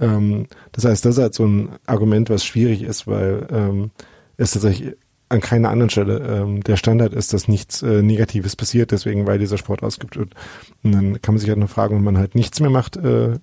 [0.00, 3.90] Ähm, das heißt, das ist halt so ein Argument, was schwierig ist, weil ähm,
[4.36, 4.96] es tatsächlich
[5.28, 9.38] an keiner anderen Stelle ähm, der Standard ist, dass nichts äh, Negatives passiert, deswegen, weil
[9.38, 10.34] dieser Sport ausgeübt wird.
[10.82, 13.34] Und dann kann man sich halt noch fragen, ob man halt nichts mehr macht, äh,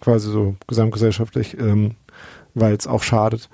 [0.00, 1.96] quasi so gesamtgesellschaftlich, ähm,
[2.54, 3.48] weil es auch schadet,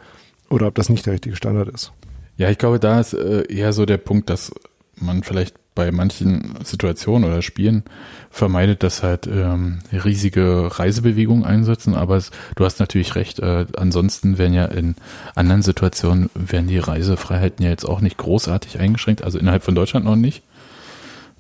[0.51, 1.93] oder ob das nicht der richtige Standard ist.
[2.37, 4.53] Ja, ich glaube, da ist äh, eher so der Punkt, dass
[4.97, 7.83] man vielleicht bei manchen Situationen oder Spielen
[8.31, 11.95] vermeidet, dass halt ähm, riesige Reisebewegungen einsetzen.
[11.95, 13.39] Aber es, du hast natürlich recht.
[13.39, 14.97] Äh, ansonsten werden ja in
[15.35, 19.25] anderen Situationen werden die Reisefreiheiten ja jetzt auch nicht großartig eingeschränkt.
[19.25, 20.43] Also innerhalb von Deutschland noch nicht,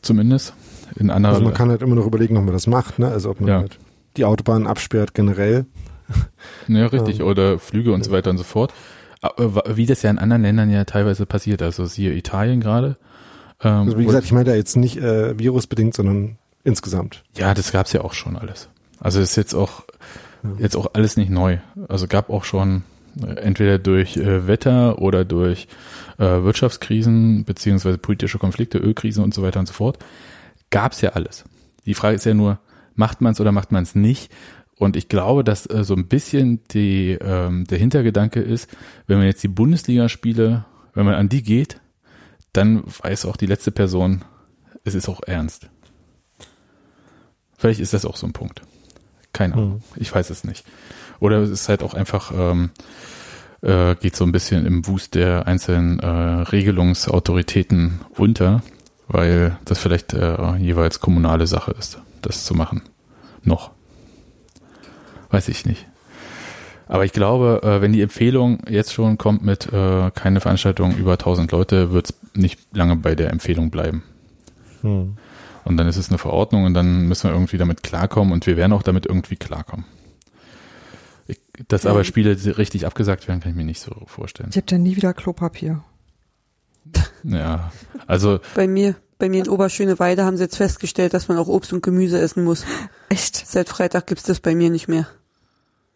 [0.00, 0.54] zumindest.
[0.96, 1.34] In anderen.
[1.34, 3.08] Also man kann halt immer noch überlegen, ob man das macht, ne?
[3.08, 3.58] Also ob man Ja.
[3.60, 3.78] halt
[4.16, 5.66] die Autobahn absperrt generell.
[6.68, 7.20] Ja, richtig.
[7.20, 8.72] Ähm, Oder Flüge und so weiter und so fort.
[9.68, 11.62] Wie das ja in anderen Ländern ja teilweise passiert.
[11.62, 12.96] Also siehe Italien gerade.
[13.62, 17.22] Ähm, Also wie gesagt, ich meine da jetzt nicht äh, virusbedingt, sondern insgesamt.
[17.36, 18.68] Ja, das gab's ja auch schon alles.
[19.00, 19.84] Also ist jetzt auch
[20.42, 20.50] Ja.
[20.58, 21.58] jetzt auch alles nicht neu.
[21.88, 22.82] Also gab auch schon
[23.22, 25.68] äh, entweder durch äh, Wetter oder durch
[26.18, 29.98] äh, Wirtschaftskrisen beziehungsweise politische Konflikte, Ölkrisen und so weiter und so fort.
[30.70, 31.44] Gab's ja alles.
[31.86, 32.58] Die Frage ist ja nur,
[32.94, 34.32] macht man's oder macht man's nicht?
[34.76, 38.68] Und ich glaube, dass äh, so ein bisschen die, ähm, der Hintergedanke ist,
[39.06, 40.64] wenn man jetzt die Bundesligaspiele,
[40.94, 41.80] wenn man an die geht,
[42.52, 44.24] dann weiß auch die letzte Person,
[44.84, 45.68] es ist auch ernst.
[47.56, 48.62] Vielleicht ist das auch so ein Punkt.
[49.32, 49.82] Keine Ahnung.
[49.96, 50.66] Ich weiß es nicht.
[51.20, 52.70] Oder es ist halt auch einfach, ähm,
[53.62, 58.62] äh, geht so ein bisschen im Wust der einzelnen äh, Regelungsautoritäten unter,
[59.06, 62.82] weil das vielleicht äh, jeweils kommunale Sache ist, das zu machen.
[63.42, 63.72] Noch.
[65.30, 65.86] Weiß ich nicht.
[66.88, 71.12] Aber ich glaube, äh, wenn die Empfehlung jetzt schon kommt mit äh, keine Veranstaltung über
[71.12, 74.02] 1000 Leute, wird es nicht lange bei der Empfehlung bleiben.
[74.82, 75.16] Hm.
[75.64, 78.56] Und dann ist es eine Verordnung und dann müssen wir irgendwie damit klarkommen und wir
[78.56, 79.86] werden auch damit irgendwie klarkommen.
[81.26, 82.04] Ich, dass aber.
[82.04, 84.50] Spiele richtig abgesagt werden, kann ich mir nicht so vorstellen.
[84.50, 85.82] Ich hab dann nie wieder Klopapier.
[87.22, 87.70] Ja,
[88.06, 91.72] also Bei mir, bei mir in Oberschöneweide haben sie jetzt festgestellt, dass man auch Obst
[91.72, 92.64] und Gemüse essen muss.
[93.08, 93.46] Echt?
[93.46, 95.06] Seit Freitag gibt's das bei mir nicht mehr.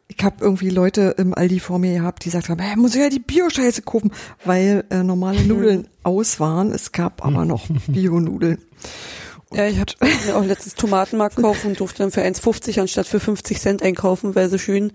[0.07, 3.01] Ich habe irgendwie Leute im Aldi vor mir gehabt, die gesagt haben, hey, muss ich
[3.01, 4.12] ja die Bio-Scheiße kaufen,
[4.44, 6.70] weil äh, normale Nudeln aus waren.
[6.70, 8.59] Es gab aber noch Bio-Nudeln.
[9.53, 9.93] Ja, ich habe
[10.24, 14.36] mir auch letztens Tomatenmark kaufen und durfte dann für 1,50 anstatt für 50 Cent einkaufen,
[14.36, 14.93] weil sie schön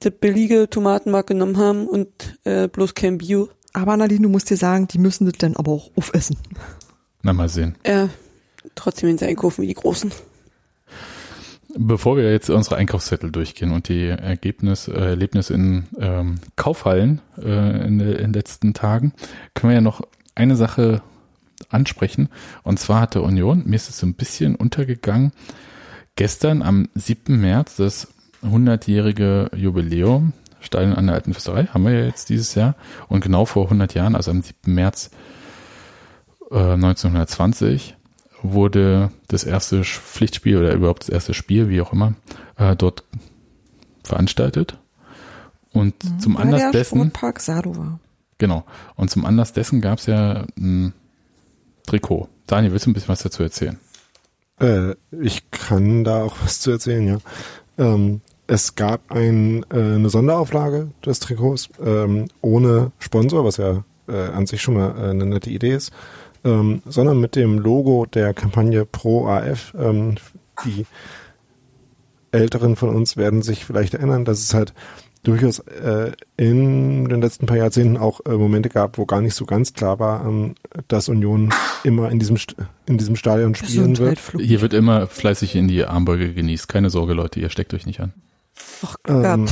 [0.00, 3.48] das billige Tomatenmark genommen haben und äh, bloß kein Bio.
[3.72, 6.36] Aber Nadine, du musst dir sagen, die müssen das dann aber auch aufessen.
[7.22, 7.74] Na, mal sehen.
[7.86, 8.08] Ja,
[8.74, 10.12] trotzdem sie einkaufen wie die Großen.
[11.76, 17.86] Bevor wir jetzt unsere Einkaufszettel durchgehen und die Ergebnis, äh, Erlebnisse in ähm, Kaufhallen äh,
[17.86, 19.12] in, de, in den letzten Tagen,
[19.54, 20.02] können wir ja noch
[20.34, 21.02] eine Sache
[21.68, 22.28] ansprechen.
[22.64, 25.32] Und zwar hatte Union, mir ist es so ein bisschen untergegangen,
[26.16, 27.40] gestern am 7.
[27.40, 28.08] März das
[28.42, 32.74] 100-jährige Jubiläum Stadion an der Alten Fürsterei haben wir ja jetzt dieses Jahr.
[33.08, 34.74] Und genau vor 100 Jahren, also am 7.
[34.74, 35.10] März
[36.50, 37.96] äh, 1920,
[38.42, 42.14] wurde das erste Pflichtspiel oder überhaupt das erste Spiel, wie auch immer,
[42.56, 43.04] äh, dort
[44.02, 44.78] veranstaltet.
[45.72, 46.98] Und mhm, zum Anlass der dessen.
[46.98, 48.00] Sportpark Sadova.
[48.38, 48.64] Genau.
[48.96, 50.94] Und zum Anlass dessen gab es ja ein
[51.86, 52.28] Trikot.
[52.46, 53.78] Daniel, willst du ein bisschen was dazu erzählen?
[54.58, 57.18] Äh, ich kann da auch was zu erzählen, ja.
[57.78, 64.26] Ähm, es gab ein, äh, eine Sonderauflage des Trikots ähm, ohne Sponsor, was ja äh,
[64.28, 65.92] an sich schon mal äh, eine nette Idee ist,
[66.44, 69.74] ähm, sondern mit dem Logo der Kampagne Pro AF.
[69.78, 70.16] Ähm,
[70.64, 70.86] die
[72.32, 74.72] Älteren von uns werden sich vielleicht erinnern, dass es halt
[75.22, 79.44] durchaus äh, in den letzten paar Jahrzehnten auch äh, Momente gab, wo gar nicht so
[79.44, 80.54] ganz klar war, ähm,
[80.88, 81.52] dass Union
[81.84, 82.38] immer in diesem
[82.86, 84.18] in diesem Stadion spielen wird.
[84.38, 86.68] Hier wird immer fleißig in die Armbeuge genießt.
[86.68, 88.14] Keine Sorge, Leute, ihr steckt euch nicht an.
[88.82, 89.46] Ach ähm,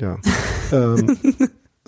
[0.00, 0.18] Ja.
[0.72, 1.18] ähm,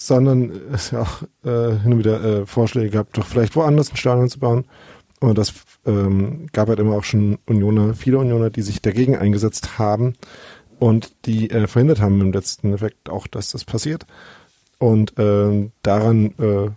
[0.06, 3.96] sondern es ja auch äh, hin und wieder äh, Vorschläge gab, doch vielleicht woanders ein
[3.96, 4.64] Stadion zu bauen.
[5.20, 5.54] Und das
[5.86, 10.14] ähm, gab halt immer auch schon Unioner, viele Unioner, die sich dagegen eingesetzt haben
[10.78, 14.06] und die äh, verhindert haben im letzten Effekt auch, dass das passiert.
[14.78, 16.70] Und äh, daran, äh,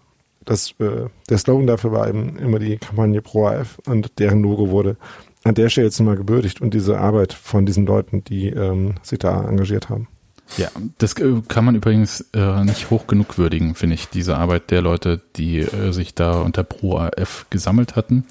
[0.45, 4.69] das, äh, der Slogan dafür war eben immer die Kampagne Pro AF und deren Logo
[4.69, 4.95] wurde
[5.43, 9.19] an der Stelle jetzt mal gebürdigt und diese Arbeit von diesen Leuten, die ähm, sich
[9.19, 10.07] da engagiert haben.
[10.55, 14.71] Ja, das äh, kann man übrigens äh, nicht hoch genug würdigen, finde ich, diese Arbeit
[14.71, 18.25] der Leute, die äh, sich da unter Pro AF gesammelt hatten,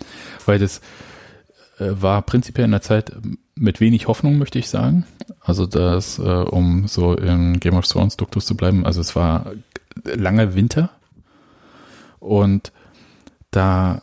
[0.47, 0.81] weil das
[1.79, 3.13] äh, war prinzipiell in der Zeit
[3.55, 5.07] mit wenig Hoffnung, möchte ich sagen.
[5.41, 9.53] Also das, äh, um so im Game of Thrones Duktus zu bleiben, also es war
[10.05, 10.91] lange Winter.
[12.19, 12.73] Und
[13.51, 14.03] da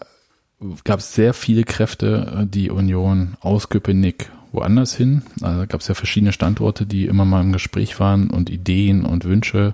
[0.83, 5.23] gab es sehr viele Kräfte, äh, die Union aus Köpenick woanders hin.
[5.41, 9.25] Also gab es ja verschiedene Standorte, die immer mal im Gespräch waren und Ideen und
[9.25, 9.73] Wünsche,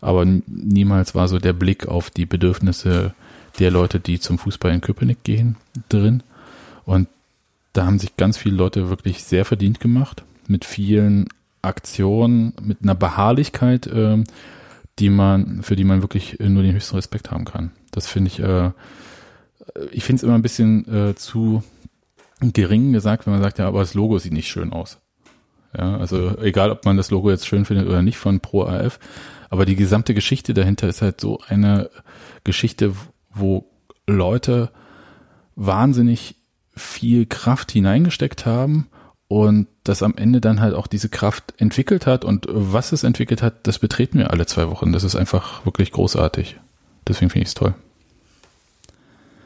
[0.00, 3.14] aber niemals war so der Blick auf die Bedürfnisse
[3.58, 5.56] der Leute, die zum Fußball in Köpenick gehen,
[5.88, 6.22] drin.
[6.84, 7.08] Und
[7.72, 11.28] da haben sich ganz viele Leute wirklich sehr verdient gemacht mit vielen
[11.62, 14.22] Aktionen, mit einer Beharrlichkeit, äh,
[14.98, 17.72] die man, für die man wirklich nur den höchsten Respekt haben kann.
[17.90, 18.70] Das finde ich äh,
[19.92, 21.62] ich finde es immer ein bisschen äh, zu
[22.40, 24.98] gering gesagt, wenn man sagt, ja, aber das Logo sieht nicht schön aus.
[25.76, 28.98] Ja, also egal, ob man das Logo jetzt schön findet oder nicht von Pro AF,
[29.50, 31.90] aber die gesamte Geschichte dahinter ist halt so eine
[32.44, 32.94] Geschichte,
[33.30, 33.70] wo
[34.06, 34.70] Leute
[35.56, 36.36] wahnsinnig
[36.74, 38.88] viel Kraft hineingesteckt haben
[39.26, 43.42] und das am Ende dann halt auch diese Kraft entwickelt hat und was es entwickelt
[43.42, 44.92] hat, das betreten wir alle zwei Wochen.
[44.92, 46.56] Das ist einfach wirklich großartig.
[47.06, 47.74] Deswegen finde ich es toll.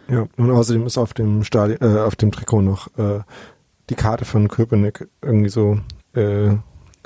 [0.09, 3.21] Ja, und außerdem ist auf dem Stadion, äh, auf dem Trikot noch äh,
[3.89, 5.79] die Karte von Köpenick irgendwie so
[6.15, 6.55] äh,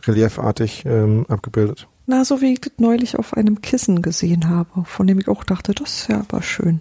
[0.07, 1.89] reliefartig ähm, abgebildet.
[2.07, 5.45] Na, so wie ich das neulich auf einem Kissen gesehen habe, von dem ich auch
[5.45, 6.81] dachte, das ist ja aber schön.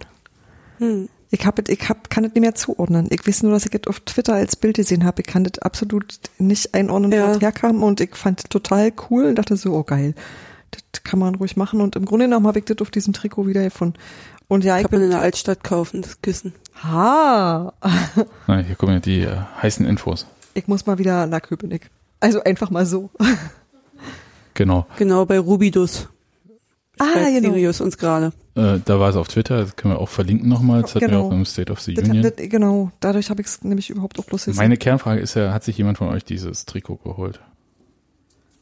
[0.78, 1.08] Hm.
[1.30, 3.08] Ich, hab, ich hab, kann das nicht mehr zuordnen.
[3.10, 5.22] Ich weiß nur, dass ich das auf Twitter als Bild gesehen habe.
[5.22, 9.24] Ich kann das absolut nicht einordnen, wo das herkam und ich fand das total cool
[9.24, 10.14] und dachte so, oh geil,
[10.70, 11.80] das kann man ruhig machen.
[11.80, 13.98] Und im Grunde genommen habe ich das auf diesem Trikot wieder gefunden.
[14.48, 16.54] Und ja, ich kann man in der Altstadt kaufen, das Kissen.
[16.82, 17.72] Ha.
[18.46, 20.26] Na, hier kommen ja die äh, heißen Infos.
[20.54, 21.90] Ich muss mal wieder nach Köpenick.
[22.20, 23.10] Also einfach mal so.
[24.56, 24.86] Genau.
[24.96, 26.08] Genau, bei Rubidus.
[26.98, 27.52] Ah, genau.
[27.52, 28.32] Sirius uns gerade.
[28.54, 30.80] Äh, da war es auf Twitter, das können wir auch verlinken nochmal.
[30.80, 31.28] Das hatten wir genau.
[31.28, 32.22] auch im State of the das, Union.
[32.22, 34.56] Das, genau, dadurch habe ich es nämlich überhaupt auch bloß gesehen.
[34.56, 37.40] Meine Kernfrage ist ja, hat sich jemand von euch dieses Trikot geholt?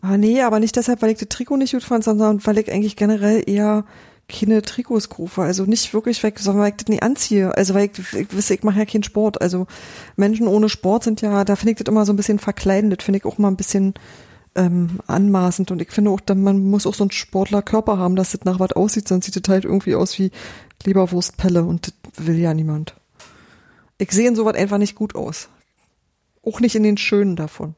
[0.02, 2.72] Ah, nee, aber nicht deshalb, weil ich das Trikot nicht gut fand, sondern weil ich
[2.72, 3.84] eigentlich generell eher
[4.28, 5.42] keine Trikots kaufe.
[5.42, 7.56] Also nicht wirklich weg, sondern weil ich das nie anziehe.
[7.56, 9.40] Also weil ich, ich wisse, ich mache ja keinen Sport.
[9.40, 9.66] Also
[10.16, 12.96] Menschen ohne Sport sind ja, da finde ich das immer so ein bisschen verkleidend.
[12.96, 13.94] Das finde ich auch mal ein bisschen
[14.54, 15.70] ähm, anmaßend.
[15.70, 18.72] Und ich finde auch, man muss auch so einen Sportlerkörper haben, dass das nach was
[18.72, 20.30] aussieht, sonst sieht das halt irgendwie aus wie
[20.84, 22.94] Leberwurstpelle und das will ja niemand.
[23.98, 25.48] Ich sehe in sowas einfach nicht gut aus.
[26.42, 27.74] Auch nicht in den Schönen davon.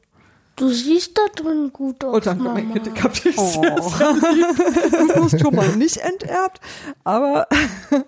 [0.57, 2.53] Du siehst da drin gut aus, Und dann Mama.
[2.55, 3.45] mein Kind, ich hab dich Oh.
[3.61, 4.57] sehr, sehr lieb.
[4.91, 6.59] Du wirst schon mal nicht enterbt,
[7.03, 7.47] aber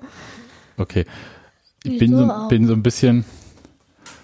[0.77, 1.05] Okay.
[1.83, 3.23] Ich bin so, bin so ein bisschen.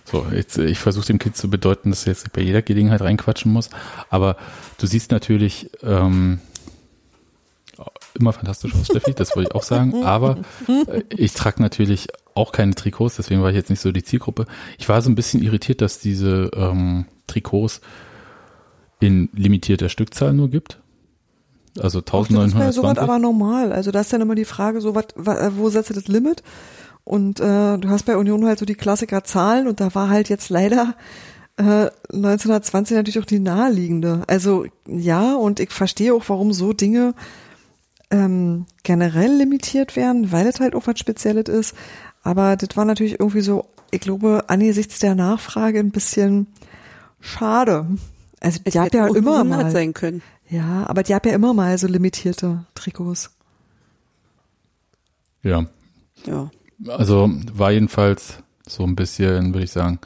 [0.06, 3.02] So, jetzt, äh, ich versuche dem Kind zu bedeuten, dass er jetzt bei jeder Gelegenheit
[3.02, 3.70] reinquatschen muss.
[4.10, 4.38] Aber
[4.80, 6.40] du siehst natürlich ähm,
[8.14, 10.04] immer fantastisch aus, Steffi, das wollte ich auch sagen.
[10.04, 10.38] Aber
[10.68, 14.46] äh, ich trage natürlich auch keine Trikots, deswegen war ich jetzt nicht so die Zielgruppe.
[14.78, 17.82] Ich war so ein bisschen irritiert, dass diese ähm, Trikots
[19.00, 20.80] in limitierter Stückzahl nur gibt.
[21.80, 22.76] Also Ach, das ist 1920.
[22.76, 23.74] sowas aber normal.
[23.74, 26.42] Also da ist dann immer die Frage, so wat, wa- wo setzt du das Limit?
[27.04, 30.50] Und äh, du hast bei Union halt so die Klassiker-Zahlen und da war halt jetzt
[30.50, 30.96] leider
[31.58, 34.24] äh, 1920 natürlich auch die naheliegende.
[34.28, 37.14] Also ja, und ich verstehe auch, warum so Dinge
[38.10, 41.76] ähm, generell limitiert werden, weil es halt auch was Spezielles ist.
[42.24, 46.48] Aber das war natürlich irgendwie so, ich glaube, angesichts der Nachfrage ein bisschen
[47.20, 47.86] schade.
[48.40, 49.72] Also die hat ja auch immer 100 mal.
[49.72, 50.22] sein können.
[50.50, 53.32] Ja, aber die haben ja immer mal so limitierte Trikots.
[55.42, 55.66] Ja,
[56.26, 56.50] Ja.
[56.88, 60.00] Also war jedenfalls so ein bisschen, würde ich sagen,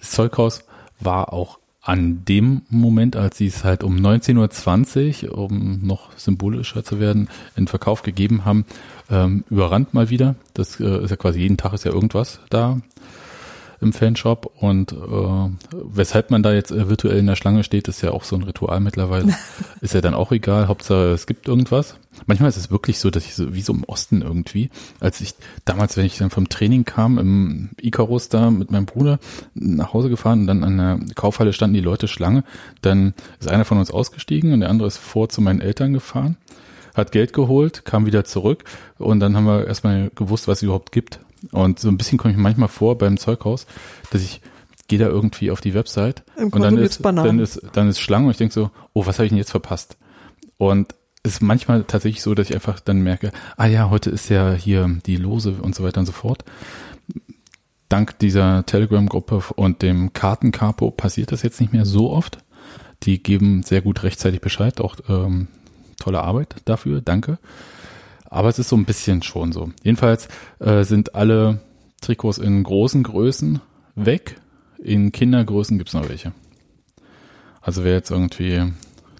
[0.00, 0.64] das Zeughaus
[1.00, 6.84] war auch an dem Moment, als sie es halt um 19.20 Uhr, um noch symbolischer
[6.84, 8.66] zu werden, in Verkauf gegeben haben,
[9.10, 10.34] ähm, überrannt mal wieder.
[10.54, 12.78] Das äh, ist ja quasi jeden Tag ist ja irgendwas da
[13.80, 14.96] im Fanshop und äh,
[15.72, 18.42] weshalb man da jetzt äh, virtuell in der Schlange steht, ist ja auch so ein
[18.42, 19.34] Ritual mittlerweile.
[19.80, 21.96] ist ja dann auch egal, Hauptsache es gibt irgendwas.
[22.26, 25.34] Manchmal ist es wirklich so, dass ich so wie so im Osten irgendwie, als ich
[25.64, 29.20] damals, wenn ich dann vom Training kam, im Icarus da mit meinem Bruder
[29.54, 32.42] nach Hause gefahren und dann an der Kaufhalle standen die Leute Schlange,
[32.82, 36.36] dann ist einer von uns ausgestiegen und der andere ist vor zu meinen Eltern gefahren,
[36.94, 38.64] hat Geld geholt, kam wieder zurück
[38.98, 41.20] und dann haben wir erstmal gewusst, was es überhaupt gibt.
[41.52, 43.66] Und so ein bisschen komme ich mir manchmal vor beim Zeughaus,
[44.10, 44.40] dass ich
[44.88, 48.26] gehe da irgendwie auf die Website Im und dann ist, dann ist dann ist Schlange
[48.26, 49.98] und ich denke so, oh, was habe ich denn jetzt verpasst?
[50.56, 54.30] Und es ist manchmal tatsächlich so, dass ich einfach dann merke, ah ja, heute ist
[54.30, 56.44] ja hier die Lose und so weiter und so fort.
[57.88, 62.38] Dank dieser Telegram-Gruppe und dem Kartencapo passiert das jetzt nicht mehr so oft.
[63.02, 65.48] Die geben sehr gut rechtzeitig Bescheid, auch ähm,
[65.98, 67.38] tolle Arbeit dafür, danke.
[68.30, 69.70] Aber es ist so ein bisschen schon so.
[69.82, 70.28] Jedenfalls
[70.58, 71.60] äh, sind alle
[72.00, 73.60] Trikots in großen Größen
[73.94, 74.36] weg.
[74.78, 76.32] In Kindergrößen gibt's noch welche.
[77.60, 78.72] Also wer jetzt irgendwie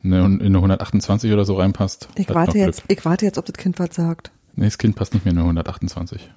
[0.05, 2.09] eine, in eine 128 oder so reinpasst.
[2.15, 2.67] Ich hat warte noch Glück.
[2.67, 4.31] jetzt, ich warte jetzt, ob das Kind was sagt.
[4.55, 6.31] Nee, das Kind passt nicht mehr in eine 128.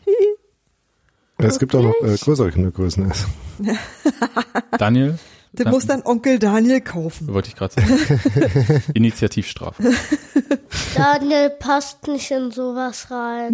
[1.37, 3.11] Es gibt auch noch äh, größere Kindergrößen.
[4.77, 5.17] Daniel,
[5.57, 5.69] Ja.
[5.69, 7.27] muss dann Onkel Daniel kaufen.
[7.33, 8.83] wollte ich gerade sagen.
[8.93, 9.83] Initiativstrafe.
[10.95, 13.53] Daniel passt nicht in sowas rein.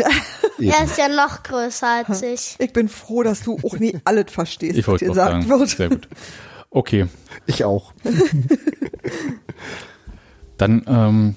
[0.59, 2.55] er ist ja noch größer als ich.
[2.59, 5.49] Ich bin froh, dass du auch nie alles verstehst, Ich was wollte dir gesagt sagen.
[5.49, 5.69] wird.
[5.69, 6.07] Sehr gut.
[6.69, 7.07] Okay,
[7.47, 7.93] ich auch.
[10.57, 11.35] dann ähm,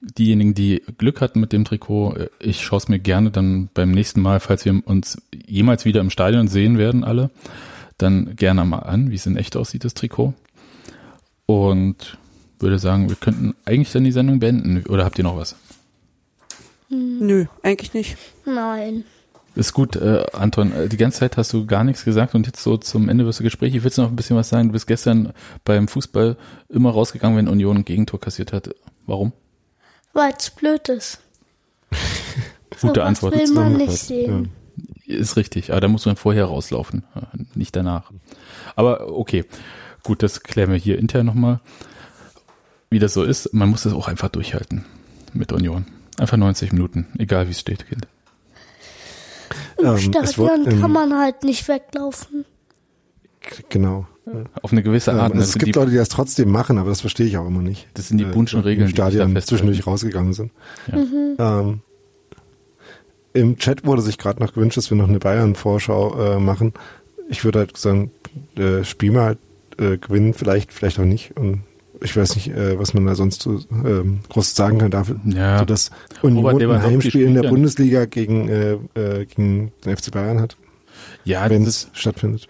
[0.00, 3.90] diejenigen, die Glück hatten mit dem Trikot, äh, ich schaue es mir gerne dann beim
[3.90, 7.30] nächsten Mal, falls wir uns jemals wieder im Stadion sehen werden, alle,
[8.02, 10.34] dann gerne mal an, wie es in echt aussieht, das Trikot.
[11.46, 12.18] Und
[12.58, 14.84] würde sagen, wir könnten eigentlich dann die Sendung beenden.
[14.88, 15.56] Oder habt ihr noch was?
[16.88, 18.16] Nö, eigentlich nicht.
[18.44, 19.04] Nein.
[19.54, 22.62] Ist gut, äh, Anton, äh, die ganze Zeit hast du gar nichts gesagt und jetzt
[22.62, 23.74] so zum Ende wirst du Gespräch.
[23.74, 24.68] Ich will noch ein bisschen was sagen.
[24.68, 25.32] Du bist gestern
[25.64, 26.36] beim Fußball
[26.70, 28.74] immer rausgegangen, wenn Union ein Gegentor kassiert hat.
[29.06, 29.32] Warum?
[30.14, 31.20] Weil es blöd ist.
[32.80, 33.34] Gute Sowas Antwort.
[33.34, 34.50] will man nicht sehen.
[35.12, 37.20] Ist richtig, aber da muss man vorher rauslaufen, äh,
[37.54, 38.10] nicht danach.
[38.76, 39.44] Aber okay,
[40.02, 41.60] gut, das klären wir hier intern nochmal.
[42.90, 44.84] Wie das so ist, man muss das auch einfach durchhalten
[45.32, 45.86] mit Union.
[46.18, 48.06] Einfach 90 Minuten, egal wie es steht, Kind.
[49.78, 52.44] Im Ähm, es wird Stadion im- kann man halt nicht weglaufen.
[53.70, 54.06] Genau.
[54.62, 55.32] Auf eine gewisse Art.
[55.32, 57.46] Ähm, das es gibt die, Leute, die das trotzdem machen, aber das verstehe ich auch
[57.46, 57.88] immer nicht.
[57.94, 59.48] Das sind die Äh, Bunschen Regeln, Im die sich da Stadion festhalten.
[59.48, 60.52] zwischendurch rausgegangen sind.
[61.38, 61.60] Ja.
[61.60, 61.80] Ähm,
[63.34, 66.74] Im Chat wurde sich gerade noch gewünscht, dass wir noch eine Bayern-Vorschau äh, machen.
[67.28, 68.10] Ich würde halt sagen,
[68.56, 69.36] äh, Spiel mal
[69.78, 71.36] äh, gewinnen, vielleicht, vielleicht auch nicht.
[71.36, 71.62] Und
[72.02, 75.16] ich weiß nicht, äh, was man da sonst so ähm, groß sagen kann dafür.
[75.24, 75.60] Ja.
[75.60, 75.90] So, dass
[76.22, 80.56] Union ein Heimspiel in der Bundesliga gegen, äh, äh, gegen den FC Bayern hat,
[81.24, 82.48] ja, wenn das, es stattfindet.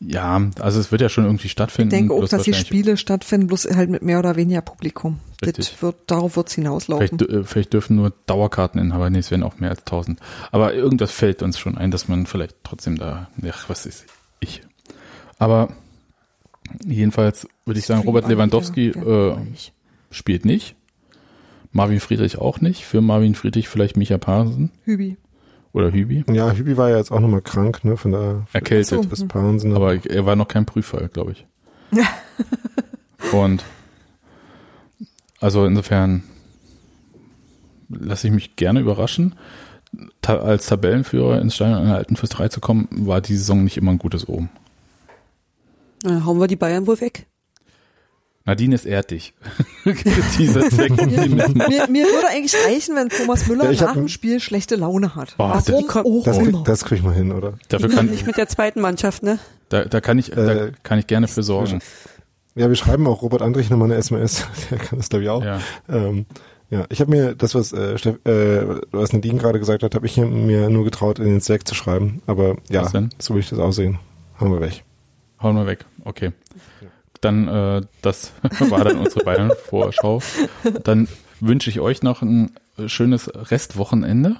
[0.00, 1.90] Ja, also es wird ja schon irgendwie Ich stattfinden.
[1.90, 5.20] denke auch, dass die Spiele stattfinden, bloß halt mit mehr oder weniger Publikum.
[5.44, 5.70] Richtig.
[5.70, 7.18] Das wird, darauf wird's hinauslaufen.
[7.18, 10.18] Vielleicht, äh, vielleicht dürfen nur Dauerkarteninhaber, nee, es werden auch mehr als 1000.
[10.52, 14.06] Aber irgendwas fällt uns schon ein, dass man vielleicht trotzdem da, ach, was ist
[14.40, 14.62] ich.
[15.38, 15.68] Aber
[16.84, 19.36] jedenfalls würde ich sagen, Robert Lewandowski äh,
[20.10, 20.76] spielt nicht.
[21.72, 22.84] Marvin Friedrich auch nicht.
[22.84, 25.16] Für Marvin Friedrich vielleicht Micha Parensen Hübi.
[25.72, 26.24] Oder Hübi.
[26.32, 29.10] Ja, Hübi war ja jetzt auch nochmal krank, ne, von der Erkältet.
[29.10, 29.74] Des Parensen.
[29.74, 31.46] Aber er war noch kein Prüffall, glaube ich.
[33.32, 33.64] Und
[35.40, 36.22] also insofern
[37.88, 39.34] lasse ich mich gerne überraschen.
[40.22, 43.90] Ta als Tabellenführer ins Stadion einer alten Fürsterei zu kommen, war die Saison nicht immer
[43.90, 44.50] ein gutes Omen.
[46.02, 47.26] Dann hauen wir die Bayern wohl weg.
[48.46, 49.34] Nadine ist erdig.
[50.38, 51.54] Dieser Zweckoptimismus.
[51.54, 55.36] Mir, mir würde eigentlich reichen, wenn Thomas Müller Ja, nach dem Spiel schlechte Laune hat.
[55.36, 56.64] Boah, Warum das- auch Das, immer.
[56.64, 57.54] das krieg ich mal hin, oder?
[57.68, 59.38] Dafür kann, Nicht mit der zweiten Mannschaft, ne?
[59.68, 61.80] da, da kann ich, da Äh, kann ich gerne für sorgen.
[62.56, 64.46] Ja, wir schreiben auch Robert Andrich nochmal eine SMS.
[64.70, 65.44] Der kann das, glaube ich, auch.
[65.44, 65.60] Ja.
[65.88, 66.26] Ähm,
[66.70, 70.06] ja, ich habe mir das, was, äh, Steff, äh, was Nadine gerade gesagt hat, habe
[70.06, 72.22] ich mir nur getraut, in den Slack zu schreiben.
[72.26, 72.88] Aber ja,
[73.18, 73.98] so will ich das aussehen.
[74.38, 74.82] Haben wir weg.
[75.42, 75.84] Hauen wir weg.
[76.04, 76.32] Okay.
[77.20, 78.32] Dann, äh, das
[78.70, 80.22] war dann unsere Bayern-Vorschau.
[80.84, 81.08] Dann
[81.40, 82.52] wünsche ich euch noch ein
[82.86, 84.36] schönes Restwochenende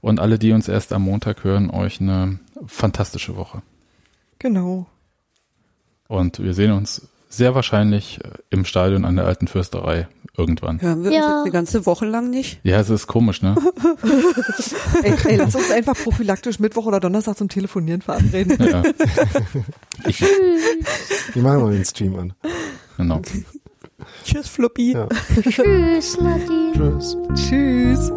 [0.00, 3.62] und alle, die uns erst am Montag hören, euch eine fantastische Woche.
[4.38, 4.86] Genau.
[6.08, 10.80] Und wir sehen uns sehr wahrscheinlich äh, im Stadion an der alten Fürsterei irgendwann.
[10.82, 11.18] Hören wir Ja.
[11.20, 12.60] uns jetzt eine ganze Woche lang nicht?
[12.64, 13.54] Ja, es ist komisch, ne?
[15.02, 18.56] Ey, ey, lass uns einfach prophylaktisch Mittwoch oder Donnerstag zum Telefonieren verabreden.
[18.60, 18.82] Ja,
[21.34, 22.32] Wir machen mal den Stream an.
[22.96, 23.20] genau.
[24.24, 24.92] Tschüss, Floppy.
[24.92, 25.08] Ja.
[25.42, 26.72] Tschüss, Nadine.
[26.74, 27.16] Tschüss.
[27.34, 28.10] Tschüss.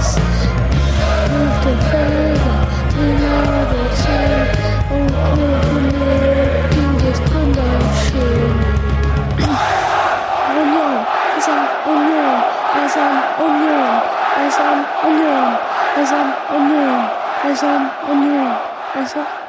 [0.00, 0.18] Zu hast.
[0.18, 4.50] Auf den Feldern, die Nadel zählt
[4.90, 5.86] und Kuchen
[6.70, 8.54] die das wunderschön.
[10.60, 10.98] Union,
[11.36, 12.38] Asam, Union,
[12.84, 13.16] Asam,
[13.46, 13.94] Union,
[14.46, 15.50] Asam, Union,
[16.00, 17.00] Asam, Union,
[17.44, 18.52] Asam, Union,
[18.94, 19.47] Asam,